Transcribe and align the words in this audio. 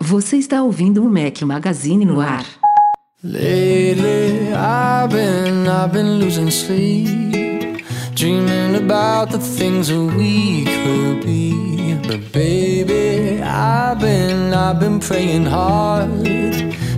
Você 0.00 0.36
está 0.36 0.62
ouvindo 0.62 1.02
o 1.02 1.08
Mac 1.08 1.42
Magazine 1.42 2.04
no 2.04 2.20
ar. 2.20 2.44
Lately, 3.24 4.52
I've 4.52 5.10
been, 5.10 5.66
I've 5.66 5.92
been 5.92 6.18
losing 6.18 6.50
sleep, 6.50 7.45
dreaming 8.26 8.74
about 8.74 9.30
the 9.30 9.38
things 9.38 9.86
that 9.86 10.06
we 10.18 10.64
could 10.64 11.24
be. 11.24 11.94
But 12.08 12.32
baby, 12.32 13.40
I've 13.40 14.00
been, 14.00 14.52
I've 14.52 14.80
been 14.80 14.98
praying 14.98 15.46
hard. 15.46 16.10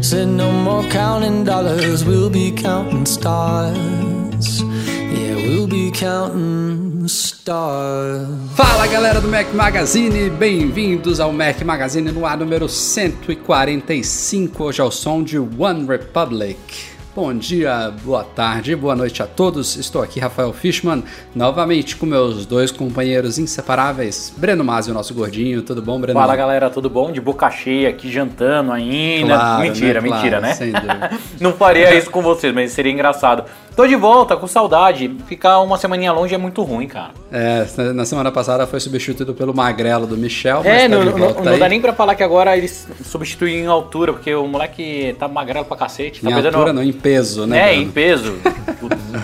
Said 0.01 0.29
no 0.29 0.51
more 0.51 0.85
counting 0.85 1.45
dollars, 1.45 2.03
we'll 2.03 2.31
be 2.31 2.51
counting 2.51 3.05
stars. 3.05 4.63
Yeah, 4.63 5.35
we'll 5.35 5.67
be 5.67 5.91
counting 5.91 7.07
stars. 7.09 8.29
Fala 8.57 8.87
galera 8.89 9.21
do 9.21 9.29
Mac 9.29 9.53
Magazine, 9.53 10.31
bem-vindos 10.31 11.21
ao 11.21 11.31
Mac 11.31 11.63
Magazine 11.63 12.11
no 12.11 12.25
ar 12.25 12.39
número 12.39 12.67
145. 12.71 14.63
Hoje 14.63 14.81
é 14.81 14.85
o 14.85 14.91
som 14.91 15.23
de 15.23 15.39
One 15.39 15.87
Republic. 15.87 16.98
Bom 17.21 17.35
dia, 17.35 17.93
boa 18.05 18.23
tarde, 18.23 18.77
boa 18.77 18.95
noite 18.95 19.21
a 19.21 19.27
todos. 19.27 19.75
Estou 19.75 20.01
aqui, 20.01 20.21
Rafael 20.21 20.53
Fishman, 20.53 21.03
novamente 21.35 21.97
com 21.97 22.07
meus 22.07 22.47
dois 22.47 22.71
companheiros 22.71 23.41
inseparáveis, 23.41 24.33
Breno 24.37 24.63
Masi, 24.63 24.93
o 24.93 24.95
nosso 24.95 25.13
gordinho. 25.15 25.63
Tudo 25.63 25.83
bom, 25.83 26.01
Breno? 26.01 26.17
Fala 26.17 26.37
galera, 26.37 26.71
tudo 26.71 26.89
bom? 26.89 27.11
De 27.11 27.21
boca 27.21 27.51
cheia 27.51 27.89
aqui 27.89 28.09
jantando 28.09 28.71
ainda. 28.71 29.35
Claro, 29.35 29.63
mentira, 29.63 30.01
né? 30.01 30.09
mentira, 30.09 30.39
Claro, 30.39 30.43
né? 30.43 30.55
sem 30.55 30.71
dúvida. 30.71 31.11
Não 31.41 31.53
faria 31.55 31.93
isso 31.99 32.09
com 32.09 32.23
vocês, 32.23 32.55
mas 32.55 32.71
seria 32.71 32.93
engraçado. 32.93 33.47
Tô 33.79 33.87
de 33.87 33.95
volta, 33.95 34.37
com 34.37 34.49
saudade. 34.49 35.09
Ficar 35.29 35.61
uma 35.61 35.79
semaninha 35.79 36.11
longe 36.11 36.35
é 36.35 36.39
muito 36.39 36.65
ruim, 36.65 36.89
cara. 36.89 37.13
É, 37.31 37.65
na 37.95 38.05
semana 38.05 38.33
passada 38.33 38.67
foi 38.67 38.81
substituído 38.81 39.33
pelo 39.35 39.55
magrelo 39.55 40.05
do 40.05 40.17
Michel, 40.17 40.63
mas 40.65 40.67
É, 40.67 40.89
tá 40.89 40.89
não, 40.89 41.05
de 41.05 41.21
não, 41.21 41.45
não 41.45 41.53
aí. 41.53 41.61
dá 41.61 41.69
nem 41.69 41.81
pra 41.81 41.93
falar 41.93 42.17
que 42.17 42.25
agora 42.25 42.57
eles 42.57 42.89
substituem 43.05 43.61
em 43.61 43.67
altura, 43.67 44.13
porque 44.15 44.35
o 44.35 44.49
moleque 44.49 45.15
tá 45.17 45.29
magrelo 45.29 45.65
pra 45.65 45.77
cacete. 45.77 46.21
Tá 46.23 46.29
Em 46.29 46.35
perdendo- 46.35 46.57
altura 46.57 46.73
não, 46.73 46.83
em 46.83 46.93
peso, 46.93 47.47
né? 47.47 47.57
É, 47.57 47.67
Breno? 47.69 47.83
em 47.83 47.91
peso. 47.93 48.35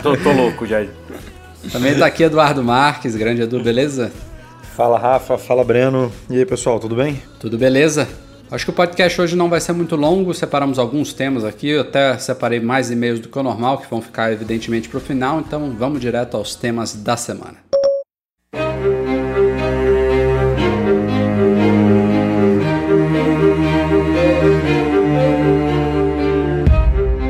tô, 0.05 0.17
tô 0.17 0.31
louco 0.31 0.65
já. 0.67 0.85
Também 1.73 1.99
tá 1.99 2.07
aqui 2.07 2.23
Eduardo 2.23 2.63
Marques, 2.63 3.17
grande 3.17 3.43
Edu, 3.43 3.61
beleza? 3.61 4.13
Fala 4.77 4.97
Rafa, 5.01 5.37
fala 5.37 5.65
Breno. 5.65 6.13
E 6.31 6.39
aí 6.39 6.47
pessoal, 6.47 6.79
tudo 6.79 6.95
bem? 6.95 7.21
Tudo 7.41 7.59
beleza? 7.59 8.07
Acho 8.51 8.67
que 8.67 8.71
o 8.71 8.75
podcast 8.75 9.21
hoje 9.21 9.35
não 9.35 9.49
vai 9.49 9.61
ser 9.61 9.73
muito 9.73 9.97
longo, 9.97 10.33
separamos 10.35 10.79
alguns 10.79 11.13
temas 11.13 11.45
aqui, 11.45 11.71
eu 11.71 11.81
até 11.81 12.17
separei 12.19 12.61
mais 12.61 12.91
e-mails 12.91 13.19
do 13.19 13.29
que 13.29 13.39
o 13.39 13.43
normal, 13.43 13.79
que 13.79 13.91
vão 13.91 14.03
ficar 14.03 14.33
evidentemente 14.33 14.89
para 14.89 14.99
o 14.99 15.01
final, 15.01 15.41
então 15.41 15.75
vamos 15.77 16.01
direto 16.01 16.37
aos 16.37 16.55
temas 16.55 16.95
da 16.95 17.17
semana. 17.17 17.57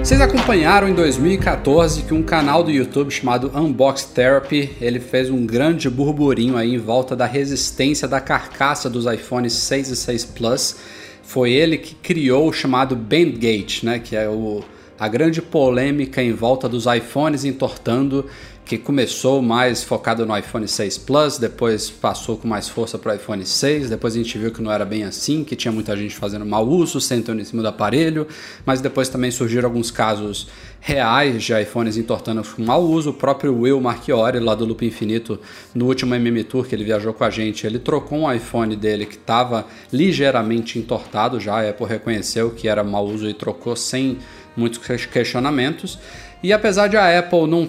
Vocês 0.02 0.20
acompanharam 0.20 0.88
em 0.88 0.94
2014 0.94 2.02
que 2.02 2.12
um 2.12 2.22
canal 2.22 2.62
do 2.62 2.70
YouTube 2.70 3.10
chamado 3.10 3.50
Unbox 3.54 4.04
Therapy, 4.04 4.76
ele 4.80 5.00
fez 5.00 5.30
um 5.30 5.46
grande 5.46 5.88
burburinho 5.88 6.58
aí 6.58 6.74
em 6.74 6.78
volta 6.78 7.16
da 7.16 7.24
resistência 7.24 8.06
da 8.06 8.20
carcaça 8.20 8.90
dos 8.90 9.06
iPhones 9.06 9.54
6 9.54 9.88
e 9.88 9.96
6 9.96 10.24
Plus. 10.26 10.76
Foi 11.24 11.52
ele 11.52 11.78
que 11.78 11.94
criou 11.94 12.48
o 12.48 12.52
chamado 12.52 12.94
Bandgate, 12.94 13.84
né, 13.84 13.98
que 13.98 14.14
é 14.14 14.28
o, 14.28 14.62
a 14.98 15.08
grande 15.08 15.42
polêmica 15.42 16.22
em 16.22 16.32
volta 16.32 16.68
dos 16.68 16.86
iPhones 16.86 17.44
entortando, 17.44 18.26
que 18.64 18.78
começou 18.78 19.42
mais 19.42 19.82
focado 19.84 20.24
no 20.24 20.36
iPhone 20.36 20.66
6 20.66 20.98
Plus, 20.98 21.36
depois 21.36 21.90
passou 21.90 22.36
com 22.36 22.48
mais 22.48 22.68
força 22.68 22.98
para 22.98 23.12
o 23.12 23.14
iPhone 23.14 23.44
6, 23.44 23.90
depois 23.90 24.14
a 24.14 24.16
gente 24.16 24.38
viu 24.38 24.50
que 24.50 24.62
não 24.62 24.72
era 24.72 24.84
bem 24.84 25.04
assim, 25.04 25.44
que 25.44 25.54
tinha 25.54 25.70
muita 25.70 25.94
gente 25.96 26.14
fazendo 26.16 26.46
mau 26.46 26.66
uso, 26.66 27.00
sentando 27.00 27.42
em 27.42 27.44
cima 27.44 27.60
do 27.60 27.68
aparelho, 27.68 28.26
mas 28.64 28.80
depois 28.80 29.08
também 29.08 29.30
surgiram 29.30 29.68
alguns 29.68 29.90
casos 29.90 30.48
reais 30.86 31.42
de 31.42 31.58
iPhones 31.58 31.96
entortando 31.96 32.44
com 32.44 32.62
mau 32.62 32.82
uso. 32.82 33.08
O 33.08 33.14
próprio 33.14 33.58
Will 33.58 33.80
Marchiori, 33.80 34.38
lá 34.38 34.54
do 34.54 34.66
Loop 34.66 34.84
Infinito, 34.84 35.40
no 35.74 35.86
último 35.86 36.14
MM 36.14 36.44
Tour 36.44 36.66
que 36.66 36.74
ele 36.74 36.84
viajou 36.84 37.14
com 37.14 37.24
a 37.24 37.30
gente, 37.30 37.66
ele 37.66 37.78
trocou 37.78 38.18
um 38.18 38.30
iPhone 38.30 38.76
dele 38.76 39.06
que 39.06 39.14
estava 39.16 39.64
ligeiramente 39.90 40.78
entortado 40.78 41.40
já, 41.40 41.56
a 41.62 41.70
Apple 41.70 41.86
reconheceu 41.86 42.50
que 42.50 42.68
era 42.68 42.84
mau 42.84 43.06
uso 43.06 43.26
e 43.26 43.32
trocou 43.32 43.74
sem 43.74 44.18
muitos 44.54 44.78
questionamentos. 45.06 45.98
E 46.42 46.52
apesar 46.52 46.88
de 46.88 46.98
a 46.98 47.18
Apple 47.18 47.46
não 47.46 47.66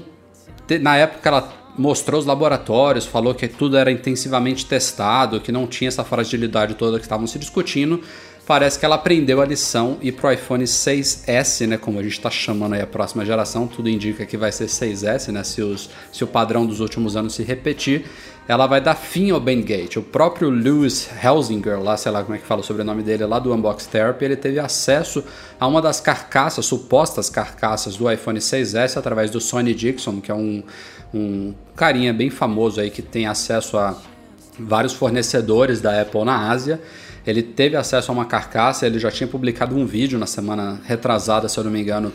te- 0.67 0.77
na 0.77 0.97
época 0.97 1.29
ela 1.29 1.53
mostrou 1.77 2.19
os 2.19 2.25
laboratórios, 2.25 3.05
falou 3.05 3.33
que 3.33 3.47
tudo 3.47 3.77
era 3.77 3.89
intensivamente 3.89 4.65
testado, 4.65 5.39
que 5.39 5.53
não 5.53 5.67
tinha 5.67 5.87
essa 5.87 6.03
fragilidade 6.03 6.75
toda 6.75 6.97
que 6.97 7.05
estavam 7.05 7.27
se 7.27 7.39
discutindo. 7.39 8.01
Parece 8.45 8.77
que 8.77 8.85
ela 8.85 8.95
aprendeu 8.95 9.41
a 9.41 9.45
lição 9.45 9.97
e 10.01 10.11
pro 10.11 10.31
iPhone 10.31 10.63
6S, 10.63 11.65
né, 11.65 11.77
como 11.77 11.97
a 11.97 12.03
gente 12.03 12.13
está 12.13 12.29
chamando 12.29 12.73
aí 12.73 12.81
a 12.81 12.85
próxima 12.85 13.25
geração, 13.25 13.65
tudo 13.65 13.89
indica 13.89 14.23
que 14.23 14.37
vai 14.37 14.51
ser 14.51 14.65
6S, 14.65 15.31
né, 15.31 15.43
se, 15.43 15.63
os, 15.63 15.89
se 16.11 16.23
o 16.23 16.27
padrão 16.27 16.63
dos 16.63 16.79
últimos 16.79 17.15
anos 17.15 17.33
se 17.33 17.41
repetir, 17.41 18.05
ela 18.47 18.67
vai 18.67 18.79
dar 18.79 18.93
fim 18.93 19.31
ao 19.31 19.39
Bandgate. 19.39 19.97
O 19.97 20.03
próprio 20.03 20.51
Lewis 20.51 21.09
Helsinger, 21.23 21.81
lá, 21.81 21.97
sei 21.97 22.11
lá 22.11 22.21
como 22.21 22.35
é 22.35 22.37
que 22.37 22.45
fala 22.45 22.61
o 22.61 22.63
sobrenome 22.63 23.01
dele, 23.01 23.25
lá 23.25 23.39
do 23.39 23.51
Unbox 23.51 23.87
Therapy, 23.87 24.25
ele 24.25 24.35
teve 24.35 24.59
acesso 24.59 25.23
a 25.59 25.65
uma 25.65 25.81
das 25.81 25.99
carcaças, 25.99 26.67
supostas 26.67 27.31
carcaças 27.31 27.97
do 27.97 28.11
iPhone 28.11 28.39
6S 28.39 28.97
através 28.97 29.31
do 29.31 29.41
Sonny 29.41 29.73
Dixon, 29.73 30.21
que 30.21 30.29
é 30.29 30.35
um, 30.35 30.63
um 31.11 31.55
carinha 31.75 32.13
bem 32.13 32.29
famoso 32.29 32.79
aí 32.79 32.91
que 32.91 33.01
tem 33.01 33.25
acesso 33.25 33.75
a 33.75 33.99
vários 34.59 34.93
fornecedores 34.93 35.81
da 35.81 35.99
Apple 35.99 36.23
na 36.23 36.49
Ásia. 36.49 36.79
Ele 37.25 37.41
teve 37.41 37.75
acesso 37.75 38.11
a 38.11 38.13
uma 38.13 38.25
carcaça, 38.25 38.85
ele 38.85 38.99
já 38.99 39.11
tinha 39.11 39.27
publicado 39.27 39.75
um 39.75 39.85
vídeo 39.85 40.19
na 40.19 40.27
semana 40.27 40.79
retrasada, 40.85 41.49
se 41.49 41.57
eu 41.57 41.63
não 41.63 41.71
me 41.71 41.81
engano, 41.81 42.11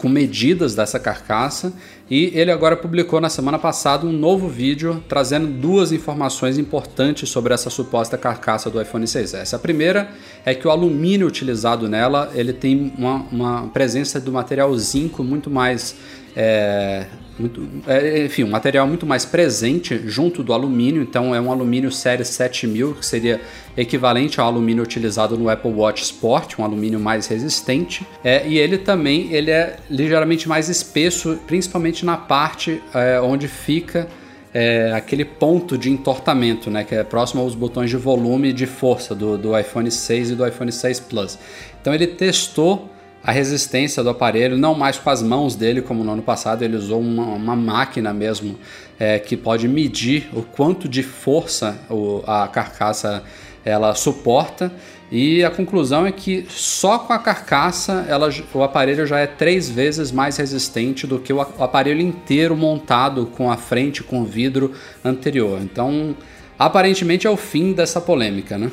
com 0.00 0.08
medidas 0.08 0.74
dessa 0.74 0.98
carcaça 0.98 1.74
e 2.10 2.32
ele 2.34 2.50
agora 2.50 2.74
publicou 2.74 3.20
na 3.20 3.28
semana 3.28 3.58
passada 3.58 4.06
um 4.06 4.12
novo 4.12 4.48
vídeo 4.48 5.04
trazendo 5.06 5.46
duas 5.46 5.92
informações 5.92 6.56
importantes 6.56 7.28
sobre 7.28 7.52
essa 7.52 7.68
suposta 7.68 8.16
carcaça 8.16 8.70
do 8.70 8.80
iPhone 8.80 9.04
6S. 9.04 9.52
A 9.52 9.58
primeira 9.58 10.10
é 10.42 10.54
que 10.54 10.66
o 10.66 10.70
alumínio 10.70 11.26
utilizado 11.26 11.86
nela 11.86 12.30
ele 12.34 12.54
tem 12.54 12.90
uma, 12.96 13.26
uma 13.30 13.68
presença 13.68 14.18
do 14.18 14.32
material 14.32 14.74
zinco 14.78 15.22
muito 15.22 15.50
mais 15.50 15.94
é, 16.36 17.06
muito, 17.38 17.66
é, 17.86 18.24
enfim, 18.24 18.44
um 18.44 18.50
material 18.50 18.86
muito 18.86 19.06
mais 19.06 19.24
presente 19.24 20.00
junto 20.06 20.42
do 20.42 20.52
alumínio, 20.52 21.02
então 21.02 21.34
é 21.34 21.40
um 21.40 21.50
alumínio 21.50 21.90
série 21.90 22.24
7000, 22.24 22.94
que 22.94 23.06
seria 23.06 23.40
equivalente 23.76 24.40
ao 24.40 24.46
alumínio 24.46 24.82
utilizado 24.82 25.36
no 25.38 25.48
Apple 25.48 25.72
Watch 25.72 26.02
Sport, 26.02 26.58
um 26.58 26.64
alumínio 26.64 27.00
mais 27.00 27.26
resistente, 27.26 28.06
é, 28.22 28.46
e 28.46 28.58
ele 28.58 28.78
também 28.78 29.32
ele 29.32 29.50
é 29.50 29.78
ligeiramente 29.88 30.48
mais 30.48 30.68
espesso, 30.68 31.38
principalmente 31.46 32.04
na 32.04 32.16
parte 32.16 32.82
é, 32.94 33.20
onde 33.20 33.48
fica 33.48 34.06
é, 34.52 34.92
aquele 34.94 35.24
ponto 35.24 35.78
de 35.78 35.90
entortamento, 35.90 36.70
né, 36.70 36.84
que 36.84 36.94
é 36.94 37.04
próximo 37.04 37.40
aos 37.40 37.54
botões 37.54 37.88
de 37.88 37.96
volume 37.96 38.48
e 38.48 38.52
de 38.52 38.66
força 38.66 39.14
do, 39.14 39.38
do 39.38 39.58
iPhone 39.58 39.90
6 39.90 40.30
e 40.30 40.34
do 40.34 40.46
iPhone 40.46 40.70
6 40.70 41.00
Plus. 41.00 41.38
Então 41.80 41.94
ele 41.94 42.06
testou 42.06 42.90
a 43.22 43.32
resistência 43.32 44.02
do 44.02 44.08
aparelho, 44.08 44.56
não 44.56 44.74
mais 44.74 44.98
com 44.98 45.10
as 45.10 45.22
mãos 45.22 45.54
dele, 45.54 45.82
como 45.82 46.02
no 46.02 46.12
ano 46.12 46.22
passado, 46.22 46.62
ele 46.62 46.76
usou 46.76 47.00
uma, 47.00 47.24
uma 47.24 47.56
máquina 47.56 48.14
mesmo 48.14 48.58
é, 48.98 49.18
que 49.18 49.36
pode 49.36 49.68
medir 49.68 50.28
o 50.32 50.42
quanto 50.42 50.88
de 50.88 51.02
força 51.02 51.78
o, 51.90 52.22
a 52.26 52.48
carcaça 52.48 53.22
ela 53.64 53.94
suporta. 53.94 54.72
E 55.12 55.44
a 55.44 55.50
conclusão 55.50 56.06
é 56.06 56.12
que 56.12 56.46
só 56.48 56.98
com 56.98 57.12
a 57.12 57.18
carcaça 57.18 58.06
ela, 58.08 58.30
o 58.54 58.62
aparelho 58.62 59.04
já 59.04 59.18
é 59.18 59.26
três 59.26 59.68
vezes 59.68 60.12
mais 60.12 60.36
resistente 60.36 61.06
do 61.06 61.18
que 61.18 61.32
o 61.32 61.40
aparelho 61.40 62.00
inteiro 62.00 62.56
montado 62.56 63.26
com 63.26 63.50
a 63.50 63.56
frente 63.56 64.04
com 64.04 64.24
vidro 64.24 64.72
anterior. 65.04 65.60
Então, 65.60 66.16
aparentemente 66.56 67.26
é 67.26 67.30
o 67.30 67.36
fim 67.36 67.72
dessa 67.72 68.00
polêmica, 68.00 68.56
né? 68.56 68.70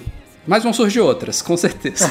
Mas 0.47 0.63
vão 0.63 0.71
surgir 0.71 1.01
outras, 1.01 1.41
com 1.41 1.57
certeza. 1.57 2.09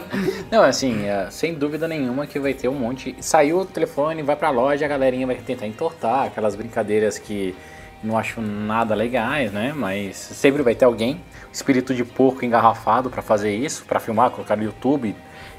Não, 0.52 0.62
assim, 0.62 1.06
é, 1.06 1.28
sem 1.30 1.54
dúvida 1.54 1.88
nenhuma 1.88 2.26
que 2.26 2.38
vai 2.38 2.52
ter 2.52 2.68
um 2.68 2.74
monte. 2.74 3.16
Saiu 3.20 3.60
o 3.60 3.64
telefone, 3.64 4.22
vai 4.22 4.36
pra 4.36 4.50
loja, 4.50 4.84
a 4.84 4.88
galerinha 4.88 5.26
vai 5.26 5.36
tentar 5.36 5.66
entortar, 5.66 6.26
aquelas 6.26 6.54
brincadeiras 6.54 7.18
que 7.18 7.54
não 8.02 8.16
acho 8.16 8.40
nada 8.40 8.94
legais, 8.94 9.50
né? 9.52 9.72
Mas 9.74 10.16
sempre 10.16 10.62
vai 10.62 10.74
ter 10.74 10.84
alguém, 10.84 11.20
espírito 11.52 11.94
de 11.94 12.04
porco 12.04 12.44
engarrafado 12.44 13.10
para 13.10 13.22
fazer 13.22 13.54
isso, 13.54 13.84
para 13.86 13.98
filmar, 13.98 14.30
colocar 14.30 14.56
no 14.56 14.64
YouTube 14.64 15.16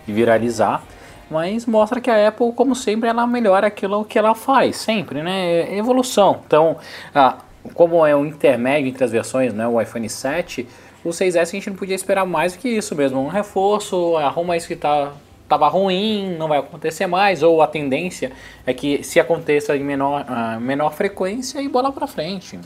e 0.07 0.11
viralizar. 0.11 0.83
Mas 1.29 1.65
mostra 1.65 1.99
que 1.99 2.09
a 2.09 2.27
Apple, 2.27 2.51
como 2.53 2.75
sempre, 2.75 3.09
ela 3.09 3.25
melhora 3.27 3.67
aquilo 3.67 4.05
que 4.05 4.17
ela 4.17 4.33
faz, 4.33 4.77
sempre, 4.77 5.21
né? 5.21 5.61
É 5.61 5.77
evolução. 5.77 6.41
Então, 6.45 6.77
ah, 7.13 7.37
como 7.73 8.05
é 8.05 8.15
um 8.15 8.25
intermédio 8.25 8.89
entre 8.89 9.03
as 9.03 9.11
versões, 9.11 9.53
né, 9.53 9.67
o 9.67 9.79
iPhone 9.79 10.09
7, 10.09 10.67
o 11.03 11.09
6S 11.09 11.41
a 11.41 11.45
gente 11.45 11.69
não 11.69 11.77
podia 11.77 11.95
esperar 11.95 12.25
mais 12.25 12.53
do 12.53 12.59
que 12.59 12.69
isso 12.69 12.95
mesmo, 12.95 13.19
um 13.19 13.27
reforço, 13.27 14.17
arruma 14.17 14.57
isso 14.57 14.67
que 14.67 14.75
tá 14.75 15.13
tava 15.49 15.67
ruim, 15.67 16.35
não 16.37 16.47
vai 16.47 16.59
acontecer 16.59 17.07
mais, 17.07 17.41
ou 17.41 17.61
a 17.61 17.67
tendência 17.67 18.31
é 18.67 18.73
que 18.73 19.03
se 19.03 19.19
aconteça 19.19 19.75
em 19.75 19.83
menor, 19.83 20.23
uh, 20.29 20.61
menor 20.61 20.93
frequência 20.93 21.59
e 21.59 21.67
bola 21.67 21.91
para 21.91 22.05
frente. 22.05 22.59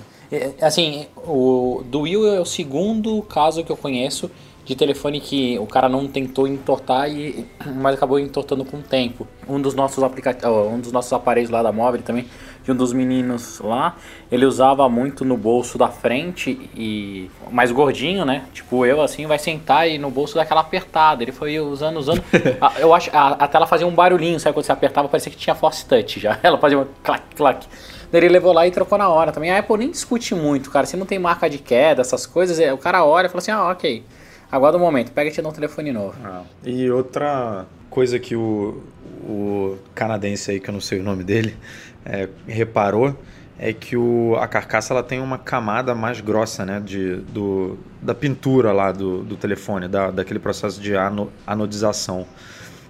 assim, 0.62 1.08
o 1.26 1.82
do 1.86 2.02
Will 2.02 2.28
é 2.28 2.42
o 2.42 2.46
segundo 2.46 3.22
caso 3.22 3.64
que 3.64 3.72
eu 3.72 3.78
conheço 3.78 4.30
de 4.66 4.76
telefone 4.76 5.20
que 5.20 5.58
o 5.60 5.66
cara 5.66 5.90
não 5.90 6.08
tentou 6.08 6.48
entortar 6.48 7.10
e 7.10 7.46
mas 7.76 7.96
acabou 7.96 8.20
entortando 8.20 8.64
com 8.64 8.78
o 8.78 8.82
tempo. 8.82 9.28
Um 9.48 9.62
dos 9.62 9.74
nossos 9.74 10.04
aplicativos, 10.04 10.68
um 10.68 10.80
dos 10.80 10.92
nossos 10.92 11.12
aparelhos 11.12 11.50
lá 11.50 11.62
da 11.62 11.72
móvel 11.72 12.02
também, 12.02 12.28
de 12.64 12.72
um 12.72 12.76
dos 12.76 12.94
meninos 12.94 13.60
lá, 13.60 13.98
ele 14.32 14.46
usava 14.46 14.88
muito 14.88 15.26
no 15.26 15.36
bolso 15.36 15.78
da 15.78 15.90
frente 15.90 16.70
e 16.76 17.30
mais 17.52 17.72
gordinho, 17.72 18.24
né? 18.24 18.46
Tipo 18.54 18.86
eu 18.86 19.02
assim, 19.02 19.26
vai 19.28 19.38
sentar 19.38 19.90
e 19.90 19.98
no 19.98 20.10
bolso 20.10 20.36
daquela 20.36 20.62
apertada. 20.62 21.24
Ele 21.24 21.32
foi 21.32 21.60
usando, 21.60 21.98
usando. 21.98 22.24
eu 22.80 22.94
acho 22.94 23.10
a, 23.14 23.30
a 23.32 23.48
tela 23.48 23.68
fazia 23.68 23.86
um 23.86 23.94
barulhinho, 23.94 24.40
sabe 24.40 24.54
quando 24.54 24.66
você 24.66 24.72
apertava, 24.72 25.10
parecia 25.10 25.32
que 25.32 25.38
tinha 25.38 25.56
force 25.56 25.86
touch 25.86 26.20
já. 26.20 26.40
Ela 26.44 26.58
fazia 26.58 26.80
um 26.80 26.88
clac 27.04 27.24
clac. 27.36 27.68
Ele 28.14 28.30
levou 28.30 28.54
lá 28.54 28.68
e 28.68 28.72
trocou 28.72 28.98
na 28.98 29.10
hora 29.10 29.32
também. 29.32 29.52
A 29.52 29.58
Apple 29.58 29.78
nem 29.78 29.90
discute 29.90 30.36
muito, 30.36 30.70
cara. 30.70 30.86
Se 30.86 30.96
não 30.96 31.06
tem 31.06 31.18
marca 31.18 31.50
de 31.50 31.58
queda, 31.58 32.02
essas 32.02 32.26
coisas, 32.26 32.60
é, 32.60 32.72
o 32.72 32.78
cara 32.78 33.04
olha 33.04 33.26
e 33.26 33.30
fala 33.30 33.40
assim: 33.40 33.52
"Ah, 33.52 33.72
OK". 33.72 34.04
Aguarda 34.52 34.78
um 34.78 34.82
momento, 34.82 35.12
pega 35.12 35.32
e 35.32 35.34
te 35.34 35.42
dá 35.42 35.50
um 35.50 35.52
telefone 35.52 35.92
novo. 35.92 36.16
Ah, 36.24 36.44
e 36.64 36.90
outra 36.92 37.66
coisa 37.90 38.20
que 38.20 38.36
o, 38.36 38.84
o 39.24 39.78
canadense 39.96 40.52
aí, 40.52 40.60
que 40.60 40.70
eu 40.70 40.74
não 40.74 40.80
sei 40.80 41.00
o 41.00 41.04
nome 41.04 41.24
dele, 41.24 41.58
é, 42.06 42.30
reparou 42.48 43.18
é 43.58 43.72
que 43.72 43.96
o, 43.96 44.36
a 44.40 44.48
carcaça 44.48 44.94
ela 44.94 45.04
tem 45.04 45.20
uma 45.20 45.38
camada 45.38 45.94
mais 45.94 46.20
grossa 46.20 46.66
né, 46.66 46.82
de, 46.84 47.18
do, 47.18 47.78
da 48.02 48.14
pintura 48.14 48.72
lá 48.72 48.92
do, 48.92 49.24
do 49.24 49.36
telefone, 49.38 49.88
da, 49.88 50.12
daquele 50.12 50.40
processo 50.40 50.82
de 50.82 50.94
ano, 50.94 51.32
anodização, 51.46 52.26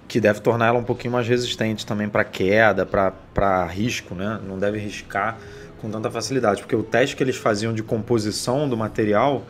que 0.08 0.20
deve 0.20 0.40
tornar 0.40 0.68
ela 0.68 0.78
um 0.78 0.84
pouquinho 0.84 1.12
mais 1.12 1.28
resistente 1.28 1.86
também 1.86 2.08
para 2.08 2.24
queda, 2.24 2.86
para 2.86 3.66
risco, 3.66 4.14
né? 4.14 4.40
não 4.46 4.58
deve 4.58 4.78
riscar 4.78 5.38
com 5.80 5.90
tanta 5.90 6.10
facilidade, 6.10 6.62
porque 6.62 6.76
o 6.76 6.82
teste 6.82 7.14
que 7.14 7.22
eles 7.22 7.36
faziam 7.36 7.72
de 7.72 7.82
composição 7.82 8.68
do 8.68 8.76
material 8.76 9.44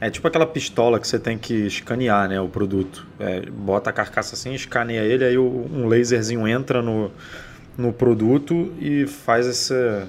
é 0.00 0.08
tipo 0.08 0.26
aquela 0.26 0.46
pistola 0.46 1.00
que 1.00 1.06
você 1.06 1.18
tem 1.18 1.36
que 1.36 1.66
escanear 1.66 2.28
né, 2.28 2.40
o 2.40 2.48
produto. 2.48 3.06
É, 3.18 3.42
bota 3.50 3.90
a 3.90 3.92
carcaça 3.92 4.34
assim, 4.34 4.54
escaneia 4.54 5.00
ele, 5.00 5.24
aí 5.24 5.38
um 5.38 5.86
laserzinho 5.86 6.46
entra 6.46 6.80
no, 6.80 7.10
no 7.76 7.92
produto 7.92 8.72
e 8.80 9.06
faz 9.06 9.46
essa, 9.46 10.08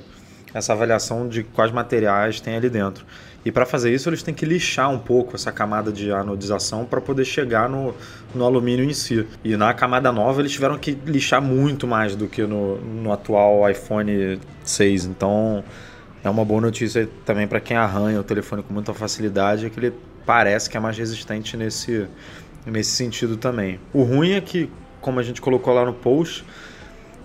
essa 0.54 0.74
avaliação 0.74 1.28
de 1.28 1.44
quais 1.44 1.72
materiais 1.72 2.40
tem 2.40 2.56
ali 2.56 2.70
dentro. 2.70 3.06
E 3.46 3.52
para 3.52 3.64
fazer 3.64 3.94
isso, 3.94 4.10
eles 4.10 4.24
têm 4.24 4.34
que 4.34 4.44
lixar 4.44 4.90
um 4.90 4.98
pouco 4.98 5.36
essa 5.36 5.52
camada 5.52 5.92
de 5.92 6.12
anodização 6.12 6.84
para 6.84 7.00
poder 7.00 7.26
chegar 7.26 7.70
no, 7.70 7.94
no 8.34 8.44
alumínio 8.44 8.84
em 8.84 8.94
si. 8.94 9.28
E 9.44 9.56
na 9.56 9.72
camada 9.72 10.12
nova, 10.12 10.42
eles 10.42 10.52
tiveram 10.52 10.80
que 10.80 10.98
lixar 11.06 11.44
muito 11.44 11.86
mais 11.86 12.16
do 12.16 12.28
que 12.28 12.42
no, 12.42 12.78
no 12.78 13.14
atual 13.14 13.70
iPhone 13.70 14.40
6. 14.64 15.06
Então, 15.06 15.64
é 16.24 16.30
uma 16.30 16.44
boa 16.44 16.60
notícia 16.60 17.08
também 17.24 17.48
para 17.48 17.60
quem 17.60 17.78
arranha 17.78 18.20
o 18.20 18.24
telefone 18.24 18.64
com 18.64 18.74
muita 18.74 18.96
facilidade, 18.96 19.68
é 19.68 19.70
que 19.70 19.80
ele 19.80 19.94
parece 20.26 20.68
que 20.68 20.76
é 20.76 20.80
mais 20.80 20.98
resistente 20.98 21.56
nesse, 21.56 22.08
nesse 22.66 22.92
sentido 22.92 23.38
também. 23.38 23.80
O 23.94 24.02
ruim 24.02 24.32
é 24.32 24.42
que, 24.42 24.72
como 25.00 25.20
a 25.20 25.24
gente 25.24 25.40
colocou 25.40 25.72
lá 25.72 25.86
no 25.86 25.94
post, 25.94 26.44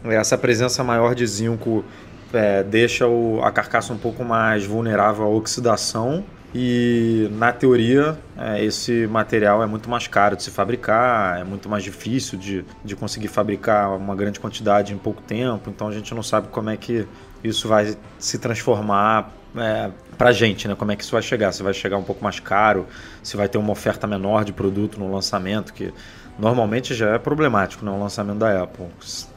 essa 0.05 0.39
presença 0.39 0.83
maior 0.83 1.15
de 1.15 1.27
zinco 1.27 1.85
é, 2.33 2.63
deixa 2.63 3.07
o, 3.07 3.43
a 3.43 3.51
carcaça 3.51 3.93
um 3.93 3.99
pouco 3.99 4.25
mais 4.25 4.65
vulnerável 4.65 5.25
à 5.25 5.29
oxidação 5.29 6.25
e 6.55 7.29
na 7.33 7.53
teoria 7.53 8.19
é, 8.37 8.65
esse 8.65 9.07
material 9.07 9.63
é 9.63 9.67
muito 9.67 9.89
mais 9.89 10.07
caro 10.09 10.37
de 10.37 10.43
se 10.43 10.51
fabricar, 10.51 11.41
é 11.41 11.45
muito 11.45 11.69
mais 11.69 11.85
difícil 11.85 12.39
de, 12.39 12.65
de 12.85 12.97
conseguir 12.97 13.29
fabricar 13.29 13.97
uma 13.97 14.15
grande 14.17 14.41
quantidade 14.41 14.93
em 14.93 14.99
pouco 14.99 15.23
tempo, 15.23 15.71
então 15.71 15.89
a 15.89 15.93
gente 15.93 16.15
não 16.15 16.23
sabe 16.23 16.49
como 16.49 16.71
é 16.71 16.77
que 16.77 17.07
isso 17.43 17.69
vai 17.69 17.97
se 18.19 18.39
transformar 18.39 19.33
é, 19.57 19.91
para 20.17 20.33
gente, 20.33 20.69
né? 20.69 20.75
Como 20.75 20.93
é 20.93 20.97
que 20.97 21.03
isso 21.03 21.13
vai 21.13 21.23
chegar? 21.23 21.53
Se 21.53 21.63
vai 21.63 21.73
chegar 21.73 21.97
um 21.97 22.03
pouco 22.03 22.23
mais 22.23 22.39
caro, 22.39 22.87
se 23.23 23.37
vai 23.37 23.49
ter 23.49 23.59
uma 23.59 23.73
oferta 23.73 24.07
menor 24.07 24.45
de 24.45 24.53
produto 24.53 24.99
no 24.99 25.11
lançamento, 25.13 25.73
que 25.73 25.93
normalmente 26.39 26.95
já 26.95 27.11
é 27.11 27.19
problemático 27.19 27.85
né? 27.85 27.91
lançamento 27.91 28.39
da 28.39 28.63
Apple. 28.63 28.87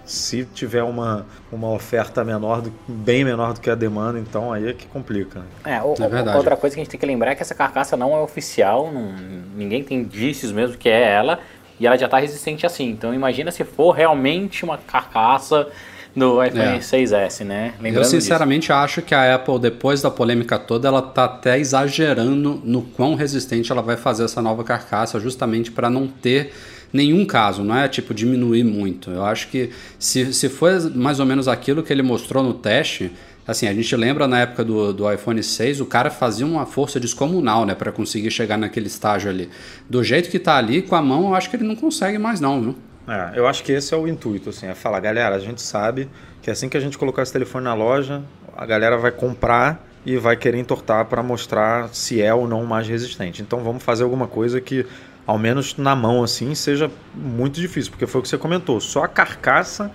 Se 0.05 0.45
tiver 0.45 0.83
uma, 0.83 1.25
uma 1.51 1.69
oferta 1.69 2.23
menor, 2.23 2.61
do, 2.61 2.73
bem 2.87 3.23
menor 3.23 3.53
do 3.53 3.61
que 3.61 3.69
a 3.69 3.75
demanda, 3.75 4.19
então 4.19 4.51
aí 4.51 4.69
é 4.69 4.73
que 4.73 4.85
complica. 4.87 5.39
Né? 5.39 5.77
É, 5.77 5.81
o, 5.81 5.95
é 5.95 6.35
outra 6.35 6.57
coisa 6.57 6.75
que 6.75 6.81
a 6.81 6.83
gente 6.83 6.91
tem 6.91 6.99
que 6.99 7.05
lembrar 7.05 7.31
é 7.31 7.35
que 7.35 7.41
essa 7.41 7.55
carcaça 7.55 7.95
não 7.95 8.13
é 8.13 8.19
oficial, 8.19 8.91
não, 8.91 9.13
ninguém 9.55 9.83
tem 9.83 9.99
indícios 9.99 10.51
mesmo 10.51 10.77
que 10.77 10.89
é 10.89 11.11
ela, 11.11 11.39
e 11.79 11.87
ela 11.87 11.97
já 11.97 12.05
está 12.05 12.19
resistente 12.19 12.65
assim. 12.65 12.89
Então 12.89 13.13
imagina 13.13 13.51
se 13.51 13.63
for 13.63 13.91
realmente 13.91 14.63
uma 14.63 14.77
carcaça 14.77 15.67
no 16.15 16.43
iPhone 16.43 16.77
é. 16.77 16.79
6S, 16.79 17.43
né? 17.43 17.73
Lembrando 17.79 18.05
Eu 18.05 18.09
sinceramente 18.09 18.67
disso. 18.67 18.73
acho 18.73 19.01
que 19.01 19.15
a 19.15 19.35
Apple, 19.35 19.59
depois 19.59 20.01
da 20.01 20.11
polêmica 20.11 20.59
toda, 20.59 20.87
ela 20.87 21.01
tá 21.01 21.25
até 21.25 21.57
exagerando 21.57 22.61
no 22.63 22.81
quão 22.81 23.15
resistente 23.15 23.71
ela 23.71 23.81
vai 23.81 23.97
fazer 23.97 24.25
essa 24.25 24.41
nova 24.41 24.63
carcaça, 24.63 25.19
justamente 25.19 25.71
para 25.71 25.89
não 25.89 26.07
ter 26.07 26.53
nenhum 26.93 27.25
caso, 27.25 27.63
não 27.63 27.75
é 27.75 27.87
tipo 27.87 28.13
diminuir 28.13 28.63
muito. 28.63 29.09
Eu 29.09 29.25
acho 29.25 29.47
que 29.47 29.71
se, 29.97 30.31
se 30.31 30.47
for 30.47 30.71
mais 30.95 31.19
ou 31.19 31.25
menos 31.25 31.47
aquilo 31.47 31.81
que 31.81 31.91
ele 31.91 32.03
mostrou 32.03 32.43
no 32.43 32.53
teste, 32.53 33.11
assim, 33.47 33.67
a 33.67 33.73
gente 33.73 33.93
lembra 33.95 34.27
na 34.27 34.41
época 34.41 34.63
do, 34.63 34.93
do 34.93 35.11
iPhone 35.11 35.41
6, 35.41 35.81
o 35.81 35.85
cara 35.85 36.11
fazia 36.11 36.45
uma 36.45 36.65
força 36.67 36.99
descomunal, 36.99 37.65
né, 37.65 37.73
para 37.73 37.91
conseguir 37.91 38.29
chegar 38.29 38.57
naquele 38.57 38.87
estágio 38.87 39.29
ali. 39.29 39.49
Do 39.89 40.03
jeito 40.03 40.29
que 40.29 40.37
tá 40.37 40.55
ali, 40.55 40.83
com 40.83 40.95
a 40.95 41.01
mão, 41.01 41.29
eu 41.29 41.35
acho 41.35 41.49
que 41.49 41.55
ele 41.55 41.65
não 41.65 41.75
consegue 41.75 42.19
mais 42.19 42.39
não, 42.39 42.61
viu? 42.61 42.75
É, 43.07 43.37
eu 43.37 43.47
acho 43.47 43.63
que 43.63 43.71
esse 43.73 43.93
é 43.93 43.97
o 43.97 44.07
intuito, 44.07 44.49
assim, 44.49 44.67
é 44.67 44.75
falar, 44.75 44.99
galera, 44.99 45.35
a 45.35 45.39
gente 45.39 45.61
sabe 45.61 46.07
que 46.41 46.49
assim 46.49 46.69
que 46.69 46.77
a 46.77 46.79
gente 46.79 46.97
colocar 46.97 47.23
esse 47.23 47.33
telefone 47.33 47.65
na 47.65 47.73
loja, 47.73 48.21
a 48.55 48.65
galera 48.65 48.97
vai 48.97 49.11
comprar 49.11 49.85
e 50.05 50.17
vai 50.17 50.35
querer 50.35 50.57
entortar 50.57 51.05
para 51.05 51.23
mostrar 51.23 51.89
se 51.93 52.21
é 52.21 52.33
ou 52.33 52.47
não 52.47 52.65
mais 52.65 52.87
resistente. 52.87 53.41
Então 53.41 53.59
vamos 53.63 53.83
fazer 53.83 54.03
alguma 54.03 54.27
coisa 54.27 54.59
que, 54.59 54.85
ao 55.25 55.37
menos 55.37 55.77
na 55.77 55.95
mão 55.95 56.23
assim, 56.23 56.53
seja 56.53 56.91
muito 57.13 57.59
difícil, 57.59 57.91
porque 57.91 58.05
foi 58.05 58.19
o 58.19 58.21
que 58.21 58.29
você 58.29 58.37
comentou, 58.37 58.79
só 58.79 59.03
a 59.03 59.07
carcaça 59.07 59.91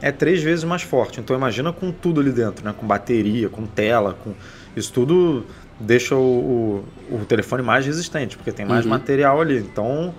é 0.00 0.10
três 0.10 0.42
vezes 0.42 0.64
mais 0.64 0.82
forte. 0.82 1.20
Então 1.20 1.34
imagina 1.36 1.72
com 1.72 1.92
tudo 1.92 2.20
ali 2.20 2.32
dentro, 2.32 2.64
né? 2.64 2.74
com 2.76 2.86
bateria, 2.86 3.48
com 3.48 3.64
tela, 3.64 4.16
com 4.22 4.34
isso 4.76 4.92
tudo 4.92 5.46
deixa 5.78 6.14
o, 6.14 6.84
o, 7.10 7.16
o 7.16 7.24
telefone 7.24 7.62
mais 7.62 7.86
resistente, 7.86 8.36
porque 8.36 8.52
tem 8.52 8.66
mais 8.66 8.84
uhum. 8.84 8.90
material 8.90 9.40
ali. 9.40 9.58
Então 9.58 10.14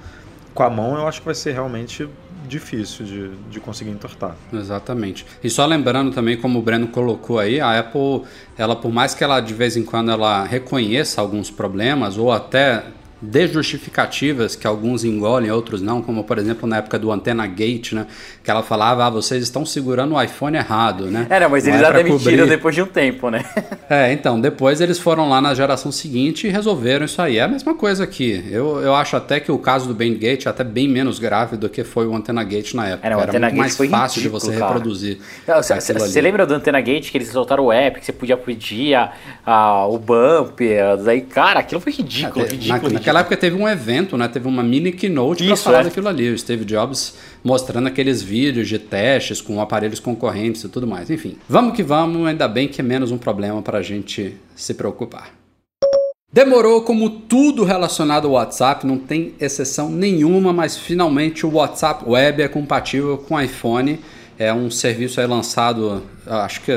com 0.54 0.64
a 0.64 0.70
mão 0.70 0.96
eu 0.96 1.08
acho 1.08 1.20
que 1.20 1.26
vai 1.26 1.36
ser 1.36 1.52
realmente 1.52 2.08
difícil 2.48 3.06
de, 3.06 3.30
de 3.50 3.60
conseguir 3.60 3.92
entortar. 3.92 4.36
Exatamente. 4.52 5.26
E 5.44 5.50
só 5.50 5.66
lembrando 5.66 6.12
também, 6.12 6.38
como 6.38 6.60
o 6.60 6.62
Breno 6.62 6.88
colocou 6.88 7.40
aí, 7.40 7.60
a 7.60 7.80
Apple, 7.80 8.24
ela 8.58 8.76
por 8.76 8.92
mais 8.92 9.14
que 9.14 9.24
ela 9.24 9.40
de 9.40 9.54
vez 9.54 9.76
em 9.76 9.84
quando 9.84 10.12
ela 10.12 10.44
reconheça 10.44 11.22
alguns 11.22 11.50
problemas 11.50 12.18
ou 12.18 12.32
até 12.32 12.84
de 13.24 13.48
justificativas 13.48 14.56
que 14.56 14.68
alguns 14.68 15.04
engolem, 15.04 15.50
outros 15.50 15.82
não, 15.82 16.02
como 16.02 16.24
por 16.24 16.38
exemplo 16.38 16.68
na 16.68 16.78
época 16.78 17.00
do 17.00 17.12
Antena 17.12 17.48
Gate, 17.48 17.94
né? 17.94 18.06
Que 18.44 18.52
ela 18.52 18.62
falava, 18.62 19.06
ah, 19.06 19.10
vocês 19.10 19.42
estão 19.42 19.66
segurando 19.66 20.16
o 20.16 20.22
iPhone 20.22 20.58
errado, 20.58 21.06
né? 21.06 21.26
É, 21.30 21.40
não, 21.40 21.50
mas 21.50 21.66
eles 21.66 21.80
já 21.80 21.92
demitiram 21.92 22.20
cobrir... 22.20 22.48
depois 22.48 22.76
de 22.76 22.82
um 22.82 22.86
tempo, 22.86 23.30
né? 23.30 23.46
é, 23.90 24.12
então, 24.12 24.40
depois 24.40 24.82
eles 24.82 25.00
foram 25.00 25.30
lá 25.30 25.40
na 25.40 25.54
geração 25.54 25.92
seguinte 25.92 26.48
e 26.48 26.50
resolveram 26.50 27.06
isso 27.06 27.22
aí. 27.22 27.38
É 27.38 27.44
a 27.44 27.48
mesma 27.48 27.74
coisa 27.74 28.04
aqui. 28.04 28.44
Eu, 28.52 28.82
eu 28.82 28.94
acho 28.94 29.16
até 29.16 29.40
que 29.40 29.52
o 29.52 29.58
caso 29.58 29.88
do 29.88 29.94
Bandgate 29.94 30.48
é 30.48 30.52
até 30.52 30.64
bem 30.64 30.88
menos 30.88 31.18
grave 31.18 31.56
do 31.56 31.70
que 31.70 31.84
foi 31.84 32.06
o 32.06 32.16
Antena 32.16 32.44
Gate 32.44 32.74
na 32.74 32.90
época. 32.90 33.08
É, 33.08 33.12
não, 33.12 33.22
Era 33.22 33.40
muito 33.40 33.56
mais 33.56 33.78
fácil 33.78 34.22
ridículo, 34.22 34.22
de 34.22 34.30
você 34.30 34.52
cara. 34.52 34.66
reproduzir. 34.66 35.20
Você 35.94 36.22
lembra 36.22 36.46
do 36.46 36.54
Antena 36.54 36.82
Gate 36.82 37.10
que 37.10 37.18
eles 37.18 37.30
soltaram 37.30 37.66
o 37.66 37.72
app, 37.72 38.00
que 38.00 38.06
você 38.06 38.12
podia 38.12 38.36
pedir 38.36 38.96
a, 38.96 39.14
a, 39.46 39.88
o 39.88 39.98
bump, 39.98 40.60
daí, 41.06 41.22
cara, 41.22 41.62
aquilo 41.62 41.80
foi 41.80 41.94
ridículo, 41.94 42.46
é, 42.46 42.50
ridículo, 42.50 42.68
na, 42.68 42.76
ridículo. 42.76 43.13
Naquela 43.14 43.20
época 43.20 43.38
teve 43.38 43.56
um 43.56 43.68
evento, 43.68 44.18
né? 44.18 44.28
Teve 44.28 44.48
uma 44.48 44.64
mini 44.64 44.92
keynote 44.92 45.46
para 45.46 45.56
falar 45.56 45.82
é. 45.82 45.84
daquilo 45.84 46.08
ali. 46.08 46.32
O 46.32 46.38
Steve 46.38 46.66
Jobs 46.66 47.14
mostrando 47.44 47.88
aqueles 47.88 48.24
vídeos 48.24 48.68
de 48.68 48.80
testes 48.80 49.40
com 49.40 49.62
aparelhos 49.62 50.00
concorrentes 50.00 50.64
e 50.64 50.70
tudo 50.70 50.88
mais. 50.88 51.12
Enfim, 51.12 51.38
vamos 51.48 51.76
que 51.76 51.84
vamos, 51.84 52.26
ainda 52.26 52.48
bem 52.48 52.68
que 52.68 52.82
é 52.82 52.84
menos 52.84 53.12
um 53.12 53.18
problema 53.20 53.62
para 53.62 53.78
a 53.78 53.82
gente 53.84 54.36
se 54.56 54.74
preocupar. 54.74 55.32
Demorou 56.32 56.82
como 56.82 57.08
tudo 57.08 57.64
relacionado 57.64 58.26
ao 58.26 58.34
WhatsApp, 58.34 58.88
não 58.88 58.98
tem 58.98 59.36
exceção 59.40 59.92
nenhuma, 59.92 60.52
mas 60.52 60.76
finalmente 60.76 61.46
o 61.46 61.52
WhatsApp 61.52 62.10
Web 62.10 62.42
é 62.42 62.48
compatível 62.48 63.20
com 63.20 63.40
iPhone. 63.40 64.00
É 64.40 64.52
um 64.52 64.72
serviço 64.72 65.22
aí 65.22 65.28
lançado, 65.28 66.02
acho 66.26 66.62
que 66.62 66.72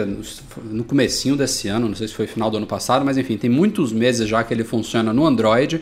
no 0.63 0.85
comecinho 0.85 1.35
desse 1.35 1.69
ano, 1.69 1.89
não 1.89 1.97
sei 1.97 2.07
se 2.07 2.13
foi 2.13 2.27
final 2.27 2.51
do 2.51 2.59
ano 2.59 2.67
passado, 2.67 3.03
mas 3.03 3.17
enfim, 3.17 3.39
tem 3.39 3.49
muitos 3.49 3.95
meses 3.95 4.29
já 4.29 4.45
que 4.45 4.53
ele 4.53 4.63
funciona 4.63 5.11
no 5.15 5.27
Android. 5.27 5.81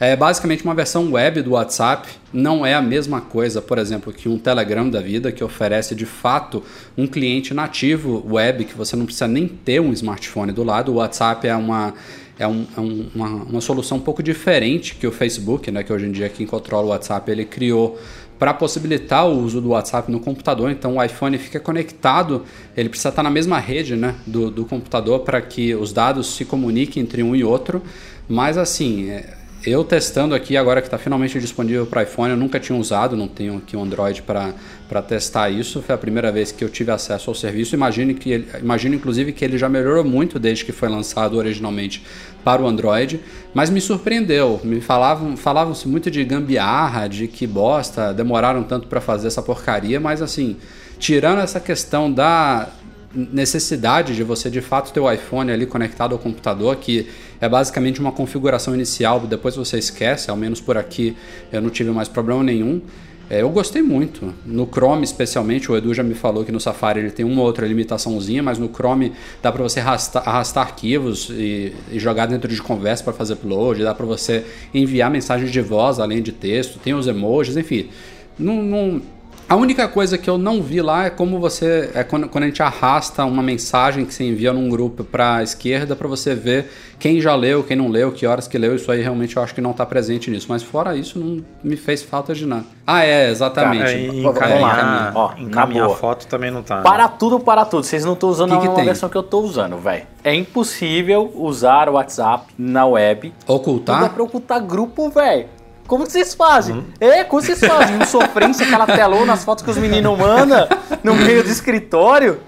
É 0.00 0.16
basicamente 0.16 0.64
uma 0.64 0.74
versão 0.74 1.12
web 1.12 1.42
do 1.42 1.50
WhatsApp. 1.50 2.08
Não 2.32 2.64
é 2.64 2.72
a 2.72 2.80
mesma 2.80 3.20
coisa, 3.20 3.60
por 3.60 3.76
exemplo, 3.76 4.10
que 4.10 4.30
um 4.30 4.38
Telegram 4.38 4.88
da 4.88 4.98
vida, 4.98 5.30
que 5.30 5.44
oferece 5.44 5.94
de 5.94 6.06
fato 6.06 6.62
um 6.96 7.06
cliente 7.06 7.52
nativo 7.52 8.24
web, 8.26 8.64
que 8.64 8.74
você 8.74 8.96
não 8.96 9.04
precisa 9.04 9.28
nem 9.28 9.46
ter 9.46 9.78
um 9.78 9.92
smartphone 9.92 10.52
do 10.52 10.64
lado. 10.64 10.90
O 10.90 10.94
WhatsApp 10.94 11.46
é 11.46 11.54
uma 11.54 11.92
é, 12.38 12.48
um, 12.48 12.66
é 12.74 12.80
um, 12.80 13.10
uma, 13.14 13.28
uma, 13.28 13.60
solução 13.60 13.98
um 13.98 14.00
pouco 14.00 14.22
diferente 14.22 14.94
que 14.94 15.06
o 15.06 15.12
Facebook, 15.12 15.70
né, 15.70 15.82
que 15.82 15.92
hoje 15.92 16.06
em 16.06 16.12
dia 16.12 16.30
quem 16.30 16.46
controla 16.46 16.86
o 16.86 16.88
WhatsApp, 16.88 17.30
ele 17.30 17.44
criou 17.44 18.00
para 18.38 18.54
possibilitar 18.54 19.28
o 19.28 19.38
uso 19.38 19.60
do 19.60 19.68
WhatsApp 19.68 20.10
no 20.10 20.18
computador. 20.18 20.70
Então 20.70 20.96
o 20.96 21.04
iPhone 21.04 21.36
fica 21.36 21.60
conectado, 21.60 22.46
ele 22.74 22.88
precisa 22.88 23.10
estar 23.10 23.22
na 23.22 23.28
mesma 23.28 23.58
rede 23.58 23.94
né, 23.94 24.14
do, 24.26 24.50
do 24.50 24.64
computador 24.64 25.20
para 25.20 25.42
que 25.42 25.74
os 25.74 25.92
dados 25.92 26.34
se 26.34 26.46
comuniquem 26.46 27.02
entre 27.02 27.22
um 27.22 27.36
e 27.36 27.44
outro. 27.44 27.82
Mas 28.26 28.56
assim, 28.56 29.10
é, 29.10 29.34
eu 29.64 29.84
testando 29.84 30.34
aqui, 30.34 30.56
agora 30.56 30.80
que 30.80 30.86
está 30.86 30.96
finalmente 30.96 31.38
disponível 31.38 31.84
para 31.86 32.02
iPhone, 32.02 32.30
eu 32.30 32.36
nunca 32.36 32.58
tinha 32.58 32.78
usado, 32.78 33.14
não 33.14 33.28
tenho 33.28 33.58
aqui 33.58 33.76
um 33.76 33.82
Android 33.82 34.22
para 34.22 35.02
testar 35.02 35.50
isso. 35.50 35.82
Foi 35.82 35.94
a 35.94 35.98
primeira 35.98 36.32
vez 36.32 36.50
que 36.50 36.64
eu 36.64 36.68
tive 36.68 36.90
acesso 36.90 37.28
ao 37.28 37.34
serviço. 37.34 37.74
Imagino, 37.74 38.14
que 38.14 38.30
ele, 38.30 38.48
imagino, 38.58 38.94
inclusive, 38.94 39.32
que 39.32 39.44
ele 39.44 39.58
já 39.58 39.68
melhorou 39.68 40.02
muito 40.02 40.38
desde 40.38 40.64
que 40.64 40.72
foi 40.72 40.88
lançado 40.88 41.36
originalmente 41.36 42.02
para 42.42 42.62
o 42.62 42.66
Android, 42.66 43.20
mas 43.52 43.68
me 43.68 43.82
surpreendeu. 43.82 44.58
Me 44.64 44.80
falavam, 44.80 45.36
falavam-se 45.36 45.86
muito 45.86 46.10
de 46.10 46.24
gambiarra, 46.24 47.06
de 47.06 47.28
que 47.28 47.46
bosta, 47.46 48.14
demoraram 48.14 48.62
tanto 48.62 48.88
para 48.88 49.00
fazer 49.00 49.26
essa 49.26 49.42
porcaria, 49.42 50.00
mas 50.00 50.22
assim, 50.22 50.56
tirando 50.98 51.40
essa 51.40 51.60
questão 51.60 52.10
da 52.10 52.70
necessidade 53.14 54.14
de 54.14 54.22
você 54.22 54.48
de 54.48 54.60
fato 54.60 54.92
ter 54.92 55.00
o 55.00 55.12
iPhone 55.12 55.50
ali 55.50 55.66
conectado 55.66 56.12
ao 56.12 56.18
computador, 56.18 56.76
que 56.76 57.08
é 57.40 57.48
basicamente 57.48 58.00
uma 58.00 58.12
configuração 58.12 58.74
inicial, 58.74 59.20
depois 59.20 59.56
você 59.56 59.78
esquece, 59.78 60.30
ao 60.30 60.36
menos 60.36 60.60
por 60.60 60.76
aqui 60.76 61.16
eu 61.52 61.60
não 61.60 61.70
tive 61.70 61.90
mais 61.90 62.08
problema 62.08 62.42
nenhum. 62.42 62.82
É, 63.30 63.42
eu 63.42 63.48
gostei 63.48 63.80
muito. 63.80 64.34
No 64.44 64.66
Chrome, 64.66 65.04
especialmente, 65.04 65.70
o 65.70 65.76
Edu 65.76 65.94
já 65.94 66.02
me 66.02 66.14
falou 66.14 66.44
que 66.44 66.50
no 66.50 66.58
Safari 66.58 66.98
ele 66.98 67.12
tem 67.12 67.24
uma 67.24 67.42
outra 67.42 67.64
limitaçãozinha, 67.64 68.42
mas 68.42 68.58
no 68.58 68.68
Chrome 68.68 69.12
dá 69.40 69.52
para 69.52 69.62
você 69.62 69.78
arrastar, 69.78 70.28
arrastar 70.28 70.66
arquivos 70.66 71.30
e, 71.30 71.72
e, 71.92 71.98
jogar 72.00 72.26
dentro 72.26 72.52
de 72.52 72.60
conversa 72.60 73.04
para 73.04 73.12
fazer 73.12 73.34
upload, 73.34 73.84
dá 73.84 73.94
para 73.94 74.04
você 74.04 74.44
enviar 74.74 75.08
mensagens 75.12 75.52
de 75.52 75.60
voz 75.60 76.00
além 76.00 76.20
de 76.20 76.32
texto, 76.32 76.80
tem 76.80 76.92
os 76.92 77.06
emojis, 77.06 77.56
enfim. 77.56 77.88
Não, 78.36 78.60
não 78.60 79.00
a 79.50 79.56
única 79.56 79.88
coisa 79.88 80.16
que 80.16 80.30
eu 80.30 80.38
não 80.38 80.62
vi 80.62 80.80
lá 80.80 81.06
é 81.06 81.10
como 81.10 81.40
você. 81.40 81.90
É 81.92 82.04
quando, 82.04 82.28
quando 82.28 82.44
a 82.44 82.46
gente 82.46 82.62
arrasta 82.62 83.24
uma 83.24 83.42
mensagem 83.42 84.06
que 84.06 84.14
você 84.14 84.22
envia 84.22 84.52
num 84.52 84.68
grupo 84.68 85.02
para 85.02 85.38
a 85.38 85.42
esquerda 85.42 85.96
para 85.96 86.06
você 86.06 86.36
ver 86.36 86.70
quem 87.00 87.20
já 87.20 87.34
leu, 87.34 87.64
quem 87.64 87.76
não 87.76 87.88
leu, 87.88 88.12
que 88.12 88.24
horas 88.24 88.46
que 88.46 88.56
leu. 88.56 88.76
Isso 88.76 88.92
aí 88.92 89.02
realmente 89.02 89.36
eu 89.36 89.42
acho 89.42 89.52
que 89.52 89.60
não 89.60 89.72
está 89.72 89.84
presente 89.84 90.30
nisso. 90.30 90.46
Mas 90.48 90.62
fora 90.62 90.94
isso, 90.94 91.18
não 91.18 91.44
me 91.64 91.76
fez 91.76 92.00
falta 92.00 92.32
de 92.32 92.46
nada. 92.46 92.64
Ah, 92.86 93.04
é, 93.04 93.28
exatamente. 93.28 93.86
Tá, 93.86 93.90
é, 93.90 94.06
encaminhar, 94.06 95.12
Ó, 95.16 95.32
encaminhar 95.36 95.90
foto 95.96 96.28
também 96.28 96.52
não 96.52 96.62
tá. 96.62 96.76
Né? 96.76 96.82
Para 96.84 97.08
tudo, 97.08 97.40
para 97.40 97.64
tudo. 97.64 97.82
Vocês 97.82 98.04
não 98.04 98.12
estão 98.12 98.28
usando 98.28 98.54
que 98.54 98.60
que 98.60 98.68
a 98.68 98.74
tem? 98.74 98.84
versão 98.84 99.08
que 99.08 99.16
eu 99.16 99.22
estou 99.22 99.42
usando, 99.42 99.76
velho. 99.78 100.06
É 100.22 100.32
impossível 100.32 101.28
usar 101.34 101.88
o 101.88 101.94
WhatsApp 101.94 102.46
na 102.56 102.86
web. 102.86 103.32
Ocultar? 103.48 103.96
Não 103.96 104.06
dá 104.06 104.14
pra 104.14 104.22
ocultar 104.22 104.64
grupo, 104.64 105.10
velho. 105.10 105.46
Como 105.90 106.06
que 106.06 106.12
vocês 106.12 106.34
fazem? 106.34 106.76
Uhum. 106.76 106.84
É, 107.00 107.24
como 107.24 107.42
vocês 107.42 107.58
fazem? 107.58 107.96
Um 107.96 108.06
sofrência, 108.06 108.64
aquela 108.64 108.86
telona, 108.86 109.32
as 109.32 109.42
fotos 109.42 109.64
que 109.64 109.72
os 109.72 109.76
meninos 109.76 110.16
mandam 110.16 110.68
no 111.02 111.16
meio 111.16 111.42
do 111.42 111.50
escritório. 111.50 112.38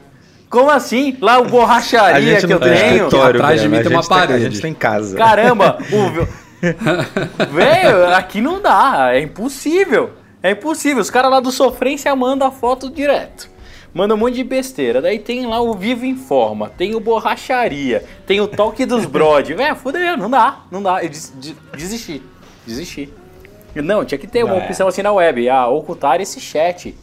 Como 0.48 0.70
assim? 0.70 1.18
Lá 1.20 1.40
o 1.40 1.46
borracharia 1.46 2.40
que 2.40 2.52
eu 2.52 2.60
tenho. 2.60 3.08
Atrás 3.08 3.60
de 3.60 3.68
mim 3.68 3.82
tem 3.82 3.90
uma 3.90 4.04
parede. 4.04 4.34
a 4.34 4.38
gente 4.48 4.60
tem 4.60 4.72
casa. 4.72 5.16
Caramba, 5.16 5.76
o... 5.90 6.24
Velho, 7.52 8.14
aqui 8.14 8.40
não 8.40 8.62
dá. 8.62 9.08
É 9.12 9.20
impossível. 9.20 10.10
É 10.40 10.52
impossível. 10.52 11.02
Os 11.02 11.10
caras 11.10 11.28
lá 11.28 11.40
do 11.40 11.50
sofrência 11.50 12.14
mandam 12.14 12.46
a 12.46 12.52
foto 12.52 12.88
direto. 12.88 13.50
Manda 13.92 14.14
um 14.14 14.18
monte 14.18 14.36
de 14.36 14.44
besteira. 14.44 15.02
Daí 15.02 15.18
tem 15.18 15.46
lá 15.46 15.60
o 15.60 15.74
Vivo 15.74 16.06
Informa, 16.06 16.68
tem 16.68 16.94
o 16.94 17.00
Borracharia, 17.00 18.04
tem 18.24 18.40
o 18.40 18.46
Toque 18.46 18.86
dos 18.86 19.04
Brod. 19.04 19.48
Velho, 19.52 19.74
fudeu, 19.74 20.16
não 20.16 20.30
dá, 20.30 20.60
não 20.70 20.80
dá. 20.80 21.02
Eu 21.02 21.08
des 21.08 21.32
desisti. 21.74 22.22
Desisti. 22.64 23.12
Não, 23.74 24.04
tinha 24.04 24.18
que 24.18 24.26
ter 24.26 24.44
uma 24.44 24.56
é. 24.56 24.64
opção 24.64 24.88
assim 24.88 25.02
na 25.02 25.12
web, 25.12 25.48
a 25.48 25.68
ocultar 25.68 26.20
esse 26.20 26.40
chat. 26.40 26.94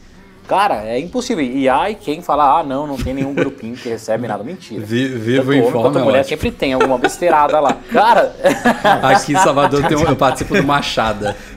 Cara, 0.49 0.83
é 0.83 0.99
impossível. 0.99 1.45
E 1.45 1.69
aí 1.69 1.93
quem 1.93 2.23
fala, 2.23 2.59
ah, 2.59 2.63
não, 2.63 2.87
não 2.87 2.97
tem 2.97 3.13
nenhum 3.13 3.35
grupinho 3.35 3.75
que 3.75 3.87
recebe 3.87 4.27
nada. 4.27 4.43
Mentira. 4.43 4.83
Vivo 4.83 5.53
em 5.53 5.71
forma. 5.71 5.99
É 5.99 6.03
mulher 6.03 6.25
sempre 6.25 6.49
tem 6.49 6.73
alguma 6.73 6.97
besteirada 6.97 7.59
lá. 7.59 7.77
Cara. 7.93 8.35
Aqui 9.03 9.33
em 9.33 9.37
Salvador 9.37 9.87
tem 9.87 9.95
um, 9.95 10.01
eu 10.01 10.15
participo 10.15 10.55
do 10.55 10.63
Machada. 10.63 11.35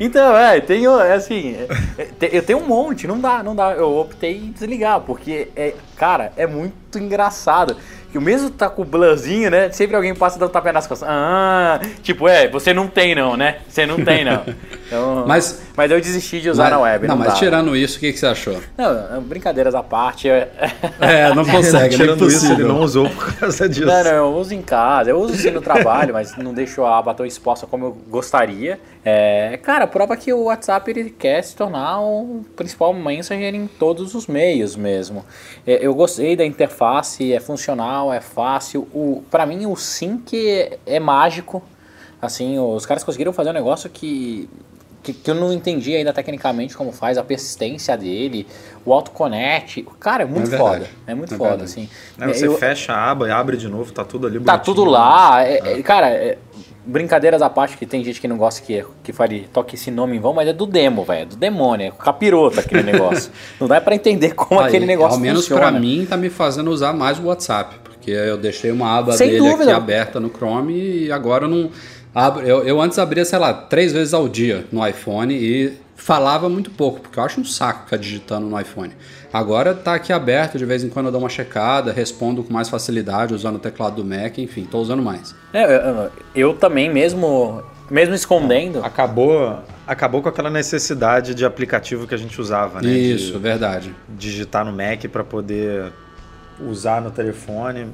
Então, 0.00 0.36
é, 0.36 0.60
tenho, 0.60 1.00
é 1.00 1.14
assim, 1.14 1.56
é, 1.96 2.28
eu 2.30 2.42
tenho 2.42 2.58
um 2.58 2.66
monte, 2.66 3.06
não 3.06 3.18
dá, 3.18 3.42
não 3.42 3.56
dá. 3.56 3.72
Eu 3.72 3.96
optei 3.96 4.36
em 4.36 4.52
desligar, 4.52 5.00
porque, 5.00 5.48
é, 5.56 5.72
cara, 5.96 6.30
é 6.36 6.46
muito 6.46 6.98
engraçado 6.98 7.74
que 8.14 8.18
o 8.18 8.22
mesmo 8.22 8.48
tá 8.48 8.70
com 8.70 8.82
o 8.82 8.84
blurzinho, 8.84 9.50
né? 9.50 9.72
Sempre 9.72 9.96
alguém 9.96 10.14
passa 10.14 10.38
dando 10.38 10.52
tapé 10.52 10.70
nas 10.70 10.86
costas. 10.86 11.08
Ah, 11.10 11.80
tipo, 12.00 12.28
é, 12.28 12.46
você 12.46 12.72
não 12.72 12.86
tem 12.86 13.12
não, 13.12 13.36
né? 13.36 13.56
Você 13.68 13.84
não 13.84 14.04
tem 14.04 14.24
não. 14.24 14.44
Então, 14.86 15.24
mas, 15.26 15.62
mas 15.76 15.90
eu 15.90 16.00
desisti 16.00 16.40
de 16.40 16.50
usar 16.50 16.64
mas, 16.64 16.72
na 16.72 16.78
web. 16.80 17.08
Não, 17.08 17.16
não 17.16 17.24
mas 17.24 17.34
dá. 17.34 17.38
tirando 17.38 17.76
isso, 17.76 17.96
o 17.96 18.00
que, 18.00 18.12
que 18.12 18.18
você 18.18 18.26
achou? 18.26 18.60
Não, 18.78 19.22
brincadeiras 19.22 19.74
à 19.74 19.82
parte. 19.82 20.28
Eu... 20.28 20.34
É, 21.00 21.34
não 21.34 21.44
consegue, 21.46 21.96
não, 21.96 22.04
tirando 22.04 22.26
isso, 22.28 22.52
ele 22.52 22.62
não 22.64 22.80
usou 22.80 23.08
por 23.10 23.34
causa 23.34 23.68
disso. 23.68 23.86
Não, 23.86 24.04
não, 24.04 24.10
eu 24.10 24.34
uso 24.34 24.54
em 24.54 24.62
casa, 24.62 25.10
eu 25.10 25.18
uso 25.18 25.34
sim 25.36 25.50
no 25.50 25.60
trabalho, 25.60 26.14
mas 26.14 26.36
não 26.36 26.54
deixo 26.54 26.84
a 26.84 26.98
aba 26.98 27.12
tão 27.12 27.26
exposta 27.26 27.66
como 27.66 27.86
eu 27.86 27.98
gostaria. 28.08 28.78
É, 29.04 29.58
cara, 29.62 29.86
prova 29.86 30.16
que 30.16 30.32
o 30.32 30.44
WhatsApp 30.44 30.90
ele 30.90 31.10
quer 31.10 31.42
se 31.42 31.56
tornar 31.56 32.00
o 32.00 32.44
principal 32.56 32.94
mensager 32.94 33.54
em 33.54 33.66
todos 33.66 34.14
os 34.14 34.26
meios 34.26 34.76
mesmo. 34.76 35.24
É, 35.66 35.84
eu 35.84 35.92
gostei 35.94 36.36
da 36.36 36.44
interface, 36.44 37.32
é 37.32 37.40
funcional, 37.40 38.12
é 38.12 38.20
fácil. 38.20 38.88
O, 38.94 39.24
para 39.30 39.44
mim 39.44 39.66
o 39.66 39.74
sync 39.74 40.34
é, 40.36 40.78
é 40.86 41.00
mágico. 41.00 41.62
Assim, 42.22 42.58
os 42.58 42.86
caras 42.86 43.04
conseguiram 43.04 43.32
fazer 43.32 43.50
um 43.50 43.52
negócio 43.52 43.90
que 43.90 44.48
que, 45.04 45.12
que, 45.12 45.30
eu 45.30 45.34
não 45.34 45.52
entendi 45.52 45.94
ainda 45.94 46.12
tecnicamente 46.12 46.74
como 46.74 46.90
faz, 46.90 47.18
a 47.18 47.22
persistência 47.22 47.96
dele, 47.96 48.46
o 48.84 48.92
autoconnect. 48.92 49.86
Cara, 50.00 50.22
é 50.22 50.26
muito 50.26 50.52
é 50.52 50.58
foda. 50.58 50.88
É 51.06 51.14
muito 51.14 51.34
é 51.34 51.36
foda, 51.36 51.50
verdade. 51.50 51.70
assim. 51.70 51.88
É, 52.18 52.26
você 52.26 52.46
eu, 52.46 52.56
fecha 52.56 52.92
a 52.94 53.10
aba 53.10 53.28
e 53.28 53.30
abre 53.30 53.56
de 53.58 53.68
novo, 53.68 53.92
tá 53.92 54.04
tudo 54.04 54.26
ali 54.26 54.40
Tá 54.40 54.58
tudo 54.58 54.84
lá. 54.84 55.44
É, 55.44 55.78
é. 55.78 55.82
cara, 55.82 56.38
brincadeiras 56.86 57.42
à 57.42 57.50
parte, 57.50 57.76
que 57.76 57.86
tem 57.86 58.02
gente 58.02 58.20
que 58.20 58.26
não 58.26 58.36
gosta 58.38 58.62
que, 58.62 58.84
que 59.02 59.12
fale, 59.12 59.48
toque 59.52 59.74
esse 59.74 59.90
nome 59.90 60.16
em 60.16 60.20
vão, 60.20 60.32
mas 60.32 60.48
é 60.48 60.52
do 60.52 60.66
demo, 60.66 61.04
velho. 61.04 61.22
É 61.22 61.24
do 61.26 61.36
demônio, 61.36 61.86
é 61.88 61.90
capiroto 61.90 62.60
aquele 62.60 62.82
negócio. 62.90 63.30
não 63.60 63.68
dá 63.68 63.80
para 63.80 63.94
entender 63.94 64.34
como 64.34 64.60
Aí, 64.60 64.68
aquele 64.68 64.86
negócio 64.86 65.18
funciona. 65.18 65.30
Ao 65.30 65.34
menos 65.34 65.48
para 65.48 65.70
mim, 65.70 66.06
tá 66.08 66.16
me 66.16 66.30
fazendo 66.30 66.70
usar 66.70 66.92
mais 66.92 67.18
o 67.18 67.24
WhatsApp. 67.24 67.76
Porque 67.84 68.10
eu 68.10 68.36
deixei 68.36 68.70
uma 68.70 68.98
aba 68.98 69.12
Sem 69.12 69.28
dele 69.30 69.38
dúvida. 69.38 69.64
aqui 69.64 69.72
aberta 69.72 70.20
no 70.20 70.28
Chrome 70.28 70.74
e 70.74 71.12
agora 71.12 71.44
eu 71.44 71.48
não. 71.48 71.70
Abro, 72.14 72.46
eu, 72.46 72.62
eu 72.62 72.80
antes 72.80 72.98
abria, 72.98 73.24
sei 73.24 73.38
lá, 73.38 73.52
três 73.52 73.92
vezes 73.92 74.14
ao 74.14 74.28
dia 74.28 74.64
no 74.70 74.86
iPhone 74.86 75.34
e 75.34 75.72
falava 75.96 76.48
muito 76.48 76.70
pouco, 76.70 77.00
porque 77.00 77.18
eu 77.18 77.24
acho 77.24 77.40
um 77.40 77.44
saco 77.44 77.84
ficar 77.84 77.96
digitando 77.96 78.46
no 78.46 78.60
iPhone. 78.60 78.92
Agora 79.32 79.74
tá 79.74 79.94
aqui 79.94 80.12
aberto, 80.12 80.56
de 80.56 80.64
vez 80.64 80.84
em 80.84 80.88
quando 80.88 81.06
eu 81.06 81.12
dou 81.12 81.20
uma 81.20 81.28
checada, 81.28 81.92
respondo 81.92 82.44
com 82.44 82.52
mais 82.52 82.68
facilidade 82.68 83.34
usando 83.34 83.56
o 83.56 83.58
teclado 83.58 83.96
do 83.96 84.04
Mac, 84.04 84.38
enfim, 84.38 84.64
tô 84.64 84.78
usando 84.78 85.02
mais. 85.02 85.34
É, 85.52 85.64
eu, 85.64 86.10
eu 86.34 86.54
também, 86.54 86.88
mesmo, 86.88 87.62
mesmo 87.90 88.14
escondendo. 88.14 88.84
Acabou, 88.84 89.58
acabou 89.86 90.22
com 90.22 90.28
aquela 90.28 90.50
necessidade 90.50 91.34
de 91.34 91.44
aplicativo 91.44 92.06
que 92.06 92.14
a 92.14 92.18
gente 92.18 92.40
usava, 92.40 92.80
né? 92.80 92.90
Isso, 92.90 93.32
de 93.32 93.38
verdade. 93.38 93.94
Digitar 94.08 94.64
no 94.64 94.72
Mac 94.72 95.04
para 95.10 95.24
poder 95.24 95.92
usar 96.60 97.00
no 97.00 97.10
telefone, 97.10 97.86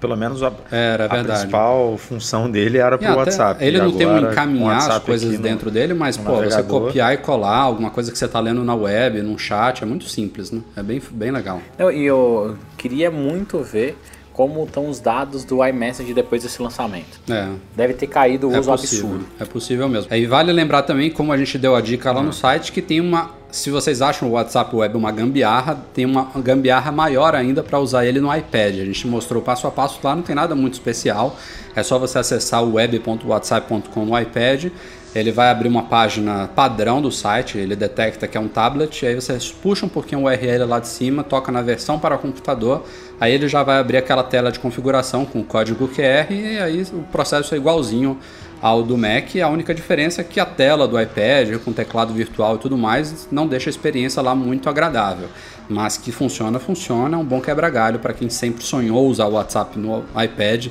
pelo 0.00 0.16
menos 0.16 0.42
a, 0.42 0.52
era, 0.70 1.06
a 1.06 1.24
principal 1.24 1.96
função 1.96 2.50
dele 2.50 2.78
era 2.78 2.98
para 2.98 3.14
o 3.14 3.16
WhatsApp. 3.16 3.64
Ele 3.64 3.78
não 3.78 3.92
tem 3.92 4.06
um 4.06 4.30
encaminhar 4.30 4.90
as 4.90 4.98
coisas 5.02 5.38
dentro 5.38 5.66
no, 5.66 5.72
dele, 5.72 5.94
mas 5.94 6.16
pô, 6.16 6.32
navegador. 6.32 6.50
você 6.50 6.62
copiar 6.62 7.14
e 7.14 7.18
colar 7.18 7.58
alguma 7.58 7.90
coisa 7.90 8.10
que 8.10 8.18
você 8.18 8.24
está 8.24 8.40
lendo 8.40 8.64
na 8.64 8.74
web, 8.74 9.22
num 9.22 9.38
chat, 9.38 9.82
é 9.82 9.86
muito 9.86 10.08
simples, 10.08 10.50
né? 10.50 10.60
É 10.76 10.82
bem, 10.82 11.00
bem 11.10 11.30
legal. 11.30 11.60
E 11.78 12.04
eu 12.04 12.56
queria 12.76 13.10
muito 13.10 13.60
ver 13.60 13.96
como 14.38 14.62
estão 14.62 14.88
os 14.88 15.00
dados 15.00 15.42
do 15.42 15.66
iMessage 15.66 16.14
depois 16.14 16.44
desse 16.44 16.62
lançamento. 16.62 17.18
É. 17.28 17.48
Deve 17.74 17.94
ter 17.94 18.06
caído 18.06 18.48
o 18.48 18.54
é 18.54 18.60
uso 18.60 18.70
possível, 18.70 19.06
absurdo. 19.06 19.26
É 19.40 19.44
possível 19.44 19.88
mesmo. 19.88 20.14
E 20.14 20.26
vale 20.26 20.52
lembrar 20.52 20.82
também, 20.82 21.10
como 21.10 21.32
a 21.32 21.36
gente 21.36 21.58
deu 21.58 21.74
a 21.74 21.80
dica 21.80 22.12
lá 22.12 22.22
no 22.22 22.32
site, 22.32 22.70
que 22.70 22.80
tem 22.80 23.00
uma. 23.00 23.32
Se 23.50 23.68
vocês 23.68 24.00
acham 24.00 24.28
o 24.28 24.32
WhatsApp 24.32 24.76
Web 24.76 24.96
uma 24.96 25.10
gambiarra, 25.10 25.82
tem 25.92 26.06
uma 26.06 26.30
gambiarra 26.36 26.92
maior 26.92 27.34
ainda 27.34 27.64
para 27.64 27.80
usar 27.80 28.06
ele 28.06 28.20
no 28.20 28.32
iPad. 28.32 28.74
A 28.74 28.84
gente 28.84 29.08
mostrou 29.08 29.42
passo 29.42 29.66
a 29.66 29.72
passo 29.72 29.98
lá, 30.04 30.14
não 30.14 30.22
tem 30.22 30.36
nada 30.36 30.54
muito 30.54 30.74
especial. 30.74 31.36
É 31.74 31.82
só 31.82 31.98
você 31.98 32.20
acessar 32.20 32.62
o 32.62 32.74
web.whatsapp.com 32.74 34.04
no 34.04 34.16
iPad 34.16 34.66
ele 35.14 35.32
vai 35.32 35.48
abrir 35.48 35.68
uma 35.68 35.84
página 35.84 36.48
padrão 36.54 37.00
do 37.00 37.10
site, 37.10 37.58
ele 37.58 37.74
detecta 37.74 38.26
que 38.26 38.36
é 38.36 38.40
um 38.40 38.48
tablet, 38.48 39.06
aí 39.06 39.14
você 39.14 39.38
puxa 39.62 39.86
um 39.86 39.88
pouquinho 39.88 40.22
o 40.22 40.24
URL 40.24 40.66
lá 40.66 40.78
de 40.78 40.88
cima, 40.88 41.24
toca 41.24 41.50
na 41.50 41.62
versão 41.62 41.98
para 41.98 42.18
computador, 42.18 42.84
aí 43.20 43.32
ele 43.32 43.48
já 43.48 43.62
vai 43.62 43.78
abrir 43.78 43.96
aquela 43.96 44.22
tela 44.22 44.52
de 44.52 44.58
configuração 44.58 45.24
com 45.24 45.40
o 45.40 45.44
código 45.44 45.88
QR 45.88 46.30
e 46.30 46.58
aí 46.58 46.82
o 46.92 47.02
processo 47.10 47.54
é 47.54 47.56
igualzinho 47.58 48.18
ao 48.60 48.82
do 48.82 48.96
Mac. 48.96 49.36
A 49.42 49.48
única 49.48 49.74
diferença 49.74 50.20
é 50.20 50.24
que 50.24 50.40
a 50.40 50.46
tela 50.46 50.86
do 50.86 51.00
iPad, 51.00 51.56
com 51.64 51.72
teclado 51.72 52.12
virtual 52.12 52.56
e 52.56 52.58
tudo 52.58 52.76
mais, 52.76 53.28
não 53.30 53.46
deixa 53.46 53.68
a 53.68 53.72
experiência 53.72 54.22
lá 54.22 54.34
muito 54.34 54.68
agradável. 54.68 55.28
Mas 55.68 55.96
que 55.96 56.10
funciona, 56.10 56.58
funciona. 56.58 57.16
É 57.16 57.20
um 57.20 57.24
bom 57.24 57.40
quebra-galho 57.40 57.98
para 57.98 58.12
quem 58.12 58.28
sempre 58.28 58.64
sonhou 58.64 59.06
usar 59.06 59.26
o 59.26 59.32
WhatsApp 59.32 59.78
no 59.78 60.04
iPad. 60.22 60.68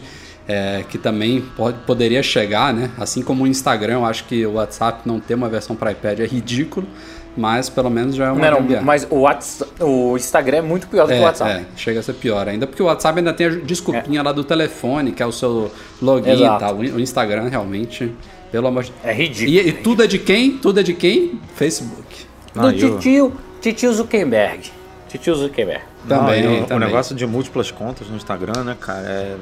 É, 0.47 0.85
que 0.89 0.97
também 0.97 1.41
pode, 1.41 1.77
poderia 1.79 2.23
chegar, 2.23 2.73
né? 2.73 2.89
Assim 2.97 3.21
como 3.21 3.43
o 3.43 3.47
Instagram, 3.47 3.95
eu 3.95 4.05
acho 4.05 4.23
que 4.23 4.45
o 4.45 4.53
WhatsApp 4.53 5.01
não 5.05 5.19
ter 5.19 5.33
uma 5.33 5.49
versão 5.49 5.75
para 5.75 5.91
iPad 5.91 6.21
é 6.21 6.25
ridículo 6.25 6.87
mas 7.37 7.69
pelo 7.69 7.89
menos 7.89 8.15
já 8.15 8.25
é 8.25 8.31
uma 8.31 8.51
não, 8.51 8.61
não, 8.61 8.81
mas 8.81 9.07
o, 9.09 9.17
WhatsApp, 9.19 9.71
o 9.83 10.17
Instagram 10.17 10.57
é 10.57 10.61
muito 10.61 10.87
pior 10.87 11.05
do 11.05 11.13
é, 11.13 11.17
que 11.17 11.21
o 11.21 11.25
WhatsApp. 11.25 11.51
É, 11.51 11.65
chega 11.77 11.99
a 11.99 12.03
ser 12.03 12.13
pior 12.13 12.47
ainda, 12.47 12.65
porque 12.65 12.81
o 12.81 12.87
WhatsApp 12.87 13.19
ainda 13.19 13.31
tem 13.31 13.47
a 13.47 13.49
desculpinha 13.51 14.19
é. 14.19 14.23
lá 14.23 14.31
do 14.31 14.43
telefone, 14.43 15.11
que 15.11 15.21
é 15.21 15.25
o 15.25 15.31
seu 15.31 15.71
login 16.01 16.31
Exato. 16.31 16.55
e 16.55 16.67
tal. 16.67 16.75
O 16.75 16.99
Instagram 16.99 17.47
realmente, 17.47 18.11
pelo 18.51 18.67
amor 18.67 18.83
de 18.83 18.93
É 19.03 19.13
ridículo. 19.13 19.49
E, 19.49 19.69
e 19.69 19.71
tudo 19.71 20.03
é 20.03 20.07
de 20.07 20.17
quem? 20.17 20.57
Tudo 20.57 20.79
é 20.79 20.83
de 20.83 20.95
quem? 20.95 21.39
Facebook. 21.55 22.25
Do 22.55 22.73
titio, 22.73 23.31
titio 23.61 23.93
Zuckerberg. 23.93 24.71
Titio 25.07 25.35
Zuckerberg. 25.35 25.83
Também, 26.07 26.43
não, 26.43 26.65
também. 26.65 26.77
O 26.77 26.79
negócio 26.79 27.15
de 27.15 27.27
múltiplas 27.27 27.69
contas 27.69 28.07
no 28.09 28.17
Instagram, 28.17 28.63
né, 28.63 28.75
cara, 28.79 29.07
é... 29.07 29.35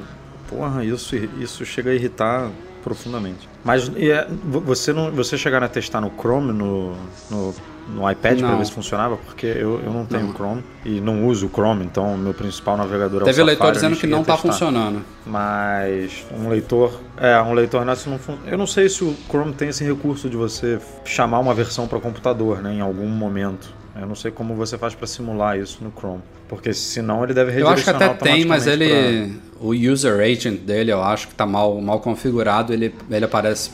Porra, 0.49 0.83
isso, 0.83 1.15
isso 1.39 1.65
chega 1.65 1.91
a 1.91 1.93
irritar 1.93 2.49
profundamente. 2.83 3.49
Mas 3.63 3.91
é, 3.95 4.27
você 4.43 4.93
não, 4.93 5.11
você 5.11 5.37
chegaram 5.37 5.65
a 5.65 5.69
testar 5.69 6.01
no 6.01 6.11
Chrome, 6.11 6.51
no, 6.53 6.95
no 7.31 7.53
no 7.87 8.09
iPad 8.09 8.39
para 8.39 8.55
ver 8.55 8.65
se 8.65 8.71
funcionava, 8.71 9.17
porque 9.17 9.45
eu, 9.45 9.79
eu 9.83 9.91
não 9.91 10.05
tenho 10.05 10.27
não. 10.27 10.33
Chrome 10.33 10.63
e 10.83 10.99
não 10.99 11.25
uso 11.27 11.47
o 11.47 11.49
Chrome, 11.49 11.85
então 11.85 12.15
o 12.15 12.17
meu 12.17 12.33
principal 12.33 12.77
navegador 12.77 13.23
Teve 13.23 13.41
é 13.41 13.43
o 13.43 13.47
Safari. 13.47 13.57
Teve 13.57 13.61
leitor 13.61 13.71
dizendo 13.71 13.95
que 13.95 14.07
não 14.07 14.21
está 14.21 14.37
funcionando. 14.37 15.01
Mas 15.25 16.25
um 16.31 16.49
leitor, 16.49 16.99
é, 17.17 17.39
um 17.41 17.53
leitor 17.53 17.85
nosso 17.85 18.09
não 18.09 18.19
Eu 18.45 18.57
não 18.57 18.67
sei 18.67 18.89
se 18.89 19.03
o 19.03 19.15
Chrome 19.29 19.53
tem 19.53 19.69
esse 19.69 19.83
recurso 19.83 20.29
de 20.29 20.37
você 20.37 20.79
chamar 21.03 21.39
uma 21.39 21.53
versão 21.53 21.87
para 21.87 21.99
computador, 21.99 22.61
né, 22.61 22.73
em 22.73 22.81
algum 22.81 23.07
momento. 23.07 23.73
Eu 23.99 24.07
não 24.07 24.15
sei 24.15 24.29
como 24.29 24.55
você 24.55 24.77
faz 24.77 24.93
para 24.93 25.07
simular 25.07 25.57
isso 25.57 25.81
no 25.81 25.91
Chrome. 25.91 26.21
Porque 26.49 26.73
senão 26.73 27.23
ele 27.23 27.33
deve 27.33 27.51
redirecionar 27.51 28.01
Eu 28.01 28.09
acho 28.09 28.17
que 28.17 28.25
até 28.25 28.31
tem, 28.33 28.45
mas 28.45 28.67
ele. 28.67 28.89
Pra... 28.89 29.44
O 29.59 29.69
user 29.69 30.19
agent 30.19 30.59
dele, 30.61 30.91
eu 30.91 31.01
acho 31.01 31.27
que 31.27 31.33
está 31.33 31.45
mal, 31.45 31.79
mal 31.81 31.99
configurado. 31.99 32.73
Ele, 32.73 32.93
ele 33.09 33.25
aparece 33.25 33.71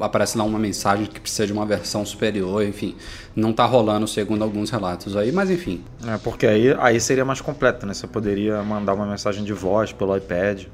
aparece 0.00 0.36
lá 0.36 0.44
uma 0.44 0.58
mensagem 0.58 1.06
que 1.06 1.20
precisa 1.20 1.46
de 1.46 1.52
uma 1.52 1.64
versão 1.64 2.04
superior, 2.04 2.64
enfim, 2.64 2.96
não 3.36 3.50
está 3.50 3.64
rolando 3.64 4.06
segundo 4.08 4.42
alguns 4.42 4.68
relatos 4.68 5.16
aí, 5.16 5.30
mas 5.30 5.48
enfim. 5.48 5.84
É, 6.06 6.18
porque 6.18 6.46
aí, 6.46 6.74
aí 6.78 7.00
seria 7.00 7.24
mais 7.24 7.40
completo, 7.40 7.86
né? 7.86 7.94
Você 7.94 8.06
poderia 8.06 8.62
mandar 8.62 8.94
uma 8.94 9.06
mensagem 9.06 9.44
de 9.44 9.52
voz 9.52 9.92
pelo 9.92 10.16
iPad, 10.16 10.64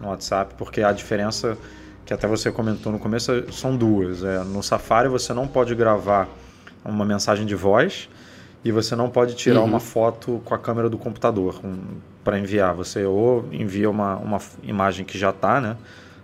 no 0.00 0.08
WhatsApp, 0.08 0.54
porque 0.56 0.82
a 0.82 0.92
diferença 0.92 1.56
que 2.04 2.12
até 2.12 2.26
você 2.26 2.52
comentou 2.52 2.92
no 2.92 2.98
começo 2.98 3.50
são 3.52 3.76
duas. 3.76 4.22
É, 4.22 4.38
no 4.44 4.62
Safari 4.62 5.08
você 5.08 5.32
não 5.32 5.46
pode 5.46 5.74
gravar 5.74 6.28
uma 6.84 7.04
mensagem 7.04 7.46
de 7.46 7.54
voz 7.54 8.08
e 8.64 8.70
você 8.70 8.94
não 8.94 9.08
pode 9.08 9.34
tirar 9.34 9.60
uhum. 9.60 9.66
uma 9.66 9.80
foto 9.80 10.42
com 10.44 10.54
a 10.54 10.58
câmera 10.58 10.90
do 10.90 10.98
computador 10.98 11.60
um, 11.64 11.78
para 12.24 12.38
enviar. 12.38 12.74
Você 12.74 13.04
ou 13.04 13.44
envia 13.52 13.88
uma, 13.90 14.16
uma 14.16 14.38
imagem 14.62 15.04
que 15.04 15.18
já 15.18 15.30
está 15.30 15.60
né, 15.60 15.76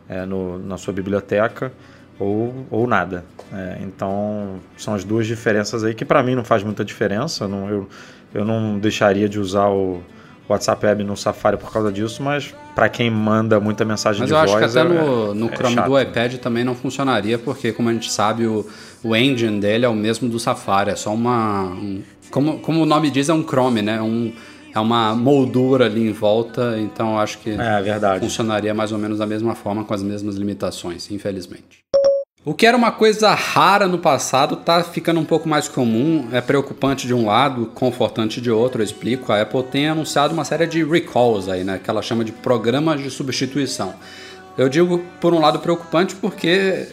é, 0.09 0.25
no, 0.25 0.59
na 0.59 0.77
sua 0.77 0.93
biblioteca 0.93 1.71
ou, 2.19 2.67
ou 2.71 2.87
nada. 2.87 3.25
É, 3.53 3.79
então, 3.83 4.61
são 4.77 4.95
as 4.95 5.05
duas 5.05 5.27
diferenças 5.27 5.85
aí 5.85 5.95
que 5.95 6.05
para 6.05 6.23
mim 6.23 6.35
não 6.35 6.45
faz 6.45 6.63
muita 6.63 6.85
diferença. 6.85 7.47
Não, 7.47 7.69
eu, 7.69 7.89
eu 8.35 8.45
não 8.45 8.79
deixaria 8.79 9.29
de 9.29 9.39
usar 9.39 9.69
o 9.69 10.03
WhatsApp 10.49 10.85
Web 10.85 11.05
no 11.05 11.17
Safari 11.17 11.57
por 11.57 11.73
causa 11.73 11.93
disso, 11.93 12.23
mas 12.23 12.53
para 12.75 12.89
quem 12.89 13.09
manda 13.09 13.61
muita 13.61 13.85
mensagem 13.85 14.21
mas 14.21 14.29
de 14.29 14.35
voz... 14.35 14.51
Mas 14.51 14.61
eu 14.61 14.67
acho 14.67 14.73
que 14.73 14.79
até 14.79 14.95
é, 14.95 15.07
no, 15.07 15.35
no 15.35 15.47
é 15.47 15.57
Chrome 15.57 15.75
chato. 15.75 15.87
do 15.87 16.01
iPad 16.01 16.35
também 16.37 16.65
não 16.65 16.75
funcionaria, 16.75 17.39
porque 17.39 17.73
como 17.73 17.89
a 17.89 17.93
gente 17.93 18.11
sabe, 18.11 18.47
o, 18.47 18.67
o 19.03 19.15
engine 19.15 19.61
dele 19.61 19.85
é 19.85 19.89
o 19.89 19.95
mesmo 19.95 20.29
do 20.29 20.39
Safari, 20.39 20.91
é 20.91 20.97
só 20.97 21.15
uma... 21.15 21.67
Um, 21.67 22.03
como, 22.31 22.59
como 22.59 22.83
o 22.83 22.87
nome 22.87 23.11
diz, 23.11 23.29
é 23.29 23.35
um 23.35 23.43
Chrome, 23.43 23.83
né? 23.83 24.01
Um, 24.01 24.33
é 24.75 24.81
uma 24.81 25.15
moldura 25.15 25.87
ali 25.87 26.09
em 26.09 26.13
volta, 26.13 26.79
então 26.79 27.19
acho 27.19 27.39
que 27.39 27.51
é, 27.51 28.19
funcionaria 28.21 28.73
mais 28.75 28.93
ou 28.93 28.99
menos 28.99 29.19
da 29.19 29.27
mesma 29.27 29.55
forma, 29.55 29.85
com 29.85 29.95
as 29.95 30.03
mesmas 30.03 30.37
limitações, 30.37 31.11
infelizmente. 31.11 31.85
O 32.43 32.55
que 32.55 32.67
era 32.67 32.75
uma 32.75 32.91
coisa 32.91 33.35
rara 33.35 33.87
no 33.87 33.99
passado 33.99 34.55
está 34.55 34.83
ficando 34.83 35.21
um 35.21 35.25
pouco 35.27 35.47
mais 35.47 35.69
comum, 35.69 36.27
é 36.33 36.41
preocupante 36.41 37.07
de 37.07 37.13
um 37.13 37.27
lado, 37.27 37.67
confortante 37.67 38.41
de 38.41 38.51
outro, 38.51 38.81
eu 38.81 38.85
explico. 38.85 39.31
A 39.31 39.43
Apple 39.43 39.63
tem 39.65 39.89
anunciado 39.89 40.33
uma 40.33 40.45
série 40.45 40.67
de 40.67 40.83
recalls 40.83 41.51
aí, 41.51 41.63
né, 41.63 41.79
que 41.83 41.91
ela 41.91 42.01
chama 42.01 42.25
de 42.25 42.33
programas 42.33 43.03
de 43.03 43.11
substituição. 43.11 43.95
Eu 44.57 44.69
digo 44.69 45.03
por 45.21 45.33
um 45.33 45.39
lado 45.39 45.59
preocupante 45.59 46.15
porque 46.17 46.49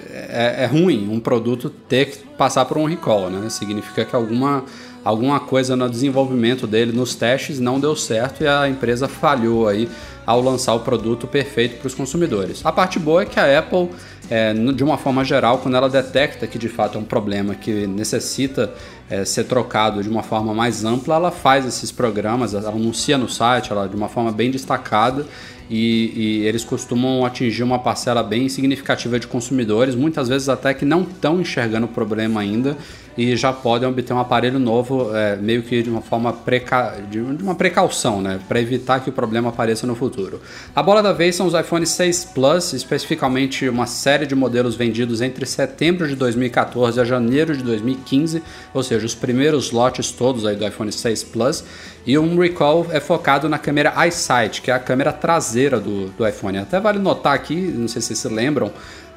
é, 0.10 0.56
é 0.60 0.66
ruim 0.66 1.10
um 1.10 1.20
produto 1.20 1.70
ter 1.70 2.12
que 2.12 2.18
passar 2.38 2.66
por 2.66 2.78
um 2.78 2.86
recall, 2.86 3.30
né? 3.30 3.50
Significa 3.50 4.06
que 4.06 4.16
alguma 4.16 4.64
alguma 5.08 5.40
coisa 5.40 5.74
no 5.74 5.90
desenvolvimento 5.90 6.68
dele, 6.68 6.92
nos 6.92 7.16
testes, 7.16 7.62
não 7.62 7.80
deu 7.80 7.96
certo 7.96 8.44
e 8.44 8.48
a 8.48 8.68
empresa 8.68 9.08
falhou 9.08 9.66
aí 9.66 9.88
ao 10.26 10.42
lançar 10.42 10.74
o 10.74 10.82
produto 10.82 11.26
perfeito 11.26 11.78
para 11.78 11.88
os 11.88 11.96
consumidores. 11.96 12.66
A 12.66 12.74
parte 12.74 13.00
boa 13.00 13.22
é 13.22 13.26
que 13.26 13.40
a 13.40 13.58
Apple, 13.58 13.90
é, 14.30 14.54
de 14.54 14.84
uma 14.84 14.98
forma 14.98 15.24
geral, 15.24 15.60
quando 15.60 15.76
ela 15.76 15.90
detecta 15.90 16.46
que 16.46 16.58
de 16.58 16.68
fato 16.68 16.98
é 16.98 17.02
um 17.02 17.06
problema 17.06 17.56
que 17.56 17.88
necessita 17.88 18.74
é, 19.10 19.24
ser 19.24 19.46
trocado 19.46 20.04
de 20.04 20.10
uma 20.10 20.24
forma 20.24 20.54
mais 20.54 20.84
ampla, 20.84 21.16
ela 21.16 21.32
faz 21.32 21.66
esses 21.66 21.90
programas, 21.90 22.54
ela 22.54 22.70
anuncia 22.70 23.18
no 23.18 23.30
site, 23.30 23.72
ela 23.72 23.88
de 23.88 23.96
uma 23.96 24.10
forma 24.10 24.34
bem 24.34 24.52
destacada 24.52 25.26
e, 25.70 26.12
e, 26.16 26.46
eles 26.46 26.66
costumam 26.66 27.26
atingir 27.26 27.64
uma 27.64 27.80
parcela 27.80 28.24
bem 28.24 28.50
significativa 28.50 29.18
de 29.18 29.28
consumidores, 29.28 29.96
muitas 29.96 30.28
vezes 30.28 30.50
até 30.50 30.74
que 30.74 30.84
não 30.84 31.04
estão 31.04 31.40
enxergando 31.40 31.86
o 31.86 31.90
problema 31.90 32.42
ainda 32.42 32.76
e 33.18 33.36
já 33.36 33.52
podem 33.52 33.90
obter 33.90 34.14
um 34.14 34.20
aparelho 34.20 34.60
novo, 34.60 35.16
é, 35.16 35.36
meio 35.36 35.64
que 35.64 35.82
de 35.82 35.90
uma 35.90 36.02
forma 36.02 36.32
preca... 36.32 36.96
de 37.10 37.20
uma 37.20 37.56
precaução, 37.56 38.22
né, 38.22 38.40
para 38.48 38.62
evitar 38.62 39.00
que 39.00 39.10
o 39.10 39.14
problema 39.14 39.50
apareça 39.50 39.88
no 39.88 39.96
futuro. 39.96 40.40
A 40.76 40.84
bola 40.84 41.02
da 41.02 41.12
vez 41.12 41.36
são 41.36 41.48
os 41.48 41.54
iPhone 41.54 41.86
6 41.86 42.26
Plus, 42.26 42.74
especificamente 42.74 43.68
uma 43.68 43.88
série 43.88 44.28
de 44.28 44.36
modelos 44.36 44.76
vendidos 44.76 45.22
entre 45.22 45.46
setembro 45.46 46.08
de 46.08 46.16
2014 46.16 47.02
a 47.02 47.04
janeiro 47.04 47.58
de 47.58 47.64
2015, 47.64 48.44
ou 48.74 48.84
seja, 48.84 49.06
os 49.06 49.16
primeiros 49.16 49.72
lotes 49.72 50.12
todos 50.12 50.46
aí 50.46 50.56
do 50.56 50.68
iPhone 50.68 50.92
6 50.92 51.24
Plus. 51.24 51.64
E 52.06 52.18
um 52.18 52.40
recall 52.40 52.88
é 52.92 53.02
focado 53.02 53.50
na 53.50 53.58
câmera 53.58 53.94
iSight, 54.08 54.62
que 54.62 54.72
é 54.72 54.74
a 54.74 54.80
câmera 54.80 55.12
traseira 55.12 55.78
do, 55.78 56.08
do 56.10 56.26
iPhone. 56.26 56.58
Até 56.58 56.80
vale 56.80 57.00
notar 57.00 57.34
aqui, 57.34 57.56
não 57.56 57.88
sei 57.88 58.02
se 58.02 58.08
vocês 58.08 58.20
se 58.20 58.28
lembram, 58.30 58.72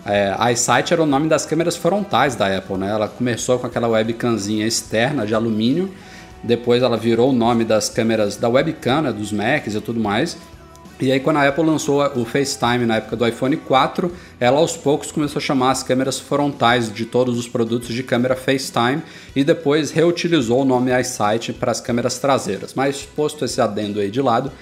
é, 0.05 0.35
a 0.39 0.51
iSight 0.53 0.93
era 0.93 1.03
o 1.03 1.07
nome 1.07 1.29
das 1.29 1.45
câmeras 1.45 1.77
frontais 1.77 2.35
da 2.35 2.57
Apple, 2.57 2.77
né? 2.77 2.91
Ela 2.91 3.09
começou 3.09 3.59
com 3.59 3.67
aquela 3.67 3.89
webcamzinha 3.89 4.67
externa 4.67 5.27
de 5.27 5.35
alumínio, 5.35 5.91
depois 6.43 6.83
ela 6.83 6.97
virou 6.97 7.31
o 7.31 7.33
nome 7.33 7.65
das 7.65 7.89
câmeras 7.89 8.37
da 8.37 8.49
webcam, 8.49 9.03
né, 9.03 9.13
dos 9.13 9.31
Macs 9.31 9.75
e 9.75 9.81
tudo 9.81 10.01
mais. 10.01 10.39
E 11.01 11.11
aí 11.11 11.19
quando 11.19 11.39
a 11.39 11.49
Apple 11.49 11.65
lançou 11.65 12.03
o 12.15 12.27
FaceTime 12.27 12.85
na 12.85 12.97
época 12.97 13.17
do 13.17 13.27
iPhone 13.27 13.57
4, 13.57 14.13
ela 14.39 14.59
aos 14.59 14.77
poucos 14.77 15.11
começou 15.11 15.41
a 15.41 15.43
chamar 15.43 15.71
as 15.71 15.83
câmeras 15.83 16.19
frontais 16.21 16.93
de 16.93 17.07
todos 17.07 17.39
os 17.39 17.49
produtos 17.49 17.89
de 17.89 18.03
câmera 18.03 18.37
FaceTime 18.37 19.03
e 19.35 19.43
depois 19.43 19.91
reutilizou 19.91 20.61
o 20.61 20.65
nome 20.65 20.91
iSight 21.01 21.55
para 21.55 21.73
as 21.73 21.81
câmeras 21.81 22.19
traseiras. 22.19 22.75
Mas 22.75 23.03
posto 23.03 23.47
esse 23.47 23.63
adendo 23.63 23.99
aí 23.99 24.11
de 24.11 24.21
lado, 24.21 24.53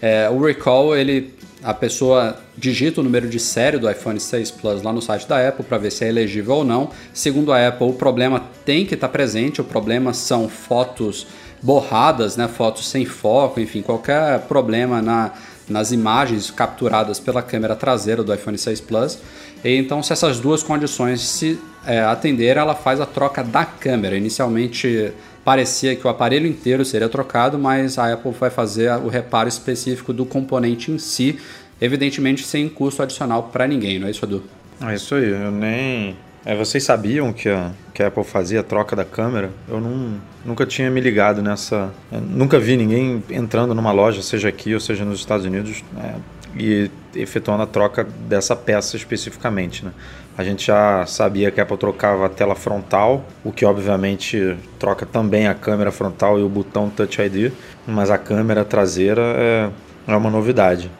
é, 0.00 0.28
o 0.30 0.40
recall 0.44 0.96
ele 0.96 1.38
a 1.62 1.74
pessoa 1.74 2.38
digita 2.56 3.00
o 3.00 3.04
número 3.04 3.28
de 3.28 3.40
série 3.40 3.78
do 3.78 3.90
iPhone 3.90 4.18
6 4.18 4.50
Plus 4.52 4.82
lá 4.82 4.92
no 4.92 5.02
site 5.02 5.26
da 5.26 5.48
Apple 5.48 5.64
para 5.64 5.78
ver 5.78 5.90
se 5.90 6.04
é 6.04 6.08
elegível 6.08 6.56
ou 6.56 6.64
não. 6.64 6.90
Segundo 7.12 7.52
a 7.52 7.68
Apple, 7.68 7.88
o 7.88 7.92
problema 7.92 8.44
tem 8.64 8.86
que 8.86 8.94
estar 8.94 9.08
tá 9.08 9.12
presente, 9.12 9.60
o 9.60 9.64
problema 9.64 10.12
são 10.12 10.48
fotos 10.48 11.26
borradas, 11.60 12.36
né, 12.36 12.46
fotos 12.46 12.88
sem 12.88 13.04
foco, 13.04 13.58
enfim, 13.58 13.82
qualquer 13.82 14.40
problema 14.42 15.02
na, 15.02 15.32
nas 15.68 15.90
imagens 15.90 16.50
capturadas 16.50 17.18
pela 17.18 17.42
câmera 17.42 17.74
traseira 17.74 18.22
do 18.22 18.32
iPhone 18.32 18.56
6 18.56 18.80
Plus. 18.80 19.18
E 19.64 19.76
então, 19.76 20.02
se 20.02 20.12
essas 20.12 20.38
duas 20.38 20.62
condições 20.62 21.20
se 21.20 21.58
é, 21.84 22.00
atenderem, 22.00 22.62
ela 22.62 22.74
faz 22.74 23.00
a 23.00 23.06
troca 23.06 23.42
da 23.42 23.64
câmera. 23.64 24.16
Inicialmente 24.16 25.12
parecia 25.48 25.96
que 25.96 26.06
o 26.06 26.10
aparelho 26.10 26.46
inteiro 26.46 26.84
seria 26.84 27.08
trocado, 27.08 27.58
mas 27.58 27.98
a 27.98 28.12
Apple 28.12 28.32
vai 28.32 28.50
fazer 28.50 28.92
o 28.98 29.08
reparo 29.08 29.48
específico 29.48 30.12
do 30.12 30.26
componente 30.26 30.92
em 30.92 30.98
si, 30.98 31.38
evidentemente 31.80 32.44
sem 32.44 32.68
custo 32.68 33.02
adicional 33.02 33.44
para 33.44 33.66
ninguém, 33.66 33.98
não 33.98 34.08
é 34.08 34.10
isso, 34.10 34.26
Edu? 34.26 34.42
É 34.78 34.94
isso 34.94 35.14
aí, 35.14 35.30
eu 35.30 35.50
nem. 35.50 36.14
É, 36.44 36.54
vocês 36.54 36.84
sabiam 36.84 37.32
que 37.32 37.48
a, 37.48 37.70
que 37.94 38.02
a 38.02 38.08
Apple 38.08 38.24
fazia 38.24 38.60
a 38.60 38.62
troca 38.62 38.94
da 38.94 39.06
câmera? 39.06 39.50
Eu 39.66 39.80
não, 39.80 40.20
nunca 40.44 40.66
tinha 40.66 40.90
me 40.90 41.00
ligado 41.00 41.40
nessa. 41.40 41.94
nunca 42.12 42.58
vi 42.60 42.76
ninguém 42.76 43.24
entrando 43.30 43.74
numa 43.74 43.90
loja, 43.90 44.20
seja 44.20 44.50
aqui 44.50 44.74
ou 44.74 44.80
seja 44.80 45.02
nos 45.02 45.18
Estados 45.18 45.46
Unidos, 45.46 45.82
é, 45.96 46.12
e 46.56 46.90
efetuando 47.14 47.62
a 47.62 47.66
troca 47.66 48.04
dessa 48.04 48.54
peça 48.54 48.96
especificamente. 48.96 49.84
Né? 49.84 49.92
A 50.36 50.44
gente 50.44 50.66
já 50.66 51.04
sabia 51.06 51.50
que 51.50 51.60
a 51.60 51.64
Apple 51.64 51.76
trocava 51.76 52.26
a 52.26 52.28
tela 52.28 52.54
frontal, 52.54 53.24
o 53.44 53.50
que 53.50 53.64
obviamente 53.64 54.56
troca 54.78 55.04
também 55.04 55.48
a 55.48 55.54
câmera 55.54 55.90
frontal 55.90 56.38
e 56.38 56.42
o 56.42 56.48
botão 56.48 56.88
Touch 56.88 57.20
ID, 57.20 57.52
mas 57.86 58.10
a 58.10 58.18
câmera 58.18 58.64
traseira 58.64 59.22
é, 59.22 59.70
é 60.06 60.16
uma 60.16 60.30
novidade. 60.30 60.90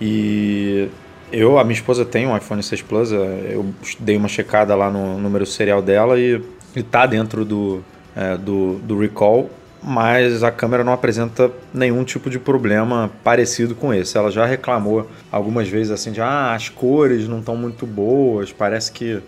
E 0.00 0.88
eu, 1.32 1.58
a 1.58 1.64
minha 1.64 1.74
esposa 1.74 2.04
tem 2.04 2.26
um 2.26 2.36
iPhone 2.36 2.62
6 2.62 2.82
Plus, 2.82 3.12
é, 3.12 3.52
eu 3.52 3.64
dei 3.98 4.16
uma 4.16 4.28
checada 4.28 4.74
lá 4.74 4.90
no 4.90 5.18
número 5.18 5.46
serial 5.46 5.80
dela 5.80 6.18
e, 6.18 6.42
está 6.76 7.06
dentro 7.06 7.44
do, 7.44 7.82
é, 8.14 8.36
do, 8.36 8.78
do 8.80 8.98
recall, 8.98 9.48
mas 9.82 10.42
a 10.42 10.50
câmera 10.50 10.84
não 10.84 10.92
apresenta 10.92 11.50
nenhum 11.74 12.04
tipo 12.04 12.30
de 12.30 12.38
problema 12.38 13.10
parecido 13.24 13.74
com 13.74 13.92
esse. 13.92 14.16
Ela 14.16 14.30
já 14.30 14.46
reclamou 14.46 15.10
algumas 15.30 15.68
vezes 15.68 15.90
assim 15.90 16.12
de 16.12 16.20
ah, 16.20 16.54
as 16.54 16.68
cores 16.68 17.26
não 17.26 17.40
estão 17.40 17.56
muito 17.56 17.86
boas, 17.86 18.52
parece 18.52 18.92
que 18.92 19.20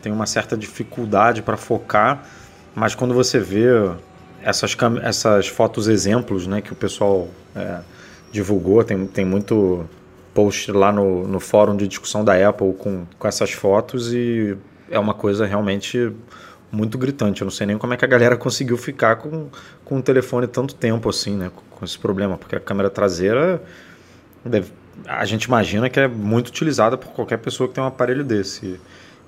tem 0.00 0.12
uma 0.12 0.26
certa 0.26 0.56
dificuldade 0.56 1.42
para 1.42 1.56
focar, 1.56 2.24
mas 2.74 2.94
quando 2.94 3.12
você 3.12 3.40
vê 3.40 3.66
essas, 4.40 4.76
essas 5.02 5.48
fotos 5.48 5.88
exemplos 5.88 6.46
né, 6.46 6.60
que 6.60 6.72
o 6.72 6.76
pessoal 6.76 7.28
é, 7.54 7.80
divulgou, 8.30 8.84
tem, 8.84 9.06
tem 9.06 9.24
muito 9.24 9.84
post 10.32 10.70
lá 10.70 10.92
no, 10.92 11.26
no 11.26 11.40
fórum 11.40 11.76
de 11.76 11.88
discussão 11.88 12.24
da 12.24 12.48
Apple 12.48 12.74
com, 12.74 13.06
com 13.18 13.26
essas 13.26 13.50
fotos 13.50 14.12
e 14.12 14.56
é 14.90 14.98
uma 14.98 15.14
coisa 15.14 15.46
realmente 15.46 16.12
muito 16.76 16.98
gritante. 16.98 17.40
Eu 17.40 17.46
não 17.46 17.52
sei 17.52 17.66
nem 17.66 17.78
como 17.78 17.94
é 17.94 17.96
que 17.96 18.04
a 18.04 18.08
galera 18.08 18.36
conseguiu 18.36 18.76
ficar 18.76 19.16
com, 19.16 19.48
com 19.84 19.98
o 19.98 20.02
telefone 20.02 20.46
tanto 20.46 20.74
tempo 20.74 21.08
assim, 21.08 21.34
né? 21.34 21.50
Com 21.70 21.84
esse 21.84 21.98
problema, 21.98 22.36
porque 22.36 22.54
a 22.54 22.60
câmera 22.60 22.90
traseira 22.90 23.62
deve, 24.44 24.72
a 25.06 25.24
gente 25.24 25.44
imagina 25.44 25.88
que 25.88 25.98
é 25.98 26.06
muito 26.06 26.48
utilizada 26.48 26.96
por 26.96 27.10
qualquer 27.12 27.38
pessoa 27.38 27.68
que 27.68 27.74
tem 27.74 27.82
um 27.82 27.86
aparelho 27.86 28.22
desse. 28.22 28.78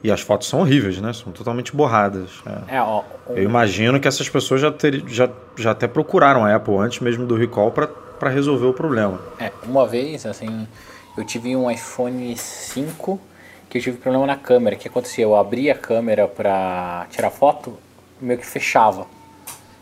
E 0.02 0.12
as 0.12 0.20
fotos 0.20 0.46
são 0.46 0.61
horríveis, 0.61 1.00
né? 1.00 1.12
São 1.12 1.32
totalmente 1.32 1.74
borradas. 1.74 2.30
É. 2.68 2.76
É, 2.76 2.82
ó. 2.82 3.02
Eu 3.30 3.42
imagino 3.42 3.98
que 3.98 4.06
essas 4.06 4.28
pessoas 4.28 4.61
já, 4.61 4.70
ter, 4.70 5.02
já, 5.08 5.28
já 5.56 5.72
até 5.72 5.88
procuraram 5.88 6.44
a 6.44 6.54
Apple 6.54 6.76
antes 6.76 7.00
mesmo 7.00 7.26
do 7.26 7.34
recall 7.34 7.72
para 7.72 8.30
resolver 8.30 8.66
o 8.66 8.72
problema. 8.72 9.18
É, 9.40 9.50
uma 9.64 9.87
vez, 9.88 10.24
assim, 10.24 10.68
eu 11.16 11.24
tive 11.24 11.56
um 11.56 11.68
iPhone 11.68 12.37
5 12.37 13.20
que 13.68 13.78
eu 13.78 13.83
tive 13.83 13.98
problema 13.98 14.26
na 14.26 14.37
câmera. 14.37 14.76
O 14.76 14.78
que 14.78 14.88
acontecia? 14.88 15.24
Eu 15.24 15.37
abria 15.37 15.72
a 15.72 15.76
câmera 15.76 16.26
para 16.26 17.07
tirar 17.11 17.31
foto, 17.31 17.76
meio 18.20 18.38
que 18.38 18.46
fechava. 18.46 19.07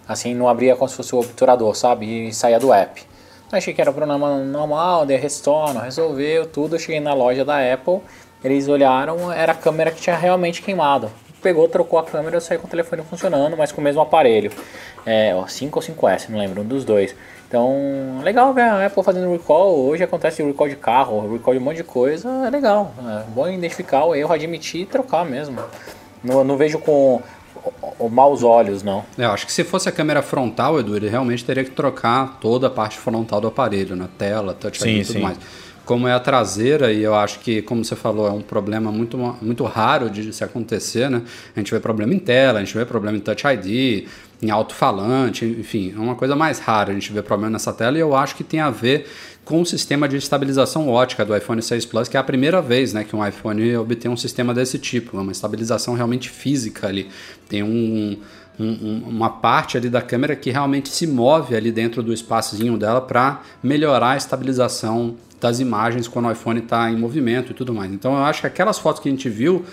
Assim, 0.09 0.35
não 0.35 0.49
abria 0.49 0.77
como 0.77 0.89
se 0.89 0.97
fosse 0.97 1.15
o 1.15 1.19
obturador, 1.19 1.75
sabe? 1.75 2.29
E 2.29 2.33
saía 2.33 2.59
do 2.59 2.73
app. 2.73 3.03
Achei 3.51 3.73
que 3.73 3.81
era 3.81 3.93
problema 3.93 4.39
normal, 4.39 5.07
dei 5.07 5.17
retorno, 5.17 5.81
resolveu 5.81 6.47
tudo. 6.47 6.77
Eu 6.77 6.81
cheguei 6.81 7.01
na 7.01 7.15
loja 7.15 7.45
da 7.45 7.73
Apple, 7.73 8.01
eles 8.43 8.69
olharam, 8.69 9.33
era 9.33 9.53
a 9.53 9.55
câmera 9.55 9.91
que 9.91 10.01
tinha 10.01 10.17
realmente 10.17 10.63
queimado. 10.63 11.11
Pegou, 11.43 11.69
trocou 11.69 11.99
a 11.99 12.03
câmera, 12.03 12.37
eu 12.37 12.41
saí 12.41 12.59
com 12.59 12.67
o 12.67 12.71
telefone 12.71 13.03
funcionando, 13.03 13.57
mas 13.57 13.71
com 13.71 13.81
o 13.81 13.85
mesmo 13.85 14.01
aparelho. 14.01 14.51
É, 15.05 15.33
5 15.47 15.79
ou 15.79 15.83
5S, 15.83 16.29
não 16.29 16.39
lembro, 16.39 16.63
um 16.63 16.65
dos 16.65 16.85
dois. 16.85 17.15
Então, 17.49 18.21
legal 18.23 18.53
ver 18.53 18.63
a 18.63 18.87
Apple 18.87 19.03
fazendo 19.05 19.31
recall. 19.31 19.77
Hoje 19.87 20.03
acontece 20.03 20.43
recall 20.43 20.69
de 20.69 20.77
carro, 20.77 21.33
recall 21.33 21.55
de 21.55 21.61
um 21.61 21.63
monte 21.63 21.77
de 21.77 21.85
coisa. 21.85 22.29
É 22.47 22.51
legal. 22.51 22.93
É 22.99 23.25
bom 23.31 23.49
identificar 23.49 24.05
o 24.05 24.15
erro, 24.15 24.33
admitir 24.33 24.83
e 24.83 24.87
trocar 24.87 25.25
mesmo. 25.25 25.61
Não, 26.25 26.43
não 26.43 26.57
vejo 26.57 26.79
com 26.79 27.23
maus 28.11 28.43
olhos, 28.43 28.83
não. 28.83 29.05
É, 29.17 29.25
eu 29.25 29.31
acho 29.31 29.47
que 29.47 29.53
se 29.53 29.65
fosse 29.65 29.89
a 29.89 29.93
câmera 29.93 30.23
frontal, 30.23 30.79
Edu, 30.79 30.97
ele 30.97 31.09
realmente 31.09 31.45
teria 31.45 31.65
que 31.65 31.71
trocar 31.71 32.39
toda 32.41 32.67
a 32.67 32.71
parte 32.71 32.99
frontal 32.99 33.41
do 33.41 33.49
aparelho, 33.49 33.95
na 33.95 34.09
tela, 34.09 34.53
touch 34.53 34.83
ID 34.83 35.03
e 35.03 35.05
tudo 35.05 35.13
sim. 35.15 35.23
mais. 35.23 35.39
Como 35.87 36.07
é 36.07 36.13
a 36.13 36.21
traseira, 36.21 36.93
e 36.93 37.03
eu 37.03 37.15
acho 37.15 37.39
que, 37.39 37.63
como 37.63 37.83
você 37.85 37.97
falou, 37.97 38.27
é 38.27 38.31
um 38.33 38.43
problema 38.43 38.93
muito, 38.93 39.17
muito 39.41 39.65
raro 39.65 40.11
de 40.11 40.33
se 40.33 40.45
acontecer, 40.45 41.09
né? 41.09 41.23
A 41.55 41.61
gente 41.61 41.73
vê 41.73 41.81
problema 41.81 42.13
em 42.13 42.19
tela, 42.19 42.59
a 42.59 42.65
gente 42.65 42.77
vê 42.77 42.85
problema 42.85 43.17
em 43.17 43.21
Touch 43.21 43.47
ID, 43.47 44.07
em 44.43 44.51
alto-falante, 44.51 45.45
enfim, 45.45 45.95
é 45.97 45.99
uma 45.99 46.15
coisa 46.15 46.37
mais 46.37 46.59
rara 46.59 46.91
a 46.91 46.95
gente 46.95 47.11
ver 47.13 47.23
problema 47.23 47.53
nessa 47.53 47.73
tela 47.73 47.97
e 47.97 48.01
eu 48.01 48.15
acho 48.15 48.37
que 48.37 48.45
tem 48.45 48.61
a 48.61 48.69
ver 48.69 49.07
com 49.45 49.63
o 49.63 49.65
sistema 49.65 50.09
de 50.09 50.17
estabilização 50.17 50.89
ótica 50.89 51.25
do 51.25 51.35
iPhone 51.35 51.63
6 51.63 51.87
Plus, 51.87 52.09
que 52.09 52.17
é 52.17 52.21
a 52.21 52.25
primeira 52.25 52.61
vez 52.61 52.93
né, 52.93 53.05
que 53.05 53.15
um 53.15 53.27
iPhone 53.27 53.77
obtém 53.77 54.11
um 54.11 54.17
sistema 54.17 54.53
desse 54.53 54.79
tipo, 54.79 55.19
uma 55.19 55.33
estabilização 55.33 55.95
realmente 55.95 56.29
física 56.29 56.89
ali. 56.89 57.09
Tem 57.49 57.63
um, 57.63 58.19
um, 58.59 59.03
uma 59.07 59.31
parte 59.31 59.77
ali 59.77 59.89
da 59.89 60.03
câmera 60.03 60.35
que 60.35 60.51
realmente 60.51 60.89
se 60.89 61.07
move 61.07 61.55
ali 61.55 61.71
dentro 61.71 62.03
do 62.03 62.13
espacinho 62.13 62.77
dela 62.77 63.01
para 63.01 63.43
melhorar 63.63 64.11
a 64.11 64.17
estabilização 64.17 65.17
das 65.41 65.61
imagens 65.61 66.09
quando 66.09 66.27
o 66.27 66.33
iPhone 66.33 66.61
está 66.61 66.91
em 66.91 66.97
movimento 66.97 67.53
e 67.53 67.55
tudo 67.55 67.73
mais. 67.75 67.93
Então 67.93 68.13
eu 68.13 68.25
acho 68.25 68.41
que 68.41 68.47
aquelas 68.47 68.79
fotos 68.79 69.03
que 69.03 69.09
a 69.09 69.13
gente 69.13 69.29
viu 69.29 69.65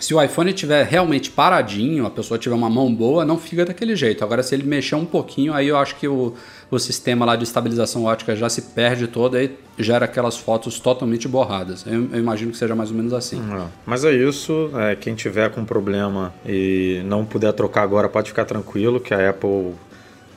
se 0.00 0.14
o 0.14 0.22
iPhone 0.22 0.50
estiver 0.50 0.84
realmente 0.86 1.30
paradinho, 1.30 2.06
a 2.06 2.10
pessoa 2.10 2.38
tiver 2.38 2.54
uma 2.54 2.70
mão 2.70 2.92
boa, 2.92 3.24
não 3.24 3.38
fica 3.38 3.66
daquele 3.66 3.94
jeito. 3.94 4.24
Agora, 4.24 4.42
se 4.42 4.54
ele 4.54 4.62
mexer 4.62 4.94
um 4.94 5.04
pouquinho, 5.04 5.52
aí 5.52 5.68
eu 5.68 5.76
acho 5.76 5.96
que 5.96 6.08
o, 6.08 6.34
o 6.70 6.78
sistema 6.78 7.26
lá 7.26 7.36
de 7.36 7.44
estabilização 7.44 8.04
ótica 8.04 8.34
já 8.34 8.48
se 8.48 8.62
perde 8.62 9.06
todo 9.06 9.38
e 9.38 9.50
gera 9.78 10.06
aquelas 10.06 10.38
fotos 10.38 10.80
totalmente 10.80 11.28
borradas. 11.28 11.84
Eu, 11.86 12.08
eu 12.12 12.18
imagino 12.18 12.50
que 12.50 12.56
seja 12.56 12.74
mais 12.74 12.90
ou 12.90 12.96
menos 12.96 13.12
assim. 13.12 13.40
É. 13.52 13.66
Mas 13.84 14.02
é 14.02 14.12
isso. 14.12 14.70
É, 14.74 14.96
quem 14.96 15.14
tiver 15.14 15.50
com 15.50 15.64
problema 15.66 16.32
e 16.46 17.02
não 17.04 17.24
puder 17.26 17.52
trocar 17.52 17.82
agora, 17.82 18.08
pode 18.08 18.30
ficar 18.30 18.46
tranquilo 18.46 19.00
que 19.00 19.12
a 19.12 19.30
Apple 19.30 19.74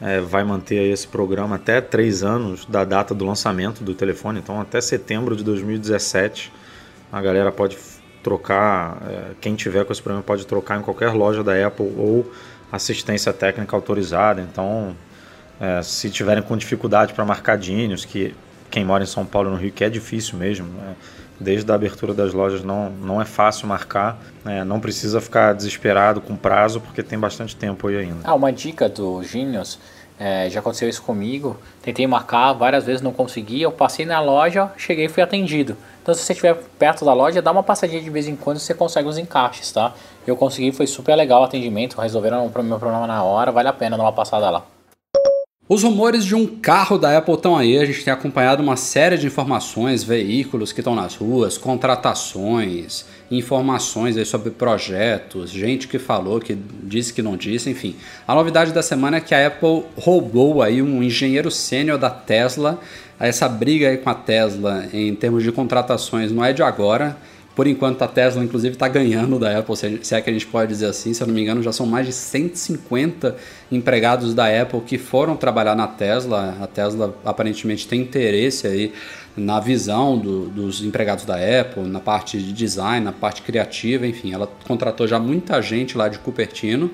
é, 0.04 0.20
vai 0.20 0.44
manter 0.44 0.92
esse 0.92 1.08
programa 1.08 1.56
até 1.56 1.80
três 1.80 2.24
anos 2.24 2.66
da 2.66 2.84
data 2.84 3.16
do 3.16 3.26
lançamento 3.26 3.86
do 3.86 3.96
telefone. 3.96 4.40
Então, 4.40 4.60
até 4.60 4.82
setembro 4.82 5.34
de 5.34 5.46
2017, 5.46 6.52
a 7.10 7.22
galera 7.22 7.54
pode 7.54 7.78
trocar, 8.22 9.02
é, 9.08 9.32
quem 9.40 9.56
tiver 9.56 9.86
com 9.86 9.94
esse 9.94 10.02
problema 10.02 10.22
pode 10.22 10.46
trocar 10.46 10.78
em 10.78 10.82
qualquer 10.82 11.14
loja 11.14 11.42
da 11.42 11.66
Apple 11.66 11.94
ou 11.98 12.30
assistência 12.70 13.32
técnica 13.32 13.78
autorizada. 13.78 14.42
Então, 14.42 14.94
é, 15.58 15.82
se 15.82 16.10
tiverem 16.10 16.44
com 16.44 16.58
dificuldade 16.58 17.14
para 17.14 17.24
marcar 17.24 17.58
dínios, 17.58 18.04
que 18.04 18.36
quem 18.70 18.84
mora 18.84 19.04
em 19.04 19.08
São 19.08 19.26
Paulo 19.26 19.52
no 19.52 19.56
Rio 19.56 19.72
que 19.72 19.86
é 19.86 19.90
difícil 19.90 20.38
mesmo, 20.38 20.68
né? 20.68 20.96
desde 21.40 21.72
a 21.72 21.76
abertura 21.76 22.14
das 22.14 22.34
lojas 22.34 22.62
não, 22.64 22.90
não 22.90 23.22
é 23.22 23.26
fácil 23.26 23.68
marcar, 23.68 24.20
né? 24.44 24.66
não 24.66 24.80
precisa 24.82 25.22
ficar 25.22 25.54
desesperado 25.54 26.20
com 26.20 26.36
prazo 26.36 26.82
porque 26.82 27.02
tem 27.02 27.18
bastante 27.18 27.56
tempo 27.56 27.88
aí 27.88 27.98
ainda. 27.98 28.20
Ah, 28.24 28.34
uma 28.34 28.52
dica 28.52 28.90
do 28.90 29.24
Genius 29.24 29.80
é, 30.20 30.50
já 30.50 30.60
aconteceu 30.60 30.88
isso 30.88 31.02
comigo. 31.02 31.58
Tentei 31.82 32.06
marcar 32.08 32.54
várias 32.54 32.86
vezes, 32.86 33.02
não 33.02 33.12
consegui. 33.12 33.62
Eu 33.62 33.72
passei 33.72 34.06
na 34.06 34.20
loja, 34.20 34.72
cheguei 34.78 35.06
e 35.06 35.10
fui 35.10 35.24
atendido. 35.24 35.76
Então, 36.02 36.14
se 36.14 36.22
você 36.22 36.34
estiver 36.34 36.56
perto 36.78 37.06
da 37.06 37.14
loja, 37.14 37.42
dá 37.42 37.52
uma 37.52 37.64
passadinha 37.64 38.02
de 38.02 38.10
vez 38.10 38.28
em 38.28 38.36
quando 38.36 38.60
você 38.60 38.74
consegue 38.74 39.08
os 39.08 39.18
encaixes, 39.18 39.72
tá? 39.72 39.94
Eu 40.28 40.36
consegui, 40.36 40.72
foi 40.72 40.88
super 40.88 41.16
legal 41.16 41.42
o 41.42 41.46
atendimento, 41.46 42.00
resolveram 42.00 42.46
o 42.46 42.64
meu 42.64 42.80
problema 42.80 43.08
na 43.08 43.24
hora, 43.24 43.52
vale 43.52 43.70
a 43.70 43.74
pena 43.74 43.98
dar 43.98 44.04
uma 44.04 44.12
passada 44.12 44.50
lá. 44.50 44.66
Os 45.68 45.82
rumores 45.82 46.26
de 46.26 46.36
um 46.36 46.46
carro 46.46 46.98
da 46.98 47.18
Apple 47.18 47.36
estão 47.36 47.56
aí, 47.56 47.80
a 47.80 47.86
gente 47.86 48.04
tem 48.04 48.14
acompanhado 48.14 48.62
uma 48.62 48.76
série 48.76 49.18
de 49.18 49.26
informações, 49.26 50.04
veículos 50.04 50.74
que 50.74 50.82
estão 50.82 50.94
nas 50.94 51.16
ruas, 51.16 51.58
contratações, 51.58 53.06
informações 53.32 54.18
aí 54.18 54.26
sobre 54.26 54.52
projetos, 54.52 55.50
gente 55.50 55.88
que 55.88 55.98
falou, 55.98 56.40
que 56.40 56.58
disse 56.84 57.14
que 57.14 57.22
não 57.22 57.36
disse, 57.36 57.70
enfim. 57.70 57.96
A 58.28 58.36
novidade 58.36 58.72
da 58.72 58.82
semana 58.82 59.18
é 59.18 59.22
que 59.22 59.34
a 59.34 59.48
Apple 59.48 59.84
roubou 59.98 60.62
aí 60.62 60.82
um 60.82 61.02
engenheiro 61.02 61.50
sênior 61.50 61.98
da 61.98 62.10
Tesla. 62.10 62.80
Essa 63.20 63.48
briga 63.48 63.90
aí 63.90 63.98
com 63.98 64.10
a 64.10 64.16
Tesla 64.16 64.86
em 64.94 65.14
termos 65.16 65.44
de 65.44 65.52
contratações 65.52 66.32
não 66.32 66.44
é 66.44 66.54
de 66.54 66.62
agora. 66.62 67.18
Por 67.56 67.68
enquanto, 67.68 68.02
a 68.02 68.08
Tesla, 68.08 68.44
inclusive, 68.44 68.74
está 68.74 68.88
ganhando 68.88 69.38
da 69.38 69.60
Apple, 69.60 69.76
se 69.76 70.16
é 70.16 70.22
que 70.22 70.30
a 70.30 70.34
gente 70.34 70.48
pode 70.48 70.70
dizer 70.70 70.88
assim. 70.88 71.14
Se 71.14 71.22
eu 71.22 71.28
não 71.28 71.34
me 71.36 71.42
engano, 71.42 71.62
já 71.62 71.72
são 71.72 71.86
mais 71.86 72.08
de 72.08 72.14
150 72.14 73.36
empregados 73.72 74.34
da 74.34 74.48
Apple 74.62 74.82
que 74.82 74.98
foram 74.98 75.36
trabalhar 75.36 75.76
na 75.76 75.88
Tesla. 75.88 76.58
A 76.60 76.66
Tesla 76.66 77.16
aparentemente 77.24 77.88
tem 77.88 78.02
interesse 78.02 78.66
aí 78.66 78.92
na 79.38 79.60
visão 79.60 80.18
do, 80.18 80.48
dos 80.48 80.84
empregados 80.84 81.26
da 81.26 81.36
Apple, 81.36 81.84
na 81.84 82.00
parte 82.00 82.40
de 82.40 82.52
design, 82.54 83.06
na 83.06 83.12
parte 83.12 83.44
criativa, 83.44 84.08
enfim. 84.08 84.34
Ela 84.34 84.48
contratou 84.68 85.08
já 85.08 85.20
muita 85.20 85.62
gente 85.62 85.96
lá 85.96 86.08
de 86.08 86.18
Cupertino. 86.18 86.90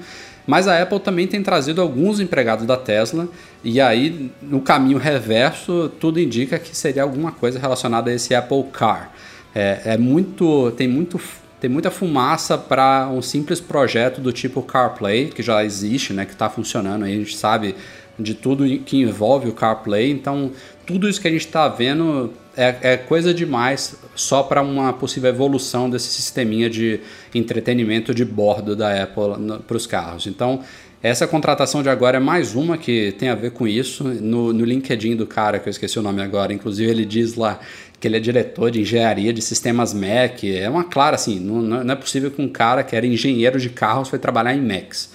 Mas 0.46 0.68
a 0.68 0.82
Apple 0.82 1.00
também 1.00 1.28
tem 1.28 1.44
trazido 1.44 1.80
alguns 1.80 2.20
empregados 2.20 2.66
da 2.66 2.76
Tesla, 2.76 3.30
e 3.64 3.80
aí 3.80 4.32
no 4.42 4.60
caminho 4.60 4.98
reverso, 4.98 5.92
tudo 6.00 6.20
indica 6.20 6.58
que 6.58 6.76
seria 6.76 7.04
alguma 7.04 7.32
coisa 7.32 7.60
relacionada 7.60 8.10
a 8.10 8.14
esse 8.14 8.34
Apple 8.34 8.64
Car. 8.74 9.12
É, 9.54 9.82
é 9.86 9.98
muito, 9.98 10.72
tem 10.72 10.88
muito 10.88 11.20
tem 11.60 11.70
muita 11.70 11.92
fumaça 11.92 12.58
para 12.58 13.10
um 13.10 13.22
simples 13.22 13.60
projeto 13.60 14.22
do 14.22 14.32
tipo 14.32 14.62
CarPlay, 14.62 15.28
que 15.28 15.44
já 15.44 15.64
existe, 15.64 16.14
né, 16.14 16.24
que 16.26 16.32
está 16.32 16.50
funcionando, 16.50 17.04
aí 17.04 17.14
a 17.14 17.18
gente 17.18 17.36
sabe 17.36 17.76
de 18.18 18.34
tudo 18.34 18.66
que 18.80 18.98
envolve 18.98 19.50
o 19.50 19.54
CarPlay, 19.54 20.10
então 20.10 20.52
tudo 20.86 21.10
isso 21.10 21.20
que 21.20 21.28
a 21.28 21.32
gente 21.32 21.46
está 21.46 21.68
vendo 21.68 22.32
é, 22.56 22.76
é, 22.82 22.98
coisa 22.98 23.34
demais 23.34 23.96
só 24.16 24.44
para 24.44 24.62
uma 24.62 24.92
possível 24.92 25.30
evolução 25.30 25.90
desse 25.90 26.08
sisteminha 26.08 26.70
de 26.70 27.00
entretenimento 27.34 28.14
de 28.14 28.26
bordo 28.26 28.76
da 28.76 29.04
Apple 29.04 29.60
para 29.66 29.78
os 29.78 29.86
carros. 29.86 30.28
Então, 30.28 30.62
essa 31.02 31.26
contratação 31.26 31.82
de 31.82 31.88
agora 31.88 32.18
é 32.18 32.20
mais 32.20 32.56
uma 32.56 32.78
que 32.78 33.14
tem 33.14 33.30
a 33.30 33.36
ver 33.36 33.52
com 33.52 33.66
isso. 33.66 34.04
No, 34.04 34.52
no 34.52 34.66
LinkedIn 34.66 35.16
do 35.16 35.26
cara, 35.26 35.58
que 35.58 35.70
eu 35.70 35.72
esqueci 35.72 35.98
o 35.98 36.02
nome 36.02 36.22
agora, 36.22 36.52
inclusive 36.52 36.92
ele 36.92 37.06
diz 37.06 37.36
lá 37.36 37.60
que 38.00 38.08
ele 38.08 38.18
é 38.18 38.20
diretor 38.20 38.72
de 38.72 38.82
engenharia 38.82 39.34
de 39.34 39.42
sistemas 39.42 39.94
Mac. 39.94 40.44
É 40.44 40.70
uma 40.70 40.84
clara 40.84 41.16
assim, 41.16 41.40
não, 41.40 41.84
não 41.84 41.94
é 41.94 41.96
possível 41.96 42.32
que 42.32 42.42
um 42.42 42.48
cara 42.48 42.84
que 42.84 42.96
era 42.96 43.06
engenheiro 43.06 43.60
de 43.60 43.70
carros 43.70 44.10
foi 44.10 44.18
trabalhar 44.18 44.56
em 44.56 44.62
Macs. 44.62 45.10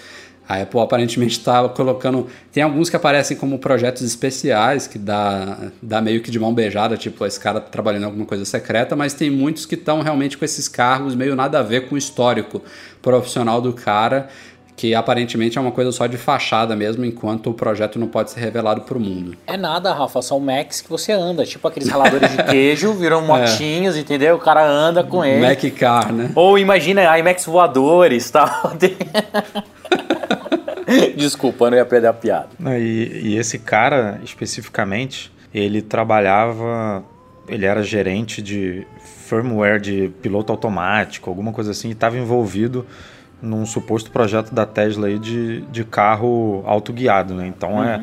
A 0.47 0.61
Apple 0.61 0.79
aparentemente 0.79 1.39
está 1.39 1.67
colocando. 1.71 2.27
Tem 2.53 2.63
alguns 2.63 2.91
que 2.91 2.97
aparecem 2.97 3.35
como 3.35 3.59
projetos 3.59 4.03
especiais, 4.03 4.87
que 4.87 4.99
dá, 4.99 5.71
dá 5.81 6.03
meio 6.03 6.21
que 6.21 6.31
de 6.31 6.39
mão 6.39 6.53
beijada, 6.53 6.99
tipo, 6.99 7.25
esse 7.25 7.41
cara 7.41 7.61
tá 7.61 7.71
trabalhando 7.71 8.03
em 8.03 8.07
alguma 8.07 8.27
coisa 8.27 8.45
secreta, 8.45 8.95
mas 8.95 9.15
tem 9.15 9.31
muitos 9.31 9.65
que 9.65 9.75
estão 9.75 10.03
realmente 10.03 10.37
com 10.37 10.45
esses 10.45 10.69
cargos 10.69 11.15
meio 11.15 11.35
nada 11.35 11.61
a 11.61 11.63
ver 11.63 11.89
com 11.89 11.95
o 11.95 11.99
histórico 11.99 12.63
profissional 13.01 13.63
do 13.63 13.73
cara, 13.73 14.29
que 14.77 14.95
aparentemente 14.95 15.57
é 15.57 15.61
uma 15.61 15.71
coisa 15.71 15.93
só 15.93 16.07
de 16.07 16.17
fachada 16.17 16.75
mesmo, 16.75 17.05
enquanto 17.05 17.51
o 17.51 17.55
projeto 17.55 17.99
não 17.99 18.09
pode 18.09 18.31
ser 18.31 18.41
revelado 18.41 18.83
para 18.83 18.99
o 18.99 19.01
mundo. 19.01 19.37
É 19.47 19.57
nada, 19.57 19.93
Rafa, 19.93 20.21
são 20.21 20.41
Macs 20.41 20.81
que 20.81 20.91
você 20.91 21.13
anda, 21.13 21.45
tipo 21.45 21.67
aqueles 21.69 21.89
raladores 21.89 22.31
de 22.31 22.43
queijo, 22.45 22.93
viram 22.95 23.23
motinhos, 23.23 23.97
é. 23.97 24.01
entendeu? 24.01 24.37
O 24.37 24.41
cara 24.41 24.67
anda 24.67 25.05
com 25.05 25.25
ele. 25.25 25.47
Mac 25.47 25.63
Car, 25.79 26.13
né? 26.13 26.31
Ou 26.35 26.59
imagina 26.59 27.19
IMAX 27.19 27.47
voadores, 27.47 28.31
tal. 28.31 28.49
Desculpa, 31.17 31.71
não 31.71 31.77
ia 31.77 31.85
perder 31.85 32.09
a 32.09 32.13
piada. 32.13 32.49
E, 32.77 33.21
e 33.25 33.37
esse 33.37 33.59
cara, 33.59 34.21
especificamente, 34.25 35.33
ele 35.53 35.81
trabalhava, 35.81 37.05
ele 37.49 37.65
era 37.65 37.83
gerente 37.83 38.43
de 38.43 38.87
firmware 38.99 39.81
de 39.81 40.11
piloto 40.21 40.53
automático, 40.53 41.31
alguma 41.31 41.53
coisa 41.53 41.71
assim, 41.71 41.89
e 41.89 41.93
estava 41.93 42.19
envolvido 42.19 42.87
num 43.45 43.67
suposto 43.67 44.11
projeto 44.11 44.55
da 44.55 44.65
Tesla 44.65 45.07
aí 45.07 45.19
de, 45.19 45.61
de 45.63 45.85
carro 45.85 46.63
autoguiado, 46.67 47.35
né? 47.35 47.47
Então 47.47 47.85
é, 47.85 47.97
uhum. 47.97 48.03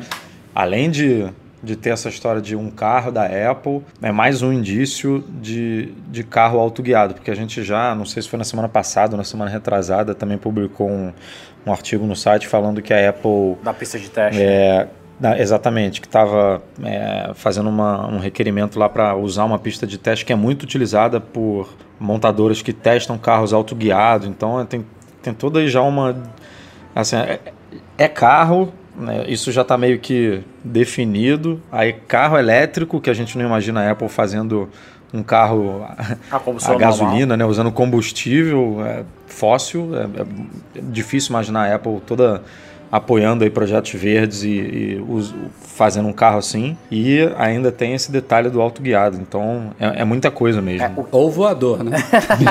além 0.54 0.90
de, 0.90 1.26
de 1.62 1.74
ter 1.76 1.90
essa 1.90 2.08
história 2.08 2.40
de 2.40 2.54
um 2.54 2.70
carro 2.70 3.10
da 3.10 3.24
Apple, 3.24 3.82
é 4.00 4.12
mais 4.12 4.42
um 4.42 4.52
indício 4.52 5.24
de, 5.40 5.92
de 6.08 6.22
carro 6.22 6.58
autoguiado, 6.58 7.14
porque 7.14 7.30
a 7.30 7.34
gente 7.34 7.62
já, 7.62 7.94
não 7.94 8.04
sei 8.04 8.22
se 8.22 8.28
foi 8.28 8.38
na 8.38 8.44
semana 8.44 8.68
passada 8.68 9.14
ou 9.14 9.18
na 9.18 9.24
semana 9.24 9.50
retrasada, 9.50 10.14
também 10.14 10.38
publicou 10.38 10.88
um, 10.88 11.12
um 11.66 11.72
artigo 11.72 12.06
no 12.06 12.14
site 12.14 12.46
falando 12.46 12.80
que 12.80 12.94
a 12.94 13.10
Apple. 13.10 13.56
Da 13.62 13.74
pista 13.74 13.98
de 13.98 14.08
teste. 14.08 14.40
É, 14.40 14.88
exatamente, 15.38 16.00
que 16.00 16.06
estava 16.06 16.62
é, 16.84 17.32
fazendo 17.34 17.68
uma, 17.68 18.06
um 18.08 18.18
requerimento 18.18 18.78
lá 18.78 18.88
para 18.88 19.14
usar 19.16 19.44
uma 19.44 19.58
pista 19.58 19.86
de 19.86 19.98
teste 19.98 20.24
que 20.24 20.32
é 20.32 20.36
muito 20.36 20.62
utilizada 20.62 21.20
por 21.20 21.68
montadoras 21.98 22.60
que 22.60 22.72
testam 22.72 23.16
carros 23.16 23.52
autoguiados. 23.52 24.26
Então 24.26 24.64
tem, 24.66 24.84
tem 25.22 25.32
toda 25.32 25.60
aí 25.60 25.68
já 25.68 25.82
uma. 25.82 26.16
Assim, 26.94 27.16
é, 27.16 27.40
é 27.96 28.08
carro, 28.08 28.72
né, 28.94 29.24
isso 29.28 29.50
já 29.50 29.62
está 29.62 29.78
meio 29.78 29.98
que 29.98 30.42
definido. 30.62 31.60
Aí 31.70 31.92
carro 31.92 32.36
elétrico, 32.38 33.00
que 33.00 33.08
a 33.08 33.14
gente 33.14 33.38
não 33.38 33.46
imagina 33.46 33.80
a 33.82 33.90
Apple 33.92 34.08
fazendo 34.08 34.68
um 35.14 35.22
carro 35.22 35.86
a, 36.30 36.36
a 36.36 36.74
gasolina, 36.74 37.36
né, 37.36 37.44
usando 37.44 37.70
combustível 37.70 38.84
é, 38.84 39.04
fóssil. 39.26 39.90
É, 39.96 40.04
é, 40.22 40.26
difícil 40.82 41.30
imaginar 41.30 41.70
a 41.70 41.74
Apple 41.74 42.00
toda 42.06 42.42
apoiando 42.92 43.42
aí 43.42 43.48
projetos 43.48 43.90
verdes 43.94 44.42
e, 44.42 44.50
e 44.50 45.04
us, 45.08 45.34
fazendo 45.62 46.06
um 46.06 46.12
carro 46.12 46.36
assim. 46.36 46.76
E 46.90 47.20
ainda 47.38 47.72
tem 47.72 47.94
esse 47.94 48.12
detalhe 48.12 48.50
do 48.50 48.60
auto 48.60 48.82
guiado. 48.82 49.16
Então 49.16 49.72
é, 49.80 50.02
é 50.02 50.04
muita 50.04 50.30
coisa 50.30 50.60
mesmo. 50.60 50.86
É, 50.86 50.92
o... 50.94 51.08
Ou 51.10 51.30
voador, 51.30 51.82
né? 51.82 51.96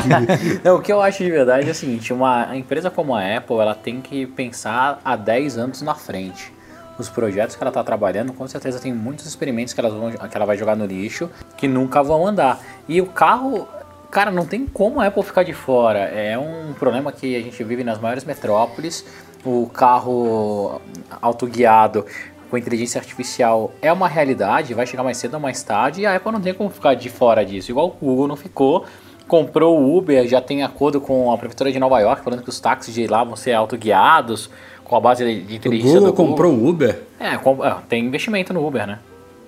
Não, 0.65 0.77
o 0.77 0.81
que 0.81 0.91
eu 0.91 0.99
acho 0.99 1.23
de 1.23 1.29
verdade 1.29 1.67
é 1.67 1.71
o 1.71 1.75
seguinte: 1.75 2.11
uma 2.11 2.57
empresa 2.57 2.89
como 2.89 3.13
a 3.13 3.37
Apple 3.37 3.57
ela 3.57 3.75
tem 3.75 4.01
que 4.01 4.25
pensar 4.25 4.99
há 5.05 5.15
10 5.15 5.59
anos 5.59 5.81
na 5.83 5.93
frente 5.93 6.51
os 6.97 7.09
projetos 7.09 7.55
que 7.55 7.63
ela 7.63 7.69
está 7.69 7.83
trabalhando, 7.83 8.31
com 8.31 8.47
certeza 8.47 8.79
tem 8.79 8.93
muitos 8.93 9.25
experimentos 9.25 9.73
que, 9.73 9.79
elas 9.79 9.93
vão, 9.93 10.11
que 10.11 10.37
ela 10.37 10.45
vai 10.45 10.57
jogar 10.57 10.75
no 10.75 10.85
lixo 10.85 11.29
que 11.57 11.67
nunca 11.67 12.03
vão 12.03 12.27
andar. 12.27 12.61
E 12.87 13.01
o 13.01 13.07
carro, 13.07 13.67
cara, 14.09 14.31
não 14.31 14.45
tem 14.45 14.65
como 14.67 15.01
a 15.01 15.07
Apple 15.07 15.23
ficar 15.23 15.43
de 15.43 15.53
fora. 15.53 15.99
É 15.99 16.37
um 16.37 16.73
problema 16.73 17.11
que 17.11 17.35
a 17.35 17.41
gente 17.41 17.63
vive 17.63 17.83
nas 17.83 17.99
maiores 17.99 18.23
metrópoles. 18.23 19.05
O 19.43 19.67
carro 19.67 20.79
autoguiado 21.21 22.05
com 22.49 22.57
inteligência 22.57 22.99
artificial 22.99 23.71
é 23.81 23.91
uma 23.91 24.07
realidade, 24.07 24.73
vai 24.73 24.85
chegar 24.85 25.03
mais 25.03 25.17
cedo 25.17 25.35
ou 25.35 25.39
mais 25.39 25.63
tarde, 25.63 26.01
e 26.01 26.05
a 26.05 26.15
Apple 26.15 26.31
não 26.33 26.41
tem 26.41 26.53
como 26.53 26.69
ficar 26.69 26.93
de 26.95 27.09
fora 27.09 27.45
disso. 27.45 27.71
Igual 27.71 27.87
o 27.87 28.05
Google 28.05 28.27
não 28.27 28.35
ficou, 28.35 28.85
comprou 29.27 29.79
o 29.79 29.97
Uber, 29.97 30.27
já 30.27 30.41
tem 30.41 30.61
acordo 30.61 30.99
com 30.99 31.31
a 31.31 31.37
prefeitura 31.37 31.71
de 31.71 31.79
Nova 31.79 31.99
York, 31.99 32.23
falando 32.23 32.43
que 32.43 32.49
os 32.49 32.59
táxis 32.59 32.93
de 32.93 33.07
lá 33.07 33.23
vão 33.23 33.37
ser 33.37 33.53
autoguiados 33.53 34.49
com 34.83 34.97
a 34.97 34.99
base 34.99 35.23
de 35.23 35.55
inteligência 35.55 35.99
o 35.99 36.01
Google 36.01 36.13
comprou 36.13 36.53
o 36.53 36.67
Uber? 36.67 37.01
É, 37.17 37.35
é, 37.35 37.75
tem 37.87 38.05
investimento 38.05 38.53
no 38.53 38.67
Uber, 38.67 38.85
né? 38.85 38.99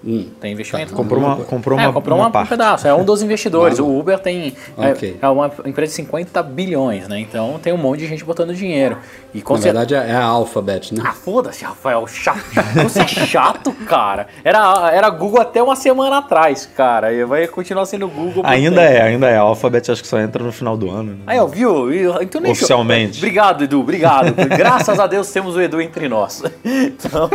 Hum. 0.06 0.28
Tem 0.40 0.52
investimento. 0.52 0.92
Tá, 0.92 0.98
comprou, 0.98 1.20
uma, 1.20 1.38
comprou 1.38 1.80
é, 1.80 1.84
uma, 1.84 1.94
comprou 1.94 2.18
uma, 2.18 2.28
uma, 2.28 2.42
um 2.42 2.46
pedaço. 2.46 2.88
É 2.88 2.94
um 2.94 3.06
dos 3.06 3.22
investidores. 3.22 3.80
o 3.80 3.88
Uber 3.88 4.20
tem. 4.20 4.54
É, 4.78 4.92
okay. 4.92 5.18
É, 5.22 5.26
é, 5.26 5.30
uma 5.30 5.52
empresa 5.66 5.92
de 5.92 5.96
50 5.96 6.44
bilhões, 6.44 7.08
né? 7.08 7.20
Então 7.20 7.60
tem 7.62 7.72
um 7.72 7.78
monte 7.78 8.00
de 8.00 8.08
gente 8.08 8.24
botando 8.26 8.54
dinheiro. 8.54 8.98
E 9.34 9.42
Na 9.48 9.56
verdade 9.58 9.96
é 9.96 10.14
a 10.14 10.26
Alphabet, 10.26 10.94
né? 10.94 11.02
Ah, 11.06 11.14
foda-se, 11.14 11.64
Rafael. 11.64 12.06
Chato. 12.08 12.44
Você 12.84 13.00
é 13.00 13.08
chato, 13.08 13.72
cara. 13.88 14.28
Era, 14.44 14.92
era 14.92 15.10
Google 15.10 15.42
até 15.42 15.64
uma 15.64 15.76
semana 15.76 16.18
atrás, 16.18 16.66
cara. 16.66 17.14
E 17.14 17.24
vai 17.24 17.48
continuar 17.48 17.86
sendo 17.86 18.08
Google. 18.08 18.44
Ainda 18.46 18.82
é, 18.82 19.02
ainda 19.02 19.30
é. 19.30 19.38
A 19.38 19.42
Alphabet 19.42 19.90
acho 19.90 20.02
que 20.02 20.08
só 20.08 20.20
entra 20.20 20.44
no 20.44 20.52
final 20.52 20.76
do 20.76 20.90
ano. 20.90 21.14
Né? 21.14 21.20
Aí, 21.28 21.40
ó, 21.40 21.46
viu? 21.46 21.92
Então, 22.22 22.42
Oficialmente. 22.44 23.20
Obrigado, 23.20 23.64
Edu. 23.64 23.80
Obrigado. 23.80 24.34
Graças 24.56 25.00
a 25.00 25.08
Deus 25.08 25.32
temos 25.32 25.56
o 25.56 25.62
Edu 25.62 25.82
entre 25.82 26.10
nós. 26.10 26.44
Então. 26.66 27.30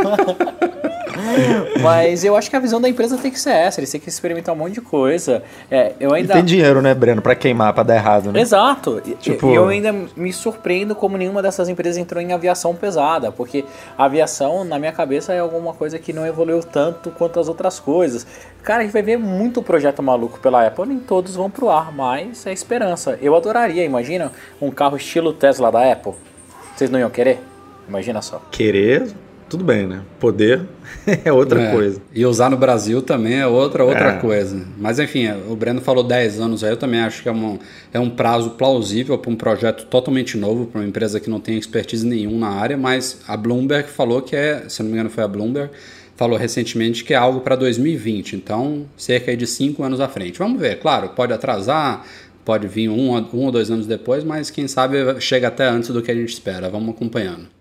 Mas 1.81 2.23
eu 2.23 2.35
acho 2.35 2.49
que 2.49 2.55
a 2.55 2.59
visão 2.59 2.79
da 2.79 2.89
empresa 2.89 3.17
tem 3.17 3.31
que 3.31 3.39
ser 3.39 3.51
essa, 3.51 3.79
eles 3.79 3.91
têm 3.91 3.99
que 3.99 4.09
experimentar 4.09 4.53
um 4.53 4.57
monte 4.57 4.73
de 4.73 4.81
coisa. 4.81 5.43
É, 5.69 5.93
eu 5.99 6.13
ainda... 6.13 6.33
E 6.33 6.37
tem 6.37 6.45
dinheiro, 6.45 6.81
né, 6.81 6.93
Breno, 6.93 7.21
para 7.21 7.35
queimar, 7.35 7.73
para 7.73 7.83
dar 7.83 7.95
errado, 7.95 8.31
né? 8.31 8.41
Exato. 8.41 9.01
Tipo... 9.19 9.49
E 9.49 9.55
eu 9.55 9.67
ainda 9.67 9.93
me 10.15 10.31
surpreendo 10.33 10.95
como 10.95 11.17
nenhuma 11.17 11.41
dessas 11.41 11.69
empresas 11.69 11.97
entrou 11.97 12.21
em 12.21 12.33
aviação 12.33 12.75
pesada, 12.75 13.31
porque 13.31 13.65
a 13.97 14.05
aviação, 14.05 14.63
na 14.63 14.79
minha 14.79 14.91
cabeça, 14.91 15.33
é 15.33 15.39
alguma 15.39 15.73
coisa 15.73 15.99
que 15.99 16.13
não 16.13 16.25
evoluiu 16.25 16.61
tanto 16.61 17.11
quanto 17.11 17.39
as 17.39 17.47
outras 17.47 17.79
coisas. 17.79 18.25
Cara, 18.63 18.81
a 18.81 18.83
gente 18.83 18.93
vai 18.93 19.01
ver 19.01 19.17
muito 19.17 19.61
projeto 19.61 20.03
maluco 20.03 20.39
pela 20.39 20.65
Apple, 20.65 20.87
nem 20.87 20.99
todos 20.99 21.35
vão 21.35 21.49
pro 21.49 21.69
ar, 21.69 21.91
mas 21.91 22.45
é 22.45 22.53
esperança. 22.53 23.17
Eu 23.21 23.35
adoraria, 23.35 23.83
imagina, 23.83 24.31
um 24.61 24.69
carro 24.69 24.97
estilo 24.97 25.33
Tesla 25.33 25.71
da 25.71 25.91
Apple. 25.91 26.13
Vocês 26.75 26.89
não 26.89 26.99
iam 26.99 27.09
querer? 27.09 27.39
Imagina 27.87 28.21
só. 28.21 28.41
Querer, 28.51 29.11
tudo 29.49 29.63
bem, 29.63 29.87
né? 29.87 30.01
Poder 30.19 30.61
é 31.25 31.33
outra 31.33 31.61
é, 31.61 31.71
coisa. 31.71 32.01
E 32.13 32.25
usar 32.25 32.49
no 32.49 32.57
Brasil 32.57 33.01
também 33.01 33.39
é 33.39 33.47
outra 33.47 33.83
outra 33.83 34.11
é. 34.11 34.17
coisa. 34.19 34.63
Mas 34.77 34.99
enfim, 34.99 35.27
o 35.49 35.55
Breno 35.55 35.81
falou 35.81 36.03
10 36.03 36.39
anos 36.39 36.63
aí, 36.63 36.71
eu 36.71 36.77
também 36.77 36.99
acho 36.99 37.23
que 37.23 37.29
é, 37.29 37.31
uma, 37.31 37.59
é 37.91 37.99
um 37.99 38.09
prazo 38.09 38.51
plausível 38.51 39.17
para 39.17 39.31
um 39.31 39.35
projeto 39.35 39.85
totalmente 39.87 40.37
novo, 40.37 40.67
para 40.67 40.81
uma 40.81 40.87
empresa 40.87 41.19
que 41.19 41.29
não 41.29 41.39
tem 41.39 41.57
expertise 41.57 42.05
nenhum 42.05 42.37
na 42.37 42.49
área, 42.49 42.77
mas 42.77 43.21
a 43.27 43.35
Bloomberg 43.35 43.89
falou 43.89 44.21
que 44.21 44.35
é, 44.35 44.65
se 44.69 44.81
não 44.83 44.89
me 44.89 44.93
engano 44.93 45.09
foi 45.09 45.23
a 45.23 45.27
Bloomberg, 45.27 45.71
falou 46.15 46.37
recentemente 46.37 47.03
que 47.03 47.13
é 47.13 47.17
algo 47.17 47.41
para 47.41 47.55
2020, 47.55 48.35
então 48.35 48.85
cerca 48.95 49.35
de 49.35 49.47
5 49.47 49.81
anos 49.81 49.99
à 49.99 50.07
frente. 50.07 50.37
Vamos 50.37 50.59
ver, 50.59 50.79
claro, 50.79 51.09
pode 51.09 51.33
atrasar, 51.33 52.05
pode 52.45 52.67
vir 52.67 52.89
um, 52.89 53.15
um 53.15 53.45
ou 53.45 53.51
dois 53.51 53.71
anos 53.71 53.87
depois, 53.87 54.23
mas 54.23 54.49
quem 54.49 54.67
sabe 54.67 55.19
chega 55.19 55.47
até 55.47 55.67
antes 55.67 55.89
do 55.89 56.01
que 56.01 56.11
a 56.11 56.15
gente 56.15 56.33
espera. 56.33 56.69
Vamos 56.69 56.95
acompanhando. 56.95 57.58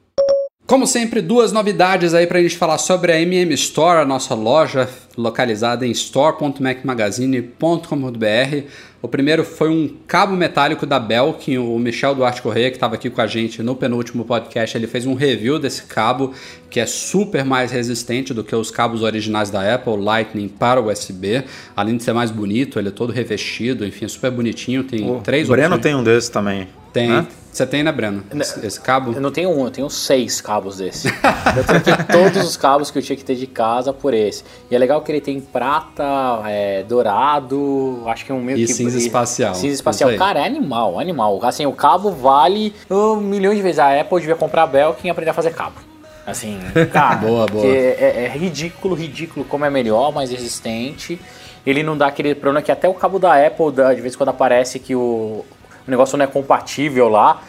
Como 0.69 0.87
sempre, 0.87 1.21
duas 1.23 1.51
novidades 1.51 2.13
aí 2.13 2.27
para 2.27 2.41
a 2.41 2.43
gente 2.43 2.59
falar 2.59 2.77
sobre 2.77 3.11
a 3.11 3.19
MM 3.19 3.55
Store, 3.55 4.03
a 4.03 4.05
nossa 4.05 4.35
loja 4.35 4.87
localizada 5.17 5.87
em 5.87 5.91
store.macmagazine.com.br. 5.93 8.67
O 9.01 9.09
primeiro 9.09 9.45
foi 9.45 9.71
um 9.71 9.89
cabo 10.07 10.37
metálico 10.37 10.85
da 10.85 11.01
Belkin, 11.01 11.57
o 11.57 11.79
Michel 11.79 12.15
Duarte 12.15 12.43
Correia, 12.43 12.69
que 12.69 12.77
estava 12.77 12.97
aqui 12.97 13.09
com 13.09 13.23
a 13.23 13.27
gente 13.27 13.63
no 13.63 13.75
penúltimo 13.75 14.27
podcast, 14.27 14.77
ele 14.77 14.87
fez 14.87 15.07
um 15.07 15.15
review 15.15 15.59
desse 15.59 15.85
cabo 15.85 16.35
que 16.69 16.79
é 16.79 16.85
super 16.85 17.47
mais 17.47 17.71
resistente 17.71 18.35
do 18.35 18.45
que 18.45 18.55
os 18.55 18.71
cabos 18.71 19.01
originais 19.01 19.49
da 19.49 19.75
Apple, 19.75 19.97
Lightning 19.97 20.49
para 20.49 20.83
USB. 20.83 21.45
Além 21.75 21.97
de 21.97 22.03
ser 22.03 22.13
mais 22.13 22.31
bonito, 22.31 22.79
ele 22.79 22.89
é 22.89 22.93
todo 22.93 23.11
revestido, 23.11 23.87
enfim, 23.87 24.05
é 24.05 24.09
super 24.09 24.31
bonitinho. 24.31 24.85
Tem 24.85 25.11
o 25.11 25.23
três 25.23 25.49
Breno 25.49 25.77
opções. 25.77 25.83
tem 25.83 25.95
um 25.95 26.05
desses 26.05 26.29
também. 26.29 26.69
Tem. 26.93 27.11
Hã? 27.11 27.27
Você 27.59 27.67
tem, 27.67 27.83
né, 27.83 27.91
Breno? 27.91 28.23
Esse, 28.39 28.65
esse, 28.65 28.81
cabo? 28.81 29.13
Eu 29.13 29.21
não 29.21 29.33
tenho 29.33 29.51
um, 29.51 29.65
eu 29.65 29.71
tenho 29.71 29.91
seis 29.91 30.41
cabos 30.41 30.77
desse. 30.77 31.09
eu 31.57 31.65
troquei 31.65 31.93
todos 32.07 32.47
os 32.47 32.57
cabos 32.57 32.89
que 32.89 32.99
eu 32.99 33.03
tinha 33.03 33.17
que 33.17 33.25
ter 33.25 33.35
de 33.35 33.49
casa 33.49 33.93
por 33.93 34.15
esse. 34.15 34.45
E 34.71 34.77
é 34.77 34.79
legal 34.79 35.01
que 35.01 35.11
ele 35.11 35.21
tem 35.21 35.41
prata, 35.41 36.05
é, 36.47 36.85
dourado, 36.85 38.05
acho 38.07 38.25
que 38.25 38.31
é 38.31 38.35
um 38.35 38.41
meio 38.41 38.59
e 38.59 38.67
que. 38.67 38.73
Cinza 38.73 38.99
espacial. 38.99 39.57
Cinza 39.57 39.75
espacial. 39.75 40.15
Cara, 40.17 40.39
é 40.39 40.47
animal, 40.47 41.01
animal. 41.01 41.41
Assim, 41.43 41.67
o 41.67 41.73
cabo 41.73 42.13
vale 42.13 42.73
um 42.89 43.17
milhão 43.17 43.53
de 43.53 43.61
vezes. 43.61 43.81
A 43.81 44.01
Apple 44.01 44.21
devia 44.21 44.37
comprar 44.37 44.63
a 44.63 44.67
Belkin 44.67 45.09
e 45.09 45.11
aprender 45.11 45.31
a 45.31 45.35
fazer 45.35 45.53
cabo. 45.53 45.81
Assim, 46.25 46.61
cara. 46.93 47.17
boa, 47.17 47.47
boa. 47.47 47.67
É, 47.67 48.27
é, 48.27 48.39
ridículo, 48.39 48.95
ridículo 48.95 49.45
como 49.45 49.65
é 49.65 49.71
melhor, 49.71 50.13
mais 50.13 50.31
resistente. 50.31 51.19
Ele 51.67 51.83
não 51.83 51.97
dá 51.97 52.07
aquele 52.07 52.35
problema 52.37 52.63
que 52.63 52.71
até 52.71 52.89
o 52.89 52.95
cabo 52.95 53.19
da 53.19 53.35
Apple, 53.45 53.73
de 53.73 54.01
vez 54.01 54.15
em 54.15 54.17
quando 54.17 54.29
aparece 54.29 54.79
que 54.79 54.95
o, 54.95 55.45
o 55.89 55.91
negócio 55.91 56.19
não 56.19 56.25
é 56.25 56.29
compatível 56.29 57.09
lá. 57.09 57.43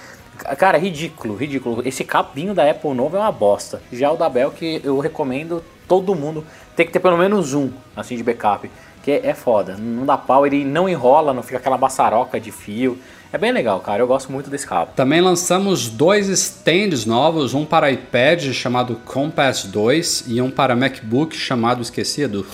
Cara, 0.58 0.78
é 0.78 0.80
ridículo, 0.82 1.36
ridículo. 1.36 1.86
Esse 1.86 2.06
cabinho 2.06 2.54
da 2.54 2.70
Apple 2.72 2.94
novo 2.94 3.18
é 3.18 3.20
uma 3.20 3.32
bosta. 3.32 3.82
Já 3.92 4.10
o 4.10 4.16
da 4.16 4.30
Bell 4.30 4.52
que 4.52 4.80
eu 4.82 4.98
recomendo 5.00 5.62
todo 5.90 6.16
mundo 6.16 6.46
tem 6.74 6.86
que 6.86 6.94
ter 6.94 7.00
pelo 7.00 7.18
menos 7.18 7.54
um, 7.54 7.70
assim, 7.96 8.16
de 8.16 8.24
backup. 8.24 8.72
Que 9.04 9.12
é, 9.12 9.28
é 9.28 9.34
foda. 9.34 9.76
Não 9.78 10.06
dá 10.06 10.18
pau, 10.18 10.48
ele 10.48 10.64
não 10.64 10.88
enrola, 10.88 11.34
não 11.34 11.44
fica 11.44 11.58
aquela 11.58 11.78
maçaroca 11.78 12.40
de 12.40 12.50
fio. 12.50 12.98
É 13.34 13.38
bem 13.38 13.52
legal, 13.52 13.82
cara. 13.82 14.02
Eu 14.02 14.08
gosto 14.08 14.32
muito 14.32 14.50
desse 14.50 14.66
cabo. 14.66 14.94
Também 14.96 15.20
lançamos 15.20 15.90
dois 15.90 16.30
stands 16.30 17.06
novos, 17.06 17.54
um 17.54 17.66
para 17.66 17.92
iPad 17.92 18.54
chamado 18.54 18.96
Compass 19.06 19.66
2 19.66 20.26
e 20.28 20.42
um 20.42 20.50
para 20.50 20.78
MacBook 20.78 21.36
chamado 21.36 21.82
esquecido. 21.82 22.46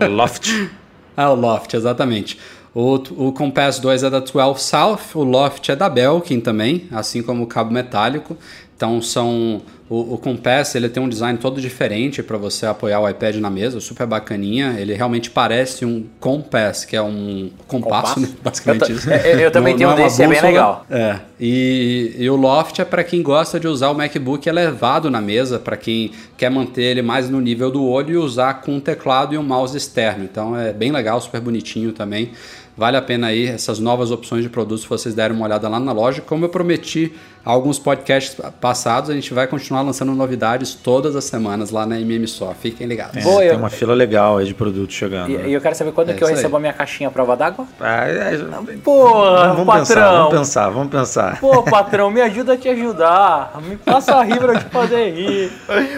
Loft. 0.00 0.70
ah, 1.16 1.30
o 1.30 1.34
Loft, 1.34 1.74
exatamente. 1.74 2.38
O, 2.78 2.96
o 3.28 3.32
Compass 3.32 3.78
2 3.78 4.02
é 4.02 4.10
da 4.10 4.20
12 4.20 4.60
South, 4.62 4.98
o 5.14 5.24
Loft 5.24 5.66
é 5.70 5.74
da 5.74 5.88
Belkin 5.88 6.40
também, 6.40 6.86
assim 6.92 7.22
como 7.22 7.44
o 7.44 7.46
cabo 7.46 7.72
metálico. 7.72 8.36
Então 8.76 9.00
são 9.00 9.62
o, 9.88 10.14
o 10.14 10.18
Compass 10.18 10.74
ele 10.74 10.90
tem 10.90 11.02
um 11.02 11.08
design 11.08 11.38
todo 11.38 11.58
diferente 11.58 12.22
para 12.22 12.36
você 12.36 12.66
apoiar 12.66 13.00
o 13.00 13.08
iPad 13.08 13.36
na 13.36 13.48
mesa, 13.48 13.80
super 13.80 14.06
bacaninha. 14.06 14.74
Ele 14.78 14.92
realmente 14.92 15.30
parece 15.30 15.86
um 15.86 16.04
Compass, 16.20 16.84
que 16.84 16.94
é 16.94 17.00
um 17.00 17.48
compasso, 17.66 18.20
né? 18.20 18.28
basicamente 18.44 18.90
eu 18.90 18.96
isso. 18.96 19.08
Eu, 19.08 19.40
eu 19.40 19.50
também 19.50 19.72
Não- 19.72 19.78
tenho 19.78 19.88
não 19.90 19.96
um 19.96 20.00
é 20.00 20.04
desse, 20.04 20.22
é 20.22 20.26
bem 20.26 20.34
bússola. 20.34 20.52
legal. 20.52 20.86
É, 20.90 21.20
e, 21.40 22.14
e 22.18 22.28
o 22.28 22.36
Loft 22.36 22.78
é 22.78 22.84
para 22.84 23.02
quem 23.02 23.22
gosta 23.22 23.58
de 23.58 23.66
usar 23.66 23.88
o 23.88 23.94
MacBook 23.94 24.46
elevado 24.46 25.10
na 25.10 25.22
mesa, 25.22 25.58
para 25.58 25.78
quem 25.78 26.10
quer 26.36 26.50
manter 26.50 26.82
ele 26.82 27.00
mais 27.00 27.30
no 27.30 27.40
nível 27.40 27.70
do 27.70 27.82
olho 27.88 28.12
e 28.12 28.16
usar 28.18 28.60
com 28.60 28.72
um 28.72 28.80
teclado 28.80 29.34
e 29.34 29.38
um 29.38 29.42
mouse 29.42 29.74
externo. 29.74 30.24
Então 30.24 30.54
é 30.54 30.74
bem 30.74 30.92
legal, 30.92 31.18
super 31.22 31.40
bonitinho 31.40 31.92
também. 31.92 32.32
Vale 32.76 32.96
a 32.98 33.02
pena 33.02 33.28
aí 33.28 33.46
essas 33.46 33.78
novas 33.78 34.10
opções 34.10 34.42
de 34.42 34.50
produtos 34.50 34.82
se 34.82 34.88
vocês 34.88 35.14
derem 35.14 35.34
uma 35.34 35.46
olhada 35.46 35.66
lá 35.68 35.80
na 35.80 35.92
loja. 35.92 36.20
Como 36.20 36.44
eu 36.44 36.48
prometi 36.50 37.10
alguns 37.42 37.78
podcasts 37.78 38.36
passados, 38.60 39.08
a 39.08 39.14
gente 39.14 39.32
vai 39.32 39.46
continuar 39.46 39.80
lançando 39.80 40.12
novidades 40.12 40.74
todas 40.74 41.16
as 41.16 41.24
semanas 41.24 41.70
lá 41.70 41.86
na 41.86 41.98
MM 41.98 42.26
Só. 42.28 42.52
Fiquem 42.52 42.86
ligados. 42.86 43.16
É, 43.16 43.22
Boa, 43.22 43.38
tem 43.40 43.48
eu- 43.48 43.56
uma 43.56 43.70
fila 43.70 43.94
legal 43.94 44.36
aí 44.36 44.44
de 44.46 44.52
produtos 44.52 44.94
chegando. 44.94 45.30
E, 45.30 45.38
né? 45.38 45.48
e 45.48 45.54
eu 45.54 45.60
quero 45.62 45.74
saber 45.74 45.92
quando 45.92 46.10
É 46.10 46.12
que 46.12 46.22
eu 46.22 46.26
isso 46.26 46.32
aí. 46.32 46.36
recebo 46.36 46.56
a 46.56 46.60
minha 46.60 46.72
caixinha 46.74 47.08
à 47.08 47.12
prova 47.12 47.34
d'água. 47.34 47.66
Ah, 47.80 48.08
é, 48.08 48.36
Porra, 48.84 49.54
vamos 49.54 49.64
patrão. 49.66 49.78
pensar, 49.78 50.10
vamos 50.10 50.30
pensar, 50.38 50.68
vamos 50.68 50.88
pensar. 50.90 51.40
Pô, 51.40 51.62
patrão, 51.62 52.10
me 52.10 52.20
ajuda 52.20 52.52
a 52.52 52.56
te 52.58 52.68
ajudar. 52.68 53.58
Me 53.66 53.76
passa 53.76 54.16
a 54.16 54.22
rir 54.22 54.38
pra 54.38 54.52
eu 54.52 54.58
te 54.58 54.64
fazer 54.66 55.10
rir. 55.14 55.50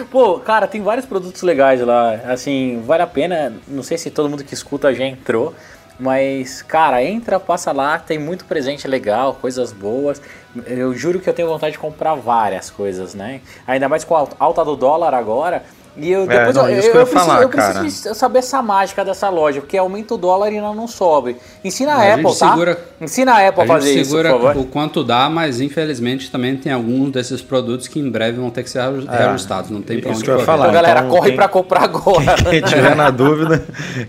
Pô, 0.09 0.39
cara, 0.39 0.65
tem 0.65 0.81
vários 0.81 1.05
produtos 1.05 1.41
legais 1.41 1.81
lá. 1.81 2.13
Assim, 2.25 2.81
vale 2.85 3.03
a 3.03 3.07
pena. 3.07 3.53
Não 3.67 3.83
sei 3.83 3.97
se 3.97 4.09
todo 4.09 4.29
mundo 4.29 4.45
que 4.45 4.53
escuta 4.53 4.93
já 4.93 5.03
entrou. 5.05 5.53
Mas, 5.99 6.61
cara, 6.61 7.03
entra, 7.03 7.39
passa 7.39 7.73
lá, 7.73 7.99
tem 7.99 8.17
muito 8.17 8.45
presente 8.45 8.87
legal, 8.87 9.33
coisas 9.33 9.73
boas. 9.73 10.21
Eu 10.65 10.93
juro 10.93 11.19
que 11.19 11.29
eu 11.29 11.33
tenho 11.33 11.49
vontade 11.49 11.73
de 11.73 11.79
comprar 11.79 12.15
várias 12.15 12.69
coisas, 12.69 13.13
né? 13.13 13.41
Ainda 13.67 13.89
mais 13.89 14.05
com 14.05 14.15
a 14.15 14.25
alta 14.39 14.63
do 14.63 14.77
dólar 14.77 15.13
agora. 15.13 15.63
E 16.01 16.11
eu 16.11 16.25
depois 16.27 16.55
não, 16.55 16.69
eu, 16.69 16.79
isso 16.79 16.87
eu, 16.89 16.95
eu 16.95 17.05
preciso, 17.05 17.25
falar, 17.25 17.41
eu 17.41 17.49
preciso 17.49 18.15
saber 18.15 18.39
essa 18.39 18.61
mágica 18.61 19.03
dessa 19.05 19.29
loja, 19.29 19.59
porque 19.61 19.77
aumenta 19.77 20.13
o 20.13 20.17
dólar 20.17 20.51
e 20.53 20.59
não, 20.61 20.73
não 20.73 20.87
sobe. 20.87 21.35
Ensina 21.63 21.93
a, 21.93 21.97
A 22.01 22.13
Apple, 22.13 22.23
tá? 22.37 22.49
segura- 22.51 22.79
Ensina 23.01 23.33
a 23.33 23.47
Apple 23.47 23.61
a, 23.61 23.63
A 23.63 23.67
fazer 23.67 23.87
gente 23.89 24.01
isso, 24.01 24.09
segura 24.11 24.31
por 24.33 24.41
favor. 24.41 24.61
o 24.61 24.65
quanto 24.65 25.03
dá, 25.03 25.29
mas 25.29 25.59
infelizmente 25.61 26.31
também 26.31 26.55
tem 26.57 26.71
alguns 26.71 27.11
desses 27.11 27.41
produtos 27.41 27.87
que 27.87 27.99
em 27.99 28.09
breve 28.09 28.37
vão 28.39 28.49
ter 28.49 28.63
que 28.63 28.69
ser 28.69 28.79
reajustados. 29.09 29.69
Não 29.69 29.81
tem 29.81 29.99
pra 29.99 30.09
É, 30.09 30.11
isso 30.13 30.21
onde 30.21 30.31
correr. 30.31 30.43
falar. 30.45 30.63
Então, 30.65 30.73
galera, 30.73 30.99
então, 31.01 31.09
corre 31.11 31.27
quem- 31.29 31.35
pra 31.35 31.47
comprar 31.47 31.83
agora. 31.83 32.35
Quem 32.49 32.61
tiver 32.61 32.95
na 32.95 33.09
dúvida, 33.09 33.63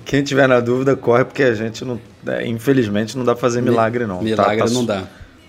quem 0.05 0.23
tiver 0.23 0.47
na 0.47 0.61
dúvida, 0.61 0.95
corre 0.97 1.25
porque 1.25 1.43
a 1.43 1.55
gente 1.55 1.85
não, 1.85 2.01
é, 2.27 2.47
infelizmente 2.47 3.17
não 3.17 3.25
dá 3.25 3.33
pra 3.35 3.41
fazer 3.41 3.61
milagre 3.63 4.07
não. 4.07 4.19
Tá- 4.19 4.23
Milagre 4.25 4.59
tá, 4.59 4.65
não 4.65 4.81
su- 4.81 4.87
dá. 4.87 5.03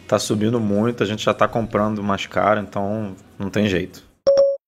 Tá 0.08 0.20
subindo 0.20 0.60
muito, 0.60 1.02
a 1.04 1.06
gente 1.06 1.24
já 1.24 1.34
tá 1.34 1.48
comprando 1.48 2.04
mais 2.04 2.26
caro, 2.26 2.60
então 2.60 3.14
não 3.40 3.50
tem 3.50 3.68
jeito. 3.68 4.04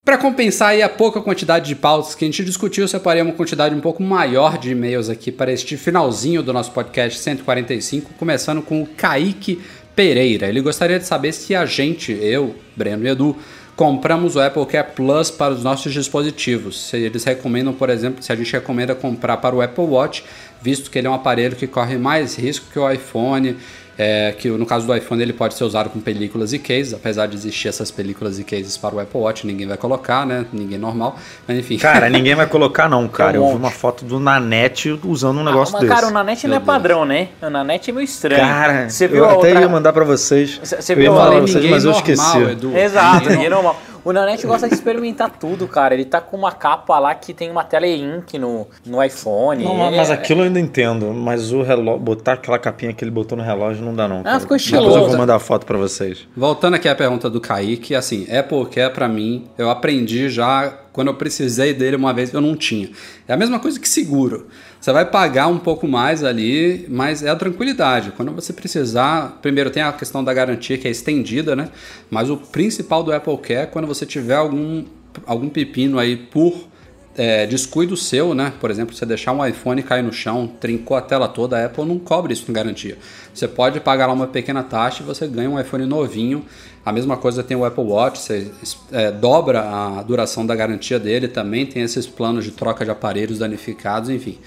Para 0.05 0.17
compensar 0.17 0.77
a 0.81 0.89
pouca 0.89 1.21
quantidade 1.21 1.65
de 1.65 1.75
pautas 1.75 2.13
que 2.13 2.25
a 2.25 2.27
gente 2.27 2.43
discutiu, 2.43 2.85
separei 2.89 3.21
uma 3.21 3.31
quantidade 3.31 3.73
um 3.73 3.79
pouco 3.79 4.03
maior 4.03 4.57
de 4.57 4.71
e-mails 4.71 5.07
aqui 5.07 5.31
para 5.31 5.49
este 5.49 5.77
finalzinho 5.77 6.43
do 6.43 6.51
nosso 6.51 6.73
podcast 6.73 7.17
145, 7.19 8.13
começando 8.15 8.61
com 8.61 8.83
o 8.83 8.85
Kaique 8.85 9.61
Pereira. 9.95 10.47
Ele 10.47 10.59
gostaria 10.59 10.99
de 10.99 11.05
saber 11.05 11.31
se 11.31 11.55
a 11.55 11.65
gente, 11.65 12.11
eu, 12.11 12.53
Breno 12.75 13.05
e 13.05 13.11
Edu, 13.11 13.37
compramos 13.77 14.35
o 14.35 14.41
Apple 14.41 14.65
Care 14.65 14.89
Plus 14.93 15.31
para 15.31 15.53
os 15.53 15.63
nossos 15.63 15.93
dispositivos. 15.93 16.89
Se 16.89 16.97
eles 16.97 17.23
recomendam, 17.23 17.71
por 17.71 17.89
exemplo, 17.89 18.21
se 18.21 18.29
a 18.29 18.35
gente 18.35 18.51
recomenda 18.51 18.93
comprar 18.93 19.37
para 19.37 19.55
o 19.55 19.61
Apple 19.61 19.85
Watch, 19.85 20.25
visto 20.63 20.89
que 20.89 20.97
ele 20.97 21.07
é 21.07 21.09
um 21.09 21.13
aparelho 21.13 21.55
que 21.55 21.67
corre 21.67 21.97
mais 21.97 22.35
risco 22.35 22.65
que 22.71 22.79
o 22.79 22.89
iPhone, 22.89 23.57
é, 23.95 24.33
que 24.35 24.49
no 24.49 24.65
caso 24.65 24.87
do 24.87 24.95
iPhone 24.95 25.21
ele 25.21 25.33
pode 25.33 25.53
ser 25.53 25.63
usado 25.65 25.87
com 25.89 25.99
películas 25.99 26.51
e 26.51 26.57
cases, 26.57 26.93
apesar 26.95 27.27
de 27.27 27.35
existir 27.35 27.67
essas 27.67 27.91
películas 27.91 28.39
e 28.39 28.43
cases 28.43 28.75
para 28.75 28.95
o 28.95 28.99
Apple 28.99 29.19
Watch, 29.19 29.45
ninguém 29.45 29.67
vai 29.67 29.77
colocar, 29.77 30.25
né? 30.25 30.45
Ninguém 30.51 30.79
normal, 30.79 31.15
mas 31.47 31.59
enfim. 31.59 31.77
Cara, 31.77 32.09
ninguém 32.09 32.33
vai 32.33 32.47
colocar 32.47 32.89
não, 32.89 33.05
cara. 33.09 33.39
Um 33.39 33.45
Eu 33.45 33.49
vi 33.51 33.57
uma 33.57 33.69
foto 33.69 34.03
do 34.05 34.19
Nanete 34.19 34.99
usando 35.05 35.39
um 35.41 35.43
negócio 35.43 35.73
Mas, 35.73 35.81
desse. 35.83 35.93
cara, 35.93 36.07
o 36.07 36.11
Nanete 36.11 36.47
não 36.47 36.55
é 36.55 36.57
Meu 36.59 36.65
Deus. 36.65 36.75
padrão, 36.75 37.05
né? 37.05 37.27
O 37.41 37.49
Nanete 37.51 37.91
é 37.91 37.93
meio 37.93 38.05
estranho. 38.05 38.41
Cara, 38.41 38.89
você 38.89 39.07
viu 39.07 39.17
eu 39.19 39.25
a 39.25 39.27
até 39.33 39.35
outra... 39.49 39.61
ia 39.61 39.69
mandar 39.69 39.93
pra 39.93 40.03
vocês. 40.05 40.59
Cê- 40.63 40.81
cê 40.81 40.93
eu 40.93 40.95
viu 40.97 41.05
ia 41.05 41.11
falar 41.11 41.25
pra 41.31 41.39
Ninguém 41.41 41.53
vocês, 41.53 41.69
mas 41.69 41.83
eu 41.85 41.91
normal, 41.91 42.09
esqueci. 42.15 42.51
Edu. 42.51 42.75
Exato, 42.77 43.29
ninguém 43.29 43.49
normal. 43.51 43.79
O 44.05 44.11
Nanete 44.11 44.45
gosta 44.45 44.67
de 44.67 44.73
experimentar 44.73 45.29
tudo, 45.29 45.67
cara. 45.67 45.93
Ele 45.93 46.03
tá 46.05 46.19
com 46.19 46.35
uma 46.35 46.51
capa 46.51 46.99
lá 46.99 47.15
que 47.15 47.33
tem 47.33 47.49
uma 47.49 47.63
tela 47.63 47.87
ink 47.87 48.37
no, 48.37 48.67
no 48.85 49.01
iPhone. 49.03 49.63
Não, 49.63 49.91
mas 49.91 50.09
é- 50.09 50.13
aquilo 50.13 50.41
eu 50.41 50.45
ainda 50.45 50.59
entendo. 50.59 51.13
Mas 51.13 51.51
o 51.53 51.61
relógio, 51.61 51.99
botar 51.99 52.33
aquela 52.33 52.59
capinha 52.59 52.93
que 52.93 53.03
ele 53.03 53.11
botou 53.11 53.37
no 53.37 53.43
relógio 53.43 53.83
não 53.85 53.95
dá 53.95 54.07
não. 54.07 54.21
cara. 54.23 54.35
Ah, 54.35 54.39
ficou 54.39 54.57
Depois 54.57 54.73
eu 54.73 54.79
estiloso. 54.79 55.09
vou 55.09 55.17
mandar 55.17 55.35
a 55.35 55.39
foto 55.39 55.65
pra 55.65 55.77
vocês. 55.77 56.27
Voltando 56.35 56.73
aqui 56.75 56.89
à 56.89 56.95
pergunta 56.95 57.29
do 57.29 57.39
Kaique, 57.39 57.95
assim, 57.95 58.27
Apple 58.29 58.65
Care 58.65 58.93
pra 58.93 59.07
mim, 59.07 59.47
eu 59.57 59.69
aprendi 59.69 60.29
já 60.29 60.79
quando 60.91 61.07
eu 61.07 61.15
precisei 61.15 61.73
dele 61.73 61.95
uma 61.95 62.13
vez, 62.13 62.31
eu 62.33 62.39
não 62.41 62.55
tinha. 62.55 62.89
É 63.27 63.33
a 63.33 63.37
mesma 63.37 63.59
coisa 63.59 63.79
que 63.79 63.89
seguro. 63.89 64.47
Você 64.83 64.91
vai 64.91 65.05
pagar 65.05 65.47
um 65.47 65.59
pouco 65.59 65.87
mais 65.87 66.25
ali, 66.25 66.85
mas 66.89 67.23
é 67.23 67.29
a 67.29 67.37
tranquilidade. 67.37 68.11
Quando 68.17 68.33
você 68.33 68.51
precisar, 68.51 69.39
primeiro 69.41 69.69
tem 69.69 69.81
a 69.81 69.93
questão 69.93 70.21
da 70.21 70.33
garantia 70.33 70.77
que 70.77 70.85
é 70.85 70.91
estendida, 70.91 71.55
né? 71.55 71.69
Mas 72.11 72.29
o 72.29 72.35
principal 72.35 73.01
do 73.01 73.13
Apple 73.13 73.37
Care 73.37 73.61
é 73.61 73.65
quando 73.65 73.87
você 73.87 74.05
tiver 74.05 74.35
algum, 74.35 74.83
algum 75.25 75.47
pepino 75.47 75.97
aí 75.97 76.17
por 76.17 76.67
é, 77.15 77.45
descuido 77.45 77.95
seu, 77.95 78.35
né? 78.35 78.51
Por 78.59 78.69
exemplo, 78.69 78.93
você 78.93 79.05
deixar 79.05 79.31
um 79.31 79.45
iPhone 79.45 79.81
cair 79.83 80.03
no 80.03 80.11
chão, 80.11 80.51
trincou 80.59 80.97
a 80.97 81.01
tela 81.01 81.29
toda, 81.29 81.57
a 81.57 81.65
Apple 81.67 81.85
não 81.85 81.97
cobre 81.97 82.33
isso 82.33 82.51
em 82.51 82.53
garantia. 82.53 82.97
Você 83.33 83.47
pode 83.47 83.79
pagar 83.79 84.07
lá 84.07 84.11
uma 84.11 84.27
pequena 84.27 84.63
taxa 84.63 85.01
e 85.01 85.05
você 85.05 85.25
ganha 85.27 85.49
um 85.49 85.57
iPhone 85.57 85.85
novinho. 85.85 86.43
A 86.85 86.91
mesma 86.91 87.15
coisa 87.15 87.41
tem 87.41 87.55
o 87.55 87.63
Apple 87.63 87.85
Watch, 87.85 88.19
você 88.19 88.51
é, 88.91 89.09
dobra 89.11 89.61
a 89.61 90.03
duração 90.03 90.45
da 90.45 90.53
garantia 90.53 90.99
dele, 90.99 91.29
também 91.29 91.65
tem 91.65 91.83
esses 91.83 92.05
planos 92.05 92.43
de 92.43 92.51
troca 92.51 92.83
de 92.83 92.91
aparelhos 92.91 93.39
danificados, 93.39 94.09
enfim. 94.09 94.37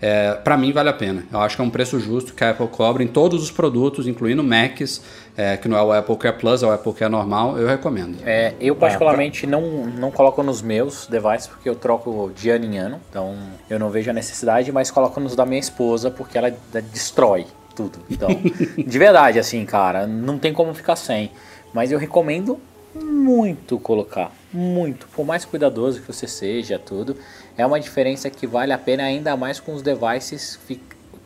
É, 0.00 0.34
para 0.34 0.56
mim 0.56 0.72
vale 0.72 0.88
a 0.88 0.92
pena. 0.92 1.24
Eu 1.32 1.40
acho 1.40 1.56
que 1.56 1.62
é 1.62 1.64
um 1.64 1.70
preço 1.70 1.98
justo 1.98 2.32
que 2.34 2.44
a 2.44 2.50
Apple 2.50 2.68
cobra 2.68 3.02
em 3.02 3.08
todos 3.08 3.42
os 3.42 3.50
produtos, 3.50 4.06
incluindo 4.06 4.42
Macs, 4.44 5.02
é, 5.36 5.56
que 5.56 5.68
não 5.68 5.76
é 5.76 5.82
o 5.82 5.92
Apple 5.92 6.16
Care 6.16 6.36
Plus, 6.36 6.62
é 6.62 6.66
o 6.66 6.70
Apple 6.70 6.92
Care 6.92 7.10
normal, 7.10 7.58
eu 7.58 7.66
recomendo. 7.66 8.16
É, 8.24 8.54
eu 8.60 8.74
particularmente 8.74 9.46
não, 9.46 9.86
não 9.86 10.10
coloco 10.10 10.42
nos 10.42 10.62
meus 10.62 11.06
devices 11.06 11.46
porque 11.46 11.68
eu 11.68 11.74
troco 11.74 12.32
de 12.34 12.50
ano 12.50 12.64
em 12.64 12.78
ano, 12.78 13.00
então 13.10 13.36
eu 13.68 13.78
não 13.78 13.90
vejo 13.90 14.10
a 14.10 14.12
necessidade, 14.12 14.70
mas 14.72 14.90
coloco 14.90 15.20
nos 15.20 15.34
da 15.34 15.44
minha 15.44 15.60
esposa 15.60 16.10
porque 16.10 16.38
ela 16.38 16.52
destrói 16.92 17.46
tudo. 17.74 17.98
Então, 18.10 18.28
de 18.76 18.98
verdade, 18.98 19.38
assim, 19.38 19.64
cara, 19.64 20.06
não 20.06 20.38
tem 20.38 20.52
como 20.52 20.74
ficar 20.74 20.96
sem. 20.96 21.30
Mas 21.72 21.92
eu 21.92 21.98
recomendo 21.98 22.58
muito 22.94 23.78
colocar, 23.78 24.32
muito. 24.52 25.06
Por 25.08 25.24
mais 25.24 25.44
cuidadoso 25.44 26.00
que 26.00 26.06
você 26.06 26.26
seja, 26.26 26.78
tudo, 26.78 27.16
é 27.58 27.66
uma 27.66 27.78
diferença 27.78 28.30
que 28.30 28.46
vale 28.46 28.72
a 28.72 28.78
pena 28.78 29.02
ainda 29.02 29.36
mais 29.36 29.60
com 29.60 29.74
os 29.74 29.82
devices 29.82 30.58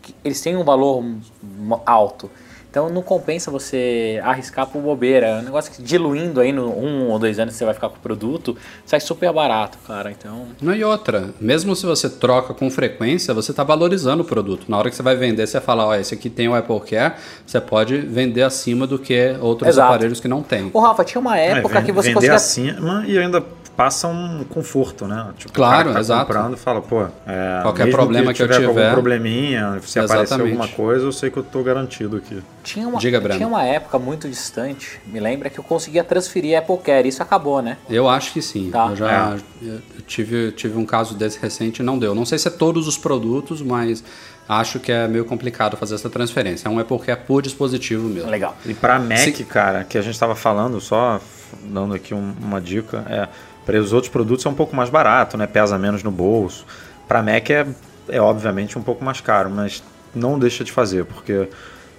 que 0.03 0.15
eles 0.25 0.41
têm 0.41 0.57
um 0.57 0.65
valor 0.65 1.05
alto. 1.87 2.29
Então 2.69 2.89
não 2.89 3.03
compensa 3.03 3.51
você 3.51 4.19
arriscar 4.25 4.67
por 4.67 4.81
bobeira. 4.81 5.27
É 5.27 5.39
um 5.41 5.43
negócio 5.43 5.71
que 5.71 5.83
diluindo 5.83 6.41
aí 6.41 6.53
no 6.53 6.71
um 6.75 7.11
ou 7.11 7.19
dois 7.19 7.39
anos 7.39 7.53
que 7.53 7.59
você 7.59 7.67
vai 7.67 7.75
ficar 7.75 7.91
com 7.91 7.97
o 7.97 8.01
produto, 8.01 8.57
sai 8.87 8.99
super 8.99 9.31
barato, 9.31 9.77
cara. 9.87 10.11
Então. 10.11 10.47
Não, 10.61 10.75
e 10.75 10.83
outra, 10.83 11.35
mesmo 11.39 11.77
se 11.77 11.85
você 11.85 12.09
troca 12.09 12.55
com 12.55 12.71
frequência, 12.71 13.35
você 13.35 13.51
está 13.51 13.63
valorizando 13.63 14.23
o 14.23 14.27
produto. 14.27 14.65
Na 14.71 14.79
hora 14.79 14.89
que 14.89 14.97
você 14.97 15.03
vai 15.03 15.15
vender, 15.15 15.47
você 15.47 15.61
fala, 15.61 15.85
ó, 15.87 15.95
esse 15.95 16.15
aqui 16.15 16.31
tem 16.31 16.49
o 16.49 16.55
Apple 16.55 16.81
Care, 16.81 17.13
você 17.47 17.61
pode 17.61 17.99
vender 17.99 18.43
acima 18.43 18.87
do 18.87 18.99
que 18.99 19.37
outros 19.39 19.69
Exato. 19.69 19.93
aparelhos 19.93 20.19
que 20.19 20.27
não 20.27 20.43
tem. 20.43 20.71
Ô 20.73 20.81
Rafa, 20.81 21.05
tinha 21.05 21.21
uma 21.21 21.39
época 21.39 21.79
É, 21.79 21.83
que 21.83 21.93
você 21.93 22.09
vender 22.09 22.15
conseguia. 22.15 22.35
acima 22.37 23.05
e 23.07 23.19
ainda 23.19 23.45
passa 23.77 24.07
um 24.09 24.45
conforto, 24.45 25.07
né? 25.07 25.29
Tipo, 25.39 25.53
Claro, 25.53 25.73
o 25.73 25.77
cara 25.77 25.89
que 25.89 25.95
tá 25.95 26.01
exato. 26.01 26.27
comprando 26.27 26.57
fala, 26.57 26.81
pô, 26.83 27.03
é, 27.27 27.61
Qualquer 27.63 27.85
mesmo 27.87 27.97
problema 27.99 28.33
que 28.35 28.43
eu 28.43 28.47
tiver 28.49 28.67
tiver- 28.67 28.83
algum 28.87 28.93
probleminha, 28.95 29.81
se 29.83 29.99
aparecer 29.99 30.25
Exatamente. 30.35 30.53
alguma 30.53 30.69
coisa, 30.69 31.05
eu 31.07 31.13
sei 31.13 31.31
que 31.31 31.37
eu 31.39 31.43
tô 31.43 31.63
garantido 31.63 32.17
aqui. 32.19 32.43
Tinha 32.63 32.87
uma, 32.87 32.99
Diga, 32.99 33.21
Breno. 33.21 33.37
tinha 33.37 33.49
uma 33.49 33.65
época 33.65 33.99
muito 33.99 34.29
distante, 34.29 35.01
me 35.07 35.19
lembra, 35.19 35.49
que 35.51 35.59
eu 35.59 35.65
conseguia 35.65 36.05
transferir 36.05 36.57
Apple 36.59 36.79
Care. 36.79 37.09
Isso 37.09 37.23
acabou, 37.23 37.63
né? 37.63 37.77
Eu 37.89 38.09
acho 38.09 38.33
que 38.33 38.43
sim. 38.43 38.71
Tá. 38.71 38.89
Eu 38.91 38.97
já 38.97 39.37
eu 39.63 39.81
tive, 40.07 40.53
tive 40.53 40.79
um 40.79 40.85
caso 40.87 41.15
desse 41.15 41.39
recente 41.41 41.81
e 41.81 41.83
não 41.85 41.99
deu. 41.99 42.15
Não 42.15 42.25
sei 42.27 42.39
se 42.39 42.49
é 42.49 42.51
todos 42.51 42.87
os 42.87 42.99
produtos, 42.99 43.63
mas 43.63 44.05
acho 44.49 44.79
que 44.81 44.93
é 44.93 45.09
meio 45.09 45.25
complicado 45.25 45.77
fazer 45.77 45.95
essa 45.95 46.11
transferência. 46.11 46.69
É 46.69 46.71
um 46.71 46.79
Apple 46.79 46.99
Care 46.99 47.21
por 47.27 47.41
dispositivo 47.43 48.07
mesmo. 48.09 48.29
Legal. 48.29 48.57
E 48.67 48.75
para 48.75 48.99
Mac, 48.99 49.19
Se- 49.19 49.45
cara, 49.45 49.85
que 49.85 49.97
a 49.97 50.03
gente 50.03 50.15
estava 50.15 50.35
falando, 50.35 50.81
só 50.81 51.21
dando 51.65 51.95
aqui 51.95 52.15
um- 52.15 52.35
uma 52.41 52.61
dica, 52.61 53.05
é 53.09 53.29
para 53.65 53.79
os 53.79 53.93
outros 53.93 54.11
produtos 54.13 54.45
é 54.45 54.49
um 54.49 54.55
pouco 54.55 54.75
mais 54.75 54.91
barato, 54.91 55.37
né? 55.37 55.47
Pesa 55.47 55.79
menos 55.79 56.03
no 56.03 56.11
bolso. 56.11 56.65
Para 57.09 57.23
Mac 57.23 57.49
é, 57.51 57.67
é 58.09 58.21
obviamente 58.21 58.79
um 58.79 58.83
pouco 58.83 59.05
mais 59.05 59.21
caro, 59.21 59.51
mas 59.51 59.83
não 60.15 60.39
deixa 60.39 60.65
de 60.65 60.73
fazer, 60.73 61.05
porque 61.05 61.49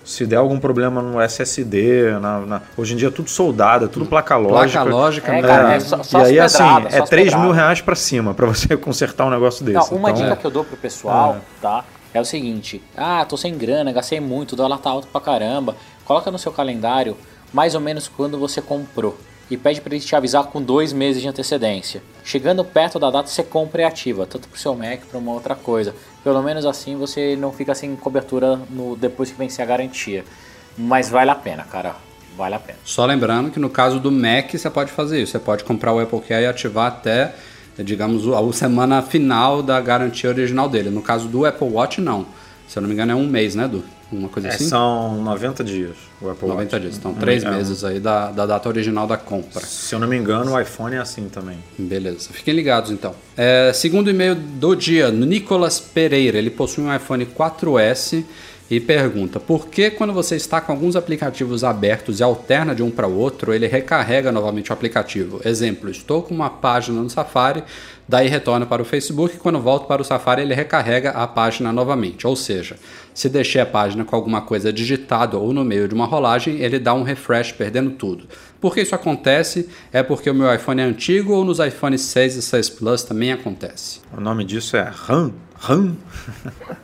Se 0.05 0.25
der 0.25 0.35
algum 0.35 0.59
problema 0.59 1.01
no 1.01 1.21
SSD, 1.21 2.19
na, 2.19 2.39
na- 2.41 2.61
hoje 2.75 2.93
em 2.93 2.97
dia 2.97 3.07
é 3.07 3.11
tudo 3.11 3.29
soldado, 3.29 3.85
é 3.85 3.87
tudo 3.87 4.05
placa 4.05 4.35
lógica. 4.35 4.81
Placa 4.83 4.95
lógica, 4.97 5.31
É, 5.31 5.41
né? 5.41 5.47
cara, 5.47 5.73
é 5.75 5.79
só- 5.79 6.03
só 6.03 6.19
e 6.19 6.25
aí, 6.25 6.39
assim, 6.41 6.63
é 6.91 6.99
as 6.99 7.07
3 7.09 7.33
mil 7.33 7.51
reais 7.51 7.79
pra 7.79 7.95
cima 7.95 8.33
pra 8.33 8.45
você 8.45 8.75
consertar 8.75 9.25
um 9.25 9.29
negócio 9.29 9.63
desse. 9.63 9.89
Não, 9.91 9.97
uma 9.97 10.11
Então, 10.11 10.21
dica 10.23 10.35
que 10.35 10.45
eu 10.45 10.51
dou 10.51 10.65
pro 10.65 10.75
pessoal, 10.75 11.37
tá? 11.61 11.85
É 12.13 12.19
o 12.19 12.25
seguinte: 12.25 12.83
ah, 12.97 13.23
tô 13.23 13.37
sem 13.37 13.57
grana, 13.57 13.93
gastei 13.93 14.19
muito, 14.19 14.51
o 14.51 14.55
dólar 14.57 14.79
tá 14.79 14.89
alto 14.89 15.07
pra 15.07 15.21
caramba. 15.21 15.73
Coloca 16.03 16.29
no 16.29 16.37
seu 16.37 16.51
calendário 16.51 17.15
mais 17.53 17.73
ou 17.73 17.79
menos 17.79 18.09
quando 18.09 18.37
você 18.37 18.61
comprou. 18.61 19.17
E 19.51 19.57
pede 19.57 19.81
pra 19.81 19.93
ele 19.93 20.03
te 20.03 20.15
avisar 20.15 20.45
com 20.45 20.61
dois 20.61 20.93
meses 20.93 21.21
de 21.21 21.27
antecedência. 21.27 22.01
Chegando 22.23 22.63
perto 22.63 22.97
da 22.97 23.11
data, 23.11 23.27
você 23.27 23.43
compra 23.43 23.81
e 23.81 23.85
ativa, 23.85 24.25
tanto 24.25 24.47
pro 24.47 24.59
seu 24.59 24.73
Mac 24.75 25.01
pra 25.09 25.19
uma 25.19 25.33
outra 25.33 25.55
coisa. 25.55 25.93
Pelo 26.23 26.41
menos 26.41 26.65
assim 26.65 26.95
você 26.95 27.35
não 27.35 27.51
fica 27.51 27.75
sem 27.75 27.95
cobertura 27.95 28.59
no, 28.69 28.95
depois 28.95 29.29
que 29.29 29.37
vencer 29.37 29.63
a 29.63 29.67
garantia. 29.67 30.23
Mas 30.77 31.09
vale 31.09 31.29
a 31.29 31.35
pena, 31.35 31.63
cara. 31.63 31.95
Vale 32.35 32.55
a 32.55 32.59
pena. 32.59 32.79
Só 32.83 33.05
lembrando 33.05 33.51
que 33.51 33.59
no 33.59 33.69
caso 33.69 33.99
do 33.99 34.11
Mac 34.11 34.51
você 34.51 34.69
pode 34.69 34.91
fazer 34.91 35.21
isso. 35.21 35.33
Você 35.33 35.39
pode 35.39 35.63
comprar 35.63 35.93
o 35.93 35.99
Apple 35.99 36.21
Care 36.21 36.43
e 36.43 36.47
ativar 36.47 36.87
até, 36.87 37.35
digamos, 37.77 38.27
a 38.27 38.53
semana 38.53 39.01
final 39.01 39.61
da 39.61 39.79
garantia 39.79 40.29
original 40.29 40.67
dele. 40.67 40.89
No 40.89 41.01
caso 41.01 41.27
do 41.27 41.45
Apple 41.45 41.69
Watch, 41.69 42.01
não. 42.01 42.25
Se 42.67 42.79
eu 42.79 42.81
não 42.81 42.87
me 42.87 42.95
engano, 42.95 43.11
é 43.11 43.15
um 43.15 43.27
mês, 43.27 43.53
né, 43.53 43.65
Edu? 43.65 43.83
Uma 44.13 44.29
coisa 44.29 44.47
é, 44.49 44.51
assim? 44.53 44.67
são 44.67 45.21
90 45.23 45.63
dias 45.63 45.95
o 46.21 46.29
Apple 46.29 46.47
90 46.47 46.75
Watch. 46.75 46.79
dias. 46.81 46.97
Então, 46.97 47.13
três 47.13 47.43
É, 47.43 47.49
meses 47.51 47.83
aí 47.83 47.99
da, 47.99 48.31
da 48.31 48.45
data 48.45 48.69
original 48.69 49.05
da 49.07 49.17
compra. 49.17 49.65
Se 49.65 49.93
eu 49.95 49.99
não 49.99 50.07
me 50.07 50.15
engano, 50.17 50.53
o 50.53 50.59
iPhone 50.59 50.95
é 50.95 50.99
assim 50.99 51.27
também. 51.29 51.57
Beleza, 51.77 52.29
fiquem 52.31 52.53
ligados 52.53 52.91
então. 52.91 53.13
É, 53.35 53.71
segundo 53.73 54.09
e-mail 54.09 54.35
do 54.35 54.75
dia, 54.75 55.09
Nicolas 55.11 55.79
Pereira, 55.79 56.37
ele 56.37 56.49
possui 56.49 56.83
um 56.83 56.95
iPhone 56.95 57.25
4S 57.25 58.23
e 58.69 58.79
pergunta: 58.79 59.39
por 59.39 59.67
que 59.67 59.91
quando 59.91 60.13
você 60.13 60.35
está 60.35 60.61
com 60.61 60.71
alguns 60.71 60.95
aplicativos 60.95 61.63
abertos 61.63 62.19
e 62.19 62.23
alterna 62.23 62.73
de 62.73 62.81
um 62.81 62.89
para 62.89 63.07
o 63.07 63.17
outro, 63.17 63.53
ele 63.53 63.67
recarrega 63.67 64.31
novamente 64.31 64.69
o 64.69 64.73
aplicativo? 64.73 65.41
Exemplo, 65.43 65.89
estou 65.89 66.21
com 66.21 66.33
uma 66.33 66.49
página 66.49 67.01
no 67.01 67.09
Safari, 67.09 67.63
daí 68.07 68.27
retorna 68.27 68.65
para 68.65 68.81
o 68.81 68.85
Facebook 68.85 69.35
e 69.35 69.39
quando 69.39 69.59
volto 69.59 69.85
para 69.87 70.01
o 70.01 70.05
Safari 70.05 70.41
ele 70.41 70.53
recarrega 70.53 71.11
a 71.11 71.27
página 71.27 71.71
novamente. 71.71 72.25
Ou 72.25 72.35
seja, 72.35 72.77
se 73.13 73.29
deixei 73.29 73.61
a 73.61 73.65
página 73.65 74.03
com 74.05 74.15
alguma 74.15 74.41
coisa 74.41 74.71
digitada 74.71 75.37
ou 75.37 75.53
no 75.53 75.63
meio 75.63 75.87
de 75.87 75.93
uma 75.93 76.05
rolagem, 76.05 76.61
ele 76.61 76.79
dá 76.79 76.93
um 76.93 77.03
refresh 77.03 77.51
perdendo 77.51 77.91
tudo. 77.91 78.27
Por 78.59 78.73
que 78.73 78.81
isso 78.81 78.95
acontece? 78.95 79.69
É 79.91 80.01
porque 80.01 80.29
o 80.29 80.33
meu 80.33 80.53
iPhone 80.53 80.81
é 80.81 80.85
antigo 80.85 81.33
ou 81.33 81.43
nos 81.43 81.59
iPhones 81.59 82.01
6 82.01 82.37
e 82.37 82.41
6 82.41 82.69
Plus 82.69 83.03
também 83.03 83.31
acontece? 83.31 83.99
O 84.15 84.21
nome 84.21 84.45
disso 84.45 84.77
é 84.77 84.89
RAM. 84.89 85.33
RAM? 85.63 85.95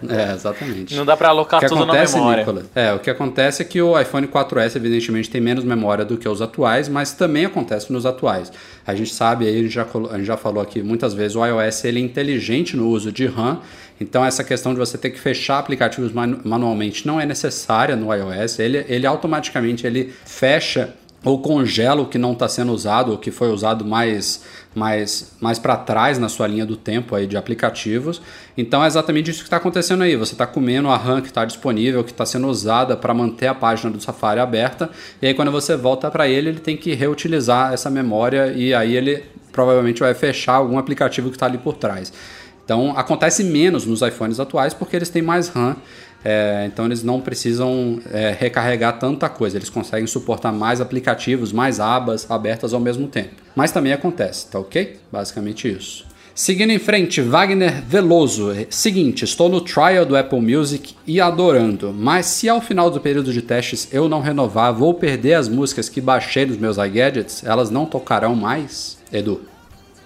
É, 0.08 0.34
exatamente. 0.34 0.96
Não 0.96 1.06
dá 1.06 1.16
pra 1.18 1.28
O 1.28 1.32
alocar 1.32 1.60
que 1.60 1.68
tudo 1.68 1.84
acontece, 1.84 2.14
na 2.14 2.20
memória. 2.20 2.40
Nicolas? 2.46 2.66
É, 2.74 2.94
o 2.94 3.00
que 3.00 3.10
acontece 3.10 3.62
é 3.62 3.66
que 3.66 3.82
o 3.82 4.00
iPhone 4.00 4.28
4S, 4.28 4.76
evidentemente, 4.78 5.30
tem 5.30 5.42
menos 5.42 5.64
memória 5.66 6.06
do 6.06 6.18
que 6.18 6.28
os 6.28 6.42
atuais, 6.42 6.88
mas 6.88 7.12
também 7.12 7.46
acontece 7.46 7.92
nos 7.92 8.06
atuais. 8.06 8.52
A 8.88 8.96
gente 8.96 9.14
sabe, 9.14 9.46
aí 9.46 9.56
a 9.60 9.62
gente 9.62 9.70
já, 9.74 9.86
a 10.10 10.16
gente 10.18 10.26
já 10.26 10.38
falou 10.38 10.64
aqui 10.64 10.82
muitas 10.82 11.14
vezes, 11.14 11.36
o 11.36 11.46
iOS 11.46 11.84
ele 11.84 12.00
é 12.00 12.04
inteligente 12.04 12.78
no 12.78 12.88
uso 12.88 13.12
de 13.12 13.26
RAM, 13.28 13.60
então 14.00 14.24
essa 14.24 14.44
questão 14.44 14.74
de 14.74 14.80
você 14.80 14.98
ter 14.98 15.10
que 15.10 15.20
fechar 15.20 15.60
aplicativos 15.60 16.14
manu- 16.14 16.40
manualmente 16.46 17.06
não 17.06 17.20
é 17.20 17.26
necessária 17.26 17.96
no 17.98 18.14
iOS, 18.14 18.60
ele, 18.60 18.86
ele 18.88 19.06
automaticamente 19.06 19.86
ele 19.86 20.14
fecha 20.26 20.96
ou 21.24 21.42
congela 21.42 22.02
o 22.02 22.06
que 22.06 22.18
não 22.18 22.32
está 22.34 22.48
sendo 22.48 22.72
usado, 22.72 23.12
ou 23.12 23.18
que 23.18 23.30
foi 23.30 23.50
usado 23.50 23.84
mais, 23.84 24.44
mais, 24.74 25.34
mais 25.42 25.60
para 25.60 25.76
trás 25.76 26.18
na 26.18 26.30
sua 26.30 26.48
linha 26.48 26.66
do 26.66 26.78
tempo 26.78 27.14
aí 27.14 27.28
de 27.28 27.36
aplicativos. 27.36 28.22
Então 28.58 28.84
é 28.84 28.88
exatamente 28.88 29.30
isso 29.30 29.40
que 29.40 29.48
está 29.48 29.58
acontecendo 29.58 30.04
aí. 30.04 30.16
Você 30.16 30.34
está 30.34 30.48
comendo 30.48 30.88
a 30.90 30.96
RAM 30.96 31.22
que 31.22 31.28
está 31.28 31.44
disponível, 31.44 32.04
que 32.04 32.12
está 32.12 32.26
sendo 32.26 32.48
usada 32.48 32.96
para 32.96 33.14
manter 33.14 33.48
a 33.48 33.56
página 33.56 33.92
do 33.92 34.02
Safari 34.02 34.40
aberta, 34.40 34.90
e 35.22 35.28
aí 35.28 35.34
quando 35.34 35.52
você 35.52 35.76
volta 35.76 36.10
para 36.10 36.28
ele, 36.28 36.50
ele 36.50 36.60
tem 36.60 36.78
que 36.78 36.94
reutilizar 36.94 37.74
essa 37.74 37.90
memória 37.90 38.54
e 38.54 38.74
aí 38.74 38.96
ele 38.96 39.24
provavelmente 39.52 40.00
vai 40.00 40.14
fechar 40.14 40.54
algum 40.54 40.78
aplicativo 40.78 41.30
que 41.30 41.36
está 41.36 41.46
ali 41.46 41.58
por 41.58 41.76
trás. 41.76 42.14
Então 42.64 42.94
acontece 42.96 43.44
menos 43.44 43.86
nos 43.86 44.02
iPhones 44.02 44.40
atuais 44.40 44.74
porque 44.74 44.96
eles 44.96 45.10
têm 45.10 45.24
mais 45.24 45.50
RAM. 45.50 45.76
É, 46.24 46.66
então 46.68 46.86
eles 46.86 47.04
não 47.04 47.22
precisam 47.22 48.00
é, 48.12 48.36
recarregar 48.38 49.00
tanta 49.00 49.30
coisa, 49.30 49.58
eles 49.58 49.70
conseguem 49.70 50.08
suportar 50.08 50.52
mais 50.52 50.82
aplicativos, 50.82 51.52
mais 51.52 51.80
abas 51.80 52.30
abertas 52.30 52.74
ao 52.74 52.80
mesmo 52.80 53.08
tempo. 53.08 53.36
Mas 53.56 53.72
também 53.72 53.94
acontece, 53.94 54.48
tá 54.48 54.60
ok? 54.60 54.98
Basicamente 55.12 55.70
isso. 55.70 56.10
Seguindo 56.36 56.72
em 56.72 56.80
frente, 56.80 57.20
Wagner 57.20 57.84
Veloso. 57.86 58.54
Seguinte, 58.70 59.26
estou 59.26 59.50
no 59.50 59.60
trial 59.60 60.06
do 60.06 60.16
Apple 60.16 60.40
Music 60.40 60.96
e 61.06 61.20
adorando, 61.20 61.94
mas 61.94 62.28
se 62.28 62.48
ao 62.48 62.62
final 62.62 62.90
do 62.90 63.02
período 63.02 63.34
de 63.34 63.42
testes 63.42 63.90
eu 63.92 64.08
não 64.08 64.22
renovar, 64.22 64.74
vou 64.74 64.94
perder 64.94 65.34
as 65.34 65.50
músicas 65.50 65.90
que 65.90 66.00
baixei 66.00 66.46
nos 66.46 66.58
meus 66.58 66.78
iGadgets? 66.78 67.44
Elas 67.44 67.70
não 67.70 67.86
tocarão 67.86 68.36
mais? 68.36 68.98
Edu. 69.12 69.42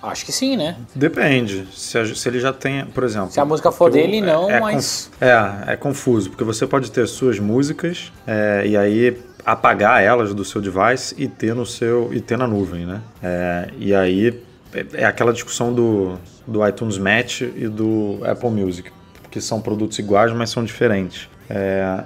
Acho 0.04 0.26
que 0.26 0.32
sim, 0.34 0.58
né? 0.58 0.76
Depende. 0.94 1.66
Se, 1.74 1.98
a- 1.98 2.06
se 2.14 2.28
ele 2.28 2.40
já 2.40 2.52
tem, 2.52 2.86
por 2.88 3.04
exemplo. 3.06 3.32
Se 3.32 3.40
a 3.40 3.46
música 3.46 3.72
for 3.72 3.90
dele, 3.90 4.20
não, 4.20 4.50
é, 4.52 4.60
mas- 4.60 5.10
conf- 5.10 5.22
é, 5.24 5.74
é 5.74 5.76
confuso, 5.78 6.30
porque 6.30 6.44
você 6.44 6.68
pode 6.68 6.92
ter 6.92 7.08
suas 7.08 7.40
músicas 7.40 8.12
é, 8.28 8.64
e 8.66 8.76
aí 8.76 9.18
apagar 9.46 10.04
elas 10.04 10.34
do 10.34 10.44
seu 10.44 10.60
device 10.62 11.16
e 11.18 11.28
ter 11.28 11.56
no 11.56 11.66
seu 11.66 12.14
e 12.14 12.20
ter 12.20 12.38
na 12.38 12.46
nuvem, 12.48 12.86
né? 12.86 13.02
É, 13.22 13.70
e 13.78 13.96
aí 13.96 14.42
é, 14.74 14.86
é 14.94 15.06
aquela 15.06 15.32
discussão 15.32 15.74
do, 15.74 16.18
do 16.46 16.68
iTunes 16.68 16.98
Match 16.98 17.42
e 17.42 17.68
do 17.70 18.20
Apple 18.26 18.50
Music, 18.50 18.92
que 19.32 19.40
são 19.40 19.62
produtos 19.62 19.98
iguais, 20.00 20.32
mas 20.34 20.50
são 20.50 20.64
diferentes. 20.66 21.30
É, 21.50 22.04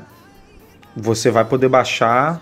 você 0.96 1.30
vai 1.32 1.46
poder 1.46 1.68
baixar 1.68 2.42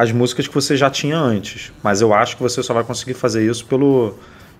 as 0.00 0.12
músicas 0.12 0.46
que 0.48 0.54
você 0.54 0.76
já 0.76 0.88
tinha 0.90 1.18
antes, 1.18 1.72
mas 1.82 2.00
eu 2.00 2.12
acho 2.14 2.36
que 2.36 2.42
você 2.42 2.62
só 2.62 2.72
vai 2.74 2.84
conseguir 2.84 3.14
fazer 3.14 3.48
isso 3.48 3.64
pelo 3.66 4.14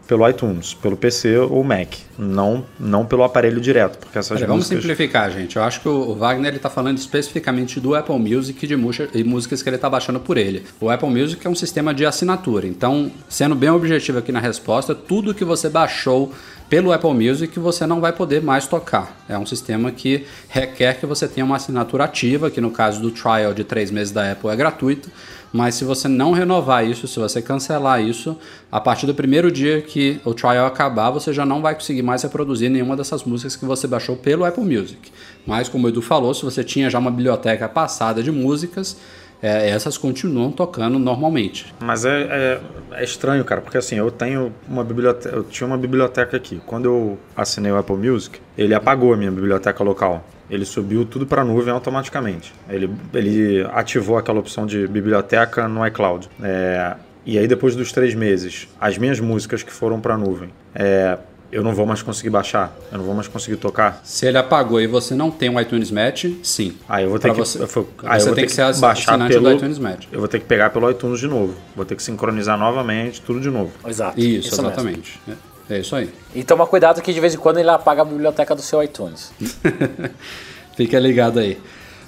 pelo 0.07 0.27
iTunes, 0.27 0.73
pelo 0.73 0.97
PC 0.97 1.37
ou 1.37 1.63
Mac, 1.63 1.93
não 2.19 2.65
não 2.81 3.05
pelo 3.05 3.23
aparelho 3.25 3.61
direto, 3.61 3.99
porque 3.99 4.19
essas 4.19 4.39
Olha, 4.39 4.47
vamos 4.47 4.65
músicas 4.65 4.81
simplificar, 4.83 5.31
gente. 5.31 5.57
Eu 5.57 5.63
acho 5.63 5.83
que 5.83 5.89
o 5.89 6.15
Wagner 6.15 6.51
ele 6.53 6.59
tá 6.59 6.71
falando 6.71 6.97
especificamente 6.97 7.79
do 7.79 7.95
Apple 7.95 8.19
Music 8.19 8.65
e 8.65 8.67
de 8.69 8.75
música- 8.75 9.11
e 9.13 9.23
músicas 9.23 9.63
que 9.63 9.69
ele 9.69 9.77
tá 9.77 9.91
baixando 9.91 10.19
por 10.19 10.39
ele. 10.39 10.65
O 10.81 10.89
Apple 10.89 11.11
Music 11.11 11.47
é 11.47 11.51
um 11.51 11.55
sistema 11.55 11.93
de 11.93 12.07
assinatura. 12.07 12.67
Então, 12.67 13.13
sendo 13.29 13.55
bem 13.55 13.69
objetivo 13.69 14.17
aqui 14.19 14.33
na 14.33 14.41
resposta, 14.41 14.95
tudo 14.95 15.35
que 15.35 15.45
você 15.45 15.69
baixou 15.69 16.33
pelo 16.69 16.93
Apple 16.93 17.15
Music 17.15 17.59
você 17.59 17.87
não 17.87 18.01
vai 18.01 18.13
poder 18.13 18.43
mais 18.43 18.67
tocar. 18.67 19.17
É 19.29 19.39
um 19.39 19.47
sistema 19.47 19.91
que 19.91 20.27
requer 20.49 21.01
que 21.01 21.07
você 21.07 21.27
tenha 21.27 21.45
uma 21.45 21.57
assinatura 21.57 22.05
ativa, 22.05 22.51
que 22.51 22.61
no 22.61 22.71
caso 22.71 23.01
do 23.01 23.11
trial 23.11 23.55
de 23.55 23.65
três 23.65 23.91
meses 23.91 24.13
da 24.13 24.33
Apple 24.33 24.51
é 24.51 24.57
gratuito. 24.57 25.11
Mas 25.51 25.77
se 25.77 25.85
você 25.85 26.09
não 26.09 26.33
renovar 26.33 26.87
isso, 26.87 27.09
se 27.09 27.19
você 27.19 27.41
cancelar 27.41 28.03
isso, 28.03 28.37
a 28.71 28.79
partir 28.79 29.07
do 29.07 29.15
primeiro 29.15 29.51
dia 29.51 29.81
que 29.81 30.21
o 30.25 30.35
trial 30.35 30.67
acabar, 30.67 31.11
você 31.11 31.33
já 31.33 31.47
não 31.47 31.63
vai 31.63 31.75
conseguir 31.75 32.03
mais 32.03 32.23
reproduzir 32.23 32.71
nenhuma 32.71 32.95
dessas 32.95 33.25
músicas 33.25 33.57
que 33.57 33.65
você 33.65 33.87
baixou 33.87 34.15
pelo 34.15 34.45
Apple 34.45 34.63
Music. 34.63 35.11
Mas 35.47 35.69
como 35.69 35.87
o 35.87 35.89
Edu 35.89 36.03
falou, 36.03 36.35
se 36.35 36.45
você 36.45 36.63
tinha 36.63 36.91
já 36.91 36.99
uma 36.99 37.11
biblioteca 37.11 37.67
passada 37.67 38.23
de 38.23 38.31
músicas, 38.31 38.99
é, 39.43 39.71
essas 39.71 39.97
continuam 39.97 40.51
tocando 40.51 40.99
normalmente. 40.99 41.75
Mas 41.81 42.05
é, 42.05 42.23
é, 42.23 42.61
é 42.93 43.05
estranho, 43.05 43.45
cara, 43.45 43.61
porque 43.61 43.79
assim, 43.79 43.97
eu 43.97 44.11
tenho 44.11 44.53
uma 44.69 44.85
biblioteca, 44.85 45.35
eu 45.35 45.45
tinha 45.45 45.67
uma 45.67 45.79
biblioteca 45.79 46.37
aqui. 46.37 46.61
Quando 46.67 46.87
eu 46.87 47.19
assinei 47.37 47.71
o 47.71 47.77
Apple 47.77 47.97
Music, 47.97 48.41
ele 48.57 48.75
apagou 48.75 49.13
a 49.13 49.17
minha 49.17 49.31
biblioteca 49.31 49.83
local. 49.85 50.25
Ele 50.51 50.65
subiu 50.65 51.05
tudo 51.05 51.27
para 51.27 51.43
a 51.43 51.45
nuvem 51.45 51.73
automaticamente. 51.73 52.55
Ele, 52.69 52.91
ele 53.13 53.67
ativou 53.73 54.17
aquela 54.17 54.41
opção 54.41 54.67
de 54.67 54.87
biblioteca 54.89 55.69
no 55.69 55.87
iCloud. 55.87 56.29
É, 56.43 56.97
e 57.27 57.39
aí, 57.39 57.47
depois 57.47 57.77
dos 57.77 57.93
três 57.93 58.15
meses, 58.15 58.67
as 58.81 58.97
minhas 58.97 59.21
músicas 59.21 59.63
que 59.63 59.71
foram 59.71 60.01
para 60.01 60.15
a 60.15 60.17
nuvem, 60.17 60.49
é, 60.75 61.19
eu 61.51 61.63
não 61.63 61.75
vou 61.75 61.87
mais 61.87 62.03
conseguir 62.03 62.31
baixar, 62.31 62.77
eu 62.93 62.99
não 62.99 63.05
vou 63.05 63.15
mais 63.15 63.27
conseguir 63.29 63.57
tocar. 63.57 64.01
Se 64.05 64.27
ele 64.27 64.37
apagou 64.39 64.81
e 64.81 64.87
você 64.87 65.15
não 65.15 65.31
tem 65.31 65.49
um 65.49 65.59
iTunes 65.61 65.91
Match, 65.91 66.27
sim. 66.43 66.77
Aí 66.89 67.05
eu 67.05 67.11
vou 67.11 67.19
ter 67.19 67.29
Pra 67.29 67.35
que, 67.35 67.41
você- 67.41 67.59
eu 67.59 67.65
aí 68.05 68.17
eu 68.17 68.21
você 68.21 68.27
vou 68.27 68.35
tem 68.35 68.43
ter 68.45 68.47
que 68.49 68.53
ser 68.53 68.63
assi- 68.63 68.81
baixar 68.81 69.13
assinante 69.13 69.33
pelo 69.35 69.49
do 69.51 69.57
iTunes 69.57 69.79
Match. 69.79 70.07
Eu 70.13 70.19
vou 70.19 70.29
ter 70.29 70.39
que 70.41 70.47
pegar 70.47 70.71
pelo 70.71 70.91
iTunes 70.91 71.21
de 71.21 71.27
novo. 71.27 71.55
Vou 71.75 71.85
ter 71.85 71.95
que 71.97 72.03
sincronizar 72.03 72.59
novamente, 72.59 73.21
tudo 73.23 73.41
de 73.41 73.49
novo. 73.51 73.73
Exato. 73.87 74.19
Isso, 74.21 74.51
mesmo. 74.51 74.67
exatamente. 74.67 75.21
É 75.29 75.49
é 75.71 75.81
isso 75.81 75.95
aí. 75.95 76.09
E 76.35 76.43
toma 76.43 76.67
cuidado 76.67 77.03
que 77.03 77.13
de 77.13 77.21
vez 77.21 77.35
em 77.35 77.39
quando 77.39 77.59
ele 77.59 77.69
apaga 77.69 78.01
a 78.01 78.05
biblioteca 78.05 78.55
do 78.55 78.63
seu 78.63 78.83
iTunes. 78.83 79.31
Fica 80.77 80.99
ligado 80.99 81.39
aí. 81.39 81.59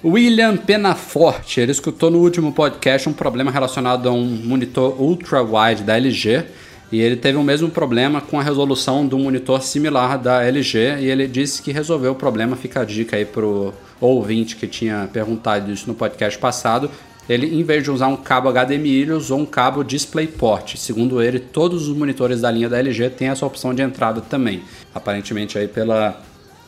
William 0.02 0.56
Penaforte, 0.56 1.60
ele 1.60 1.72
escutou 1.72 2.10
no 2.10 2.18
último 2.20 2.52
podcast 2.52 3.06
um 3.08 3.12
problema 3.12 3.50
relacionado 3.50 4.08
a 4.08 4.12
um 4.12 4.24
monitor 4.24 4.98
ultra 5.00 5.42
wide 5.42 5.82
da 5.82 5.94
LG 5.96 6.44
e 6.92 7.00
ele 7.00 7.16
teve 7.16 7.38
o 7.38 7.42
mesmo 7.42 7.70
problema 7.70 8.20
com 8.20 8.40
a 8.40 8.42
resolução 8.42 9.06
de 9.06 9.14
um 9.14 9.22
monitor 9.22 9.62
similar 9.62 10.18
da 10.18 10.42
LG 10.42 10.98
e 11.00 11.06
ele 11.06 11.28
disse 11.28 11.62
que 11.62 11.70
resolveu 11.70 12.12
o 12.12 12.14
problema. 12.16 12.56
Fica 12.56 12.80
a 12.80 12.84
dica 12.84 13.16
aí 13.16 13.24
pro 13.24 13.72
ouvinte 14.00 14.56
que 14.56 14.66
tinha 14.66 15.08
perguntado 15.12 15.70
isso 15.70 15.86
no 15.86 15.94
podcast 15.94 16.38
passado. 16.38 16.90
Ele, 17.28 17.46
em 17.46 17.62
vez 17.62 17.84
de 17.84 17.92
usar 17.92 18.08
um 18.08 18.16
cabo 18.16 18.50
HDMI, 18.50 19.02
ele 19.02 19.12
usou 19.12 19.38
um 19.38 19.46
cabo 19.46 19.84
DisplayPort. 19.84 20.76
Segundo 20.76 21.22
ele, 21.22 21.38
todos 21.38 21.86
os 21.86 21.96
monitores 21.96 22.40
da 22.40 22.50
linha 22.50 22.68
da 22.68 22.78
LG 22.80 23.10
têm 23.10 23.28
essa 23.28 23.46
opção 23.46 23.72
de 23.72 23.82
entrada 23.82 24.20
também. 24.20 24.62
Aparentemente 24.92 25.56
aí 25.56 25.68
pela 25.68 26.20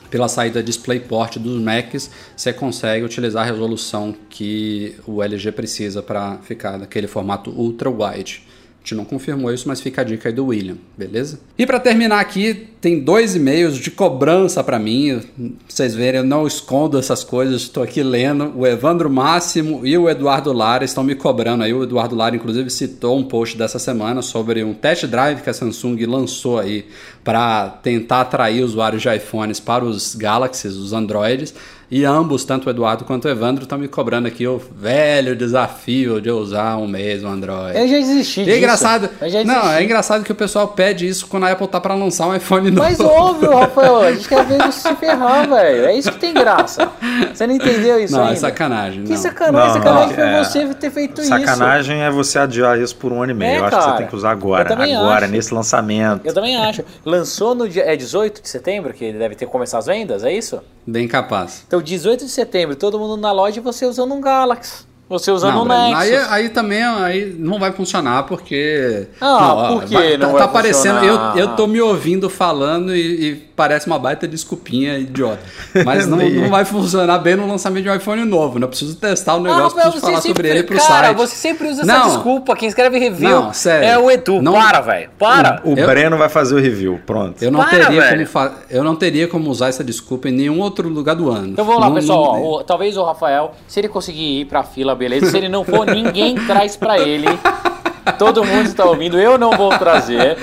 pela 0.09 0.29
saída 0.29 0.63
DisplayPort 0.63 1.39
dos 1.39 1.59
Macs, 1.59 2.11
você 2.37 2.53
consegue 2.53 3.03
utilizar 3.03 3.45
a 3.45 3.47
resolução 3.47 4.15
que 4.29 4.95
o 5.07 5.23
LG 5.23 5.53
precisa 5.53 6.03
para 6.03 6.37
ficar 6.43 6.77
naquele 6.77 7.07
formato 7.07 7.51
ultra 7.51 7.89
wide. 7.89 8.43
A 8.83 8.85
gente 8.85 8.97
não 8.97 9.05
confirmou 9.05 9.55
isso, 9.55 9.69
mas 9.69 9.81
fica 9.81 10.01
a 10.01 10.05
dica 10.05 10.29
aí 10.29 10.35
do 10.35 10.47
William, 10.47 10.77
beleza? 10.99 11.39
E 11.57 11.65
para 11.65 11.79
terminar 11.79 12.19
aqui, 12.19 12.67
tem 12.81 12.99
dois 12.99 13.37
e-mails 13.37 13.77
de 13.77 13.93
cobrança 13.93 14.65
para 14.65 14.77
mim. 14.77 15.21
Vocês 15.69 15.95
verem, 15.95 16.19
eu 16.19 16.27
não 16.27 16.49
escondo 16.49 16.99
essas 16.99 17.23
coisas, 17.23 17.63
estou 17.63 17.81
aqui 17.81 18.03
lendo. 18.03 18.53
O 18.57 18.67
Evandro 18.67 19.09
Máximo 19.09 19.87
e 19.87 19.97
o 19.97 20.11
Eduardo 20.11 20.53
Lara 20.53 20.85
estão 20.85 21.05
me 21.05 21.15
cobrando 21.15 21.63
aí. 21.63 21.73
O 21.73 21.85
Eduardo 21.85 22.17
Lara, 22.17 22.35
inclusive, 22.35 22.71
citou 22.71 23.17
um 23.17 23.23
post 23.23 23.57
dessa 23.57 23.79
semana 23.79 24.21
sobre 24.21 24.65
um 24.65 24.75
test 24.75 25.07
drive 25.07 25.43
que 25.43 25.51
a 25.51 25.55
Samsung 25.55 26.05
lançou 26.05 26.59
aí 26.59 26.85
para 27.23 27.69
tentar 27.69 28.23
atrair 28.23 28.65
usuários 28.65 29.01
de 29.01 29.15
iPhones 29.15 29.61
para 29.61 29.85
os 29.85 30.17
Galaxies, 30.17 30.75
os 30.75 30.93
Androids. 30.93 31.55
E 31.95 32.07
ambos, 32.07 32.43
tanto 32.43 32.69
o 32.69 32.71
Eduardo 32.71 33.05
quanto 33.05 33.27
o 33.27 33.29
Evandro, 33.31 33.65
estão 33.65 33.77
me 33.77 33.87
cobrando 33.87 34.27
aqui 34.27 34.47
o 34.47 34.59
velho 34.75 35.37
desafio 35.37 36.23
de 36.23 36.31
usar 36.31 36.79
um 36.79 36.87
mês 36.89 37.23
o 37.23 37.27
Android. 37.27 37.79
Eu 37.79 37.87
já 37.87 37.97
desisti 37.99 38.41
E 38.41 38.45
disso. 38.45 38.55
é 38.57 38.59
engraçado. 38.59 39.11
Não, 39.45 39.71
é 39.71 39.85
engraçado 39.85 40.25
que 40.25 40.33
o 40.33 40.35
pessoal 40.35 40.69
pede 40.69 41.07
isso 41.07 41.27
quando 41.27 41.45
a 41.45 41.53
Apple 41.53 41.69
tá 41.69 41.79
para 41.79 41.95
lançar 41.95 42.29
um 42.29 42.35
iPhone 42.35 42.71
novo. 42.71 42.89
Mas 42.89 42.99
óbvio, 42.99 43.55
Rafael, 43.59 44.01
a 44.01 44.13
gente 44.13 44.27
quer 44.27 44.43
ver 44.47 44.57
você 44.73 44.89
se 44.89 44.97
ferrar, 44.97 45.47
velho. 45.47 45.85
É 45.85 45.95
isso 45.95 46.11
que 46.11 46.19
tem 46.19 46.33
graça. 46.33 46.91
Você 47.37 47.47
não 47.47 47.55
entendeu 47.55 47.99
isso 48.01 48.13
Não, 48.15 48.23
ainda? 48.23 48.33
é 48.35 48.37
sacanagem. 48.37 49.05
Que 49.05 49.11
não. 49.13 49.17
sacanagem, 49.17 49.67
Não, 49.69 49.75
sacanagem 49.75 50.09
não, 50.09 50.15
foi 50.15 50.25
é. 50.25 50.45
você 50.45 50.75
ter 50.75 50.91
feito 50.91 51.21
isso. 51.21 51.29
Sacanagem 51.29 52.03
é 52.03 52.11
você 52.11 52.39
adiar 52.39 52.79
isso 52.79 52.95
por 52.97 53.13
um 53.13 53.23
ano 53.23 53.33
e 53.33 53.35
meio. 53.35 53.51
É, 53.53 53.59
eu 53.59 53.65
acho 53.65 53.71
que 53.77 53.81
cara. 53.83 53.93
você 53.93 53.99
tem 53.99 54.07
que 54.07 54.17
usar 54.17 54.31
agora. 54.31 54.73
Agora, 54.73 55.25
acho. 55.25 55.33
nesse 55.33 55.55
lançamento. 55.55 56.21
Eu 56.25 56.35
também 56.35 56.57
acho. 56.57 56.85
Lançou 57.05 57.55
no 57.55 57.69
dia 57.69 57.85
é 57.85 57.97
18 57.97 58.43
de 58.43 58.49
setembro, 58.49 58.93
que 58.93 59.13
deve 59.13 59.35
ter 59.35 59.47
começado 59.47 59.81
as 59.81 59.87
vendas, 59.87 60.25
é 60.25 60.33
isso? 60.33 60.61
Bem 60.87 61.09
capaz. 61.09 61.65
Então, 61.67 61.81
18 61.81 62.25
de 62.25 62.31
setembro, 62.31 62.77
todo 62.77 62.99
mundo 62.99 63.17
na 63.17 63.33
loja 63.33 63.59
e 63.59 63.63
você 63.63 63.87
usando 63.87 64.13
um 64.15 64.21
Galaxy. 64.21 64.85
Você 65.09 65.31
usando 65.31 65.57
Não, 65.57 65.65
um 65.65 65.69
Nexus. 65.69 66.01
aí, 66.01 66.17
aí 66.31 66.49
também 66.49 66.83
aí 66.83 67.37
não 67.39 67.59
vai 67.59 67.71
funcionar 67.71 68.23
porque. 68.23 69.07
Ah, 69.21 69.55
ó, 69.55 69.73
por 69.75 69.85
que 69.85 69.93
vai- 69.93 70.17
não 70.17 70.29
tá, 70.29 70.33
vai 70.33 70.43
tá 70.43 70.49
parecendo. 70.49 71.05
Eu, 71.05 71.17
eu 71.37 71.49
tô 71.49 71.67
me 71.67 71.83
ouvindo 71.83 72.31
falando 72.31 72.95
e, 72.97 73.31
e 73.31 73.35
parece 73.63 73.87
uma 73.87 73.97
baita 73.99 74.27
desculpinha 74.27 74.99
idiota. 74.99 75.39
Mas 75.85 76.05
não, 76.09 76.17
não 76.19 76.49
vai 76.49 76.65
funcionar 76.65 77.19
bem 77.19 77.37
no 77.37 77.47
lançamento 77.47 77.85
de 77.85 77.91
um 77.91 77.95
iPhone 77.95 78.25
novo. 78.25 78.59
né? 78.59 78.65
Eu 78.65 78.69
preciso 78.69 78.97
testar 78.97 79.35
o 79.35 79.39
Ah, 79.39 79.41
negócio, 79.43 79.63
Rafael, 79.77 79.85
preciso 79.93 80.07
falar 80.07 80.21
sobre 80.21 80.49
ele 80.49 80.63
pro 80.65 80.77
cara, 80.79 81.07
site. 81.07 81.17
você 81.17 81.37
sempre 81.37 81.69
usa 81.69 81.85
Não. 81.85 81.95
essa 81.95 82.09
desculpa. 82.09 82.57
Quem 82.57 82.69
escreve 82.69 82.99
review 82.99 83.31
Não, 83.31 83.53
sério. 83.53 83.89
é 83.89 83.97
o 83.97 84.11
Edu. 84.11 84.43
Não- 84.43 84.53
Para, 84.55 84.81
velho. 84.81 85.11
Para. 85.17 85.61
O 85.65 85.75
Eu- 85.79 85.87
Breno 85.87 86.19
vai 86.19 86.29
fazer 86.29 86.57
o 86.57 86.59
review. 86.59 86.99
Pronto. 87.07 87.41
Eu 87.41 87.53
não, 87.53 87.61
Para, 87.61 87.71
teria 87.71 88.01
velho. 88.01 88.11
como 88.17 88.27
fa- 88.27 88.53
eu 88.69 88.83
não 88.83 88.97
teria 88.97 89.29
como 89.29 89.49
usar 89.49 89.69
essa 89.69 89.85
desculpa 89.85 90.29
em 90.29 90.33
nenhum 90.33 90.59
outro 90.61 90.89
lugar 90.89 91.15
do 91.15 91.31
ano. 91.31 91.49
Então 91.51 91.65
vamos 91.65 91.81
lá, 91.81 91.87
Não- 91.89 91.95
pessoal. 91.95 92.35
não- 92.35 92.43
ó, 92.45 92.59
o- 92.61 92.65
talvez 92.65 92.97
o 92.97 93.05
Rafael, 93.05 93.53
se 93.69 93.79
ele 93.79 93.89
conseguir 93.89 94.41
ir 94.41 94.45
pra 94.47 94.65
fila, 94.65 94.95
beleza. 94.95 95.31
Se 95.31 95.37
ele 95.37 95.49
não 95.49 95.63
for, 95.65 95.87
ninguém 95.87 96.35
traz 96.47 96.77
pra 96.77 96.99
ele. 96.99 97.27
Todo 98.19 98.45
mundo 98.45 98.67
está 98.67 98.85
ouvindo, 98.85 99.19
eu 99.19 99.39
não 99.39 99.53
vou 99.57 99.71
trazer. 99.79 100.37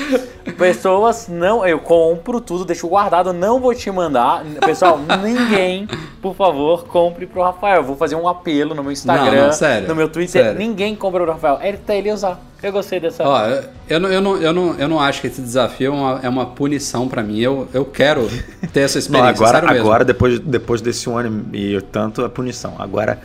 Pessoas, 0.58 1.28
não, 1.28 1.66
eu 1.66 1.80
compro 1.80 2.40
tudo, 2.42 2.66
deixo 2.66 2.88
guardado, 2.88 3.32
não 3.34 3.60
vou 3.60 3.74
te 3.74 3.90
mandar. 3.92 4.44
Pessoal, 4.66 5.00
ninguém, 5.24 5.88
por 6.22 6.36
favor, 6.36 6.86
compre 6.86 7.26
pro 7.26 7.42
Rafael. 7.42 7.84
Vou 7.84 7.96
fazer 7.96 8.16
um 8.16 8.28
apelo 8.28 8.74
no 8.74 8.82
meu 8.82 8.92
Instagram, 8.92 9.32
Não, 9.32 9.46
não, 9.48 9.54
sério, 9.54 9.88
no 9.88 9.96
meu 9.96 10.10
Twitter. 10.10 10.44
sério. 10.44 10.58
Ninguém 10.60 10.96
compra 10.96 11.24
pro 11.24 11.34
Rafael. 11.34 11.60
Ele 11.62 11.78
tá 11.78 11.94
ele 11.96 12.12
usar. 12.12 12.40
Eu 12.62 12.72
gostei 12.74 13.00
dessa. 13.00 13.24
Ó, 13.24 13.46
eu- 13.48 13.64
eu 13.90 14.00
não, 14.00 14.10
eu, 14.10 14.22
não, 14.22 14.38
eu, 14.38 14.54
não, 14.54 14.76
eu 14.78 14.88
não 14.88 15.00
acho 15.00 15.22
que 15.22 15.28
esse 15.28 15.42
desafio 15.42 15.88
é 15.88 15.96
uma, 15.96 16.20
é 16.24 16.30
uma 16.30 16.46
punição 16.48 17.08
pra 17.08 17.24
mim. 17.24 17.40
Eu, 17.40 17.68
eu 17.74 17.86
quero 17.86 18.28
ter 18.74 18.82
essa 18.82 18.98
Não, 18.98 19.02
experiência. 19.02 19.30
agora, 19.32 19.52
sério 19.60 19.70
mesmo. 19.70 19.86
agora 19.88 20.04
depois, 20.06 20.40
depois 20.40 20.82
desse 20.82 21.10
um 21.10 21.18
ano 21.18 21.46
e 21.54 21.80
tanto, 21.92 22.24
a 22.26 22.30
punição. 22.30 22.76
Agora, 22.78 23.20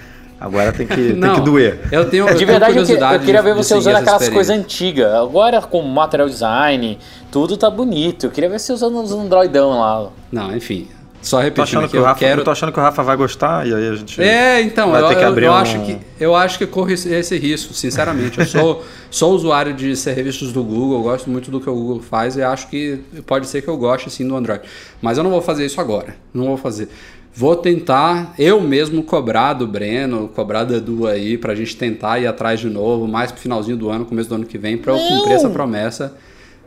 agora 0.45 0.73
tem 0.73 0.87
que, 0.87 0.95
tem 0.95 1.15
Não, 1.15 1.35
que 1.37 1.41
doer. 1.41 1.81
Eu 1.91 2.09
tenho, 2.09 2.25
eu 2.29 2.33
De 2.33 2.35
tenho 2.37 2.47
verdade, 2.47 2.73
eu, 2.73 2.83
curiosidade 2.83 3.15
eu 3.15 3.21
queria 3.27 3.43
ver 3.43 3.55
você 3.55 3.75
usando 3.75 3.97
aquelas 3.97 4.29
coisas 4.29 4.57
antigas. 4.57 5.13
Agora 5.13 5.61
com 5.63 5.83
material 5.83 6.29
design, 6.29 6.99
tudo 7.31 7.57
tá 7.57 7.71
bonito. 7.71 8.27
Eu 8.27 8.31
queria 8.31 8.49
ver 8.51 8.59
você 8.61 8.73
usando 8.73 8.97
uns 8.99 9.13
Androidão 9.13 9.71
lá. 9.81 10.09
Não, 10.31 10.55
enfim. 10.57 10.89
Só 11.23 11.41
repetindo 11.41 11.89
que 11.89 11.97
o 11.97 12.01
eu 12.01 12.05
Rafa, 12.05 12.19
quero... 12.21 12.43
eu 12.43 12.45
tô 12.45 12.51
achando 12.51 12.71
que 12.71 12.79
o 12.79 12.83
Rafa 12.83 13.03
vai 13.03 13.17
gostar 13.17 13.67
e 13.67 13.73
aí 13.75 13.89
a 13.89 13.95
gente. 13.95 14.21
É, 14.23 14.61
então, 14.61 14.91
vai 14.91 15.01
eu, 15.01 15.09
ter 15.09 15.15
que 15.17 15.25
eu- 15.25 15.29
abrir 15.29 15.47
eu 15.47 15.53
um- 15.53 15.55
acho 15.55 15.81
que, 15.81 15.99
eu 16.21 16.37
acho 16.37 16.59
que 16.59 16.67
corre 16.67 16.93
esse- 16.93 17.09
esse 17.09 17.39
risco, 17.39 17.73
sinceramente. 17.73 18.39
Eu 18.41 18.45
sou, 18.45 18.85
sou 19.11 19.33
usuário 19.33 19.73
de 19.73 19.97
serviços 19.97 20.53
do 20.53 20.63
Google, 20.63 20.99
eu 20.99 21.03
gosto 21.03 21.31
muito 21.31 21.51
do 21.51 21.63
que 21.63 21.71
o 21.71 21.75
Google 21.75 22.03
faz 22.03 22.37
e 22.37 22.43
acho 22.43 22.69
que 22.69 23.01
pode 23.27 23.47
ser 23.47 23.63
que 23.63 23.69
eu 23.69 23.77
goste 23.79 24.11
sim 24.11 24.29
do 24.29 24.37
Android. 24.37 24.61
Mas 25.01 25.17
eu 25.17 25.25
não 25.25 25.31
vou 25.31 25.41
fazer 25.41 25.65
isso 25.65 25.81
agora. 25.81 26.15
Não 26.35 26.45
vou 26.45 26.57
fazer. 26.59 26.91
Vou 27.37 27.57
tentar 27.57 28.33
eu 28.39 28.61
mesmo 28.61 29.03
cobrar 29.03 29.55
do 29.55 29.67
Breno, 29.67 30.29
cobrar 30.29 30.63
do 30.63 30.77
Edu 30.77 31.07
aí, 31.09 31.37
pra 31.37 31.53
gente 31.55 31.77
tentar 31.77 32.21
ir 32.21 32.29
atrás 32.29 32.61
de 32.61 32.71
novo, 32.71 33.09
mais 33.09 33.33
pro 33.33 33.41
finalzinho 33.41 33.77
do 33.77 33.91
ano, 33.91 34.05
começo 34.05 34.29
do 34.29 34.37
ano 34.37 34.47
que 34.47 34.57
vem, 34.57 34.79
pra 34.79 34.93
eu 34.93 34.97
Não! 34.97 35.19
cumprir 35.19 35.35
essa 35.35 35.51
promessa. 35.51 36.17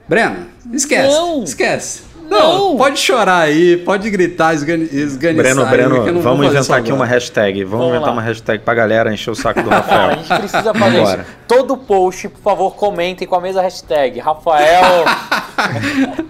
Breno, 0.10 0.46
esquece. 0.74 1.08
Não! 1.08 1.44
Esquece. 1.44 2.02
Não! 2.30 2.70
Não, 2.70 2.78
pode 2.78 3.00
chorar 3.00 3.40
aí, 3.42 3.78
pode 3.78 4.10
gritar, 4.10 4.54
esgani- 4.54 4.90
esganiçar. 4.92 5.44
Breno, 5.44 5.64
aí, 5.64 5.70
Breno, 5.72 5.90
que 6.04 6.10
eu 6.10 6.14
não 6.14 6.22
vou 6.22 6.34
vamos 6.36 6.46
inventar 6.48 6.78
aqui 6.80 6.88
agora. 6.90 6.96
uma 6.96 7.06
hashtag. 7.06 7.64
Vamos, 7.64 7.72
Vamos 7.80 7.88
inventar 7.90 8.08
lá. 8.08 8.14
uma 8.14 8.22
hashtag 8.22 8.64
pra 8.64 8.74
galera 8.74 9.14
encher 9.14 9.32
o 9.32 9.36
saco 9.36 9.62
do 9.64 9.70
Cara, 9.70 9.82
a 9.82 9.82
Rafael. 9.82 10.18
gente 10.18 10.40
precisa 10.40 10.74
fazer 10.74 10.98
Vambora. 10.98 11.22
isso. 11.22 11.32
Todo 11.48 11.78
post, 11.78 12.30
por 12.30 12.42
favor, 12.42 12.76
comentem 12.76 13.28
com 13.28 13.36
a 13.36 13.42
mesma 13.42 13.62
hashtag. 13.62 14.20
Rafael. 14.20 15.06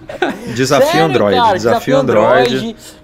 Desafio 0.55 0.87
Sério, 0.87 1.05
Android. 1.05 1.35
cara, 1.37 1.53
desafio 1.53 1.97
Android. 1.97 2.55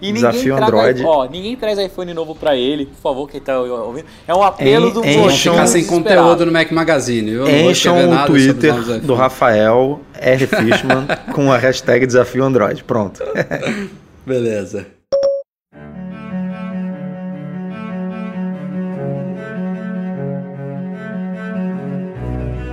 E 0.01 0.05
ninguém 0.07 0.13
desafio 0.13 0.55
traga, 0.55 0.65
Android. 0.77 1.03
Ó, 1.05 1.25
ninguém 1.25 1.55
traz 1.55 1.77
iPhone 1.77 2.13
novo 2.13 2.33
pra 2.33 2.55
ele, 2.55 2.85
por 2.87 2.95
favor, 3.01 3.29
quem 3.29 3.39
tá 3.41 3.59
ouvindo. 3.59 4.05
É 4.27 4.33
um 4.33 4.41
apelo 4.41 4.87
En- 4.87 4.91
do 4.93 4.99
encham- 5.05 5.19
Vou 5.21 5.29
Encham- 5.29 5.53
ficar 5.53 5.67
sem 5.67 5.85
conteúdo 5.85 6.45
no 6.45 6.51
Mac 6.51 6.71
Magazine. 6.71 7.31
Eu 7.31 7.47
Encham 7.47 8.09
o 8.09 8.25
Twitter 8.25 8.73
do. 9.01 9.13
Rafael 9.13 9.99
R. 10.19 10.47
Fishman 10.47 11.05
com 11.33 11.51
a 11.51 11.57
hashtag 11.57 12.05
Desafio 12.07 12.43
Android. 12.43 12.82
Pronto. 12.85 13.23
Beleza. 14.25 14.85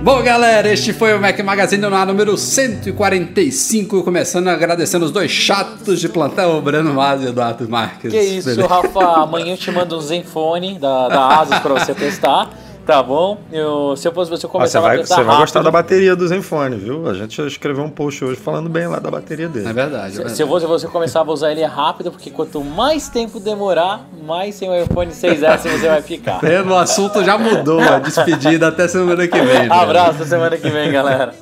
Bom, 0.03 0.23
galera, 0.23 0.67
este 0.73 0.93
foi 0.93 1.15
o 1.15 1.21
Mac 1.21 1.37
Magazine 1.41 1.79
no 1.87 1.95
ar 1.95 2.07
número 2.07 2.35
145. 2.35 4.03
Começando 4.03 4.47
agradecendo 4.47 5.05
os 5.05 5.11
dois 5.11 5.29
chatos 5.29 5.99
de 5.99 6.09
plantão, 6.09 6.57
o 6.57 6.61
Breno 6.61 6.91
Mas 6.91 7.21
e 7.21 7.25
o 7.25 7.29
Eduardo 7.29 7.69
Marques. 7.69 8.11
Que 8.11 8.19
isso, 8.19 8.49
Beleza? 8.49 8.67
Rafa. 8.67 9.21
Amanhã 9.21 9.53
eu 9.53 9.57
te 9.57 9.69
mando 9.69 9.95
um 9.95 10.01
Zenfone 10.01 10.79
da, 10.79 11.07
da 11.07 11.41
Asus 11.41 11.59
pra 11.59 11.73
você 11.75 11.93
testar. 11.93 12.49
Tá 12.91 13.01
bom? 13.01 13.37
Eu, 13.53 13.95
se 13.95 14.05
eu 14.05 14.11
fosse 14.11 14.29
você, 14.29 14.45
eu 14.45 14.49
Você 14.49 14.57
começava 14.57 14.87
vai, 14.87 14.97
a 14.97 14.99
testar 14.99 15.15
você 15.15 15.23
vai 15.23 15.37
gostar 15.37 15.61
da 15.61 15.71
bateria 15.71 16.13
do 16.13 16.27
Zenfone, 16.27 16.75
viu? 16.75 17.07
A 17.09 17.13
gente 17.13 17.41
escreveu 17.47 17.85
um 17.85 17.89
post 17.89 18.21
hoje 18.25 18.35
falando 18.35 18.67
bem 18.69 18.85
lá 18.85 18.99
da 18.99 19.09
bateria 19.09 19.47
dele. 19.47 19.69
É 19.69 19.71
verdade. 19.71 20.07
é 20.07 20.09
Se, 20.09 20.15
verdade. 20.17 20.35
se 20.35 20.43
eu 20.43 20.47
fosse 20.49 20.65
você, 20.65 20.87
eu 20.87 20.91
começava 20.91 21.31
a 21.31 21.33
usar 21.33 21.53
ele 21.53 21.63
rápido, 21.63 22.11
porque 22.11 22.29
quanto 22.29 22.61
mais 22.61 23.07
tempo 23.07 23.39
demorar, 23.39 24.05
mais 24.27 24.55
sem 24.55 24.69
o 24.69 24.75
iPhone 24.75 25.09
6S 25.09 25.59
você 25.59 25.87
vai 25.87 26.01
ficar. 26.01 26.39
Breno, 26.43 26.73
o 26.73 26.77
assunto 26.77 27.23
já 27.23 27.37
mudou. 27.37 27.79
A 27.79 27.99
despedida 27.99 28.67
até 28.67 28.89
semana 28.89 29.25
que 29.25 29.37
vem. 29.39 29.45
Breno. 29.45 29.73
Abraço, 29.73 30.15
até 30.15 30.25
semana 30.25 30.57
que 30.57 30.69
vem, 30.69 30.91
galera. 30.91 31.33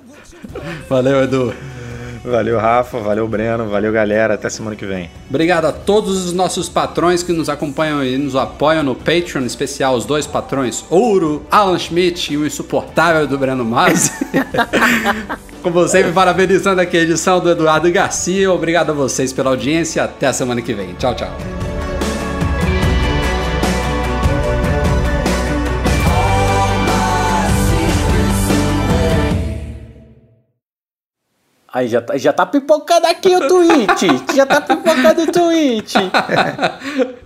Valeu, 0.87 1.23
Edu. 1.23 1.51
Valeu, 2.29 2.57
Rafa. 2.57 2.99
Valeu, 2.99 3.27
Breno. 3.27 3.67
Valeu, 3.67 3.91
galera. 3.91 4.35
Até 4.35 4.49
semana 4.49 4.75
que 4.75 4.85
vem. 4.85 5.09
Obrigado 5.29 5.65
a 5.65 5.71
todos 5.71 6.25
os 6.25 6.33
nossos 6.33 6.69
patrões 6.69 7.23
que 7.23 7.33
nos 7.33 7.49
acompanham 7.49 8.03
e 8.03 8.17
nos 8.17 8.35
apoiam 8.35 8.83
no 8.83 8.95
Patreon, 8.95 9.41
em 9.41 9.45
especial 9.45 9.95
os 9.95 10.05
dois 10.05 10.25
patrões, 10.25 10.85
Ouro, 10.89 11.45
Alan 11.49 11.77
Schmidt 11.77 12.33
e 12.33 12.37
o 12.37 12.45
insuportável 12.45 13.27
do 13.27 13.37
Breno 13.37 13.65
Masi. 13.65 14.11
Como 15.61 15.87
sempre, 15.87 16.13
parabenizando 16.13 16.79
aqui 16.79 16.97
a 16.97 17.01
edição 17.01 17.39
do 17.39 17.49
Eduardo 17.49 17.91
Garcia. 17.91 18.51
Obrigado 18.51 18.91
a 18.91 18.93
vocês 18.93 19.33
pela 19.33 19.49
audiência. 19.49 20.03
Até 20.03 20.27
a 20.27 20.33
semana 20.33 20.61
que 20.61 20.73
vem. 20.73 20.93
Tchau, 20.93 21.13
tchau. 21.15 21.68
Aí 31.71 31.87
já 31.87 32.01
tá, 32.01 32.17
já 32.17 32.33
tá 32.33 32.45
pipocando 32.45 33.05
aqui 33.07 33.35
o 33.35 33.47
tweet. 33.47 34.07
Já 34.35 34.45
tá 34.45 34.59
pipocando 34.61 35.21
o 35.23 35.31
tweet. 35.31 35.95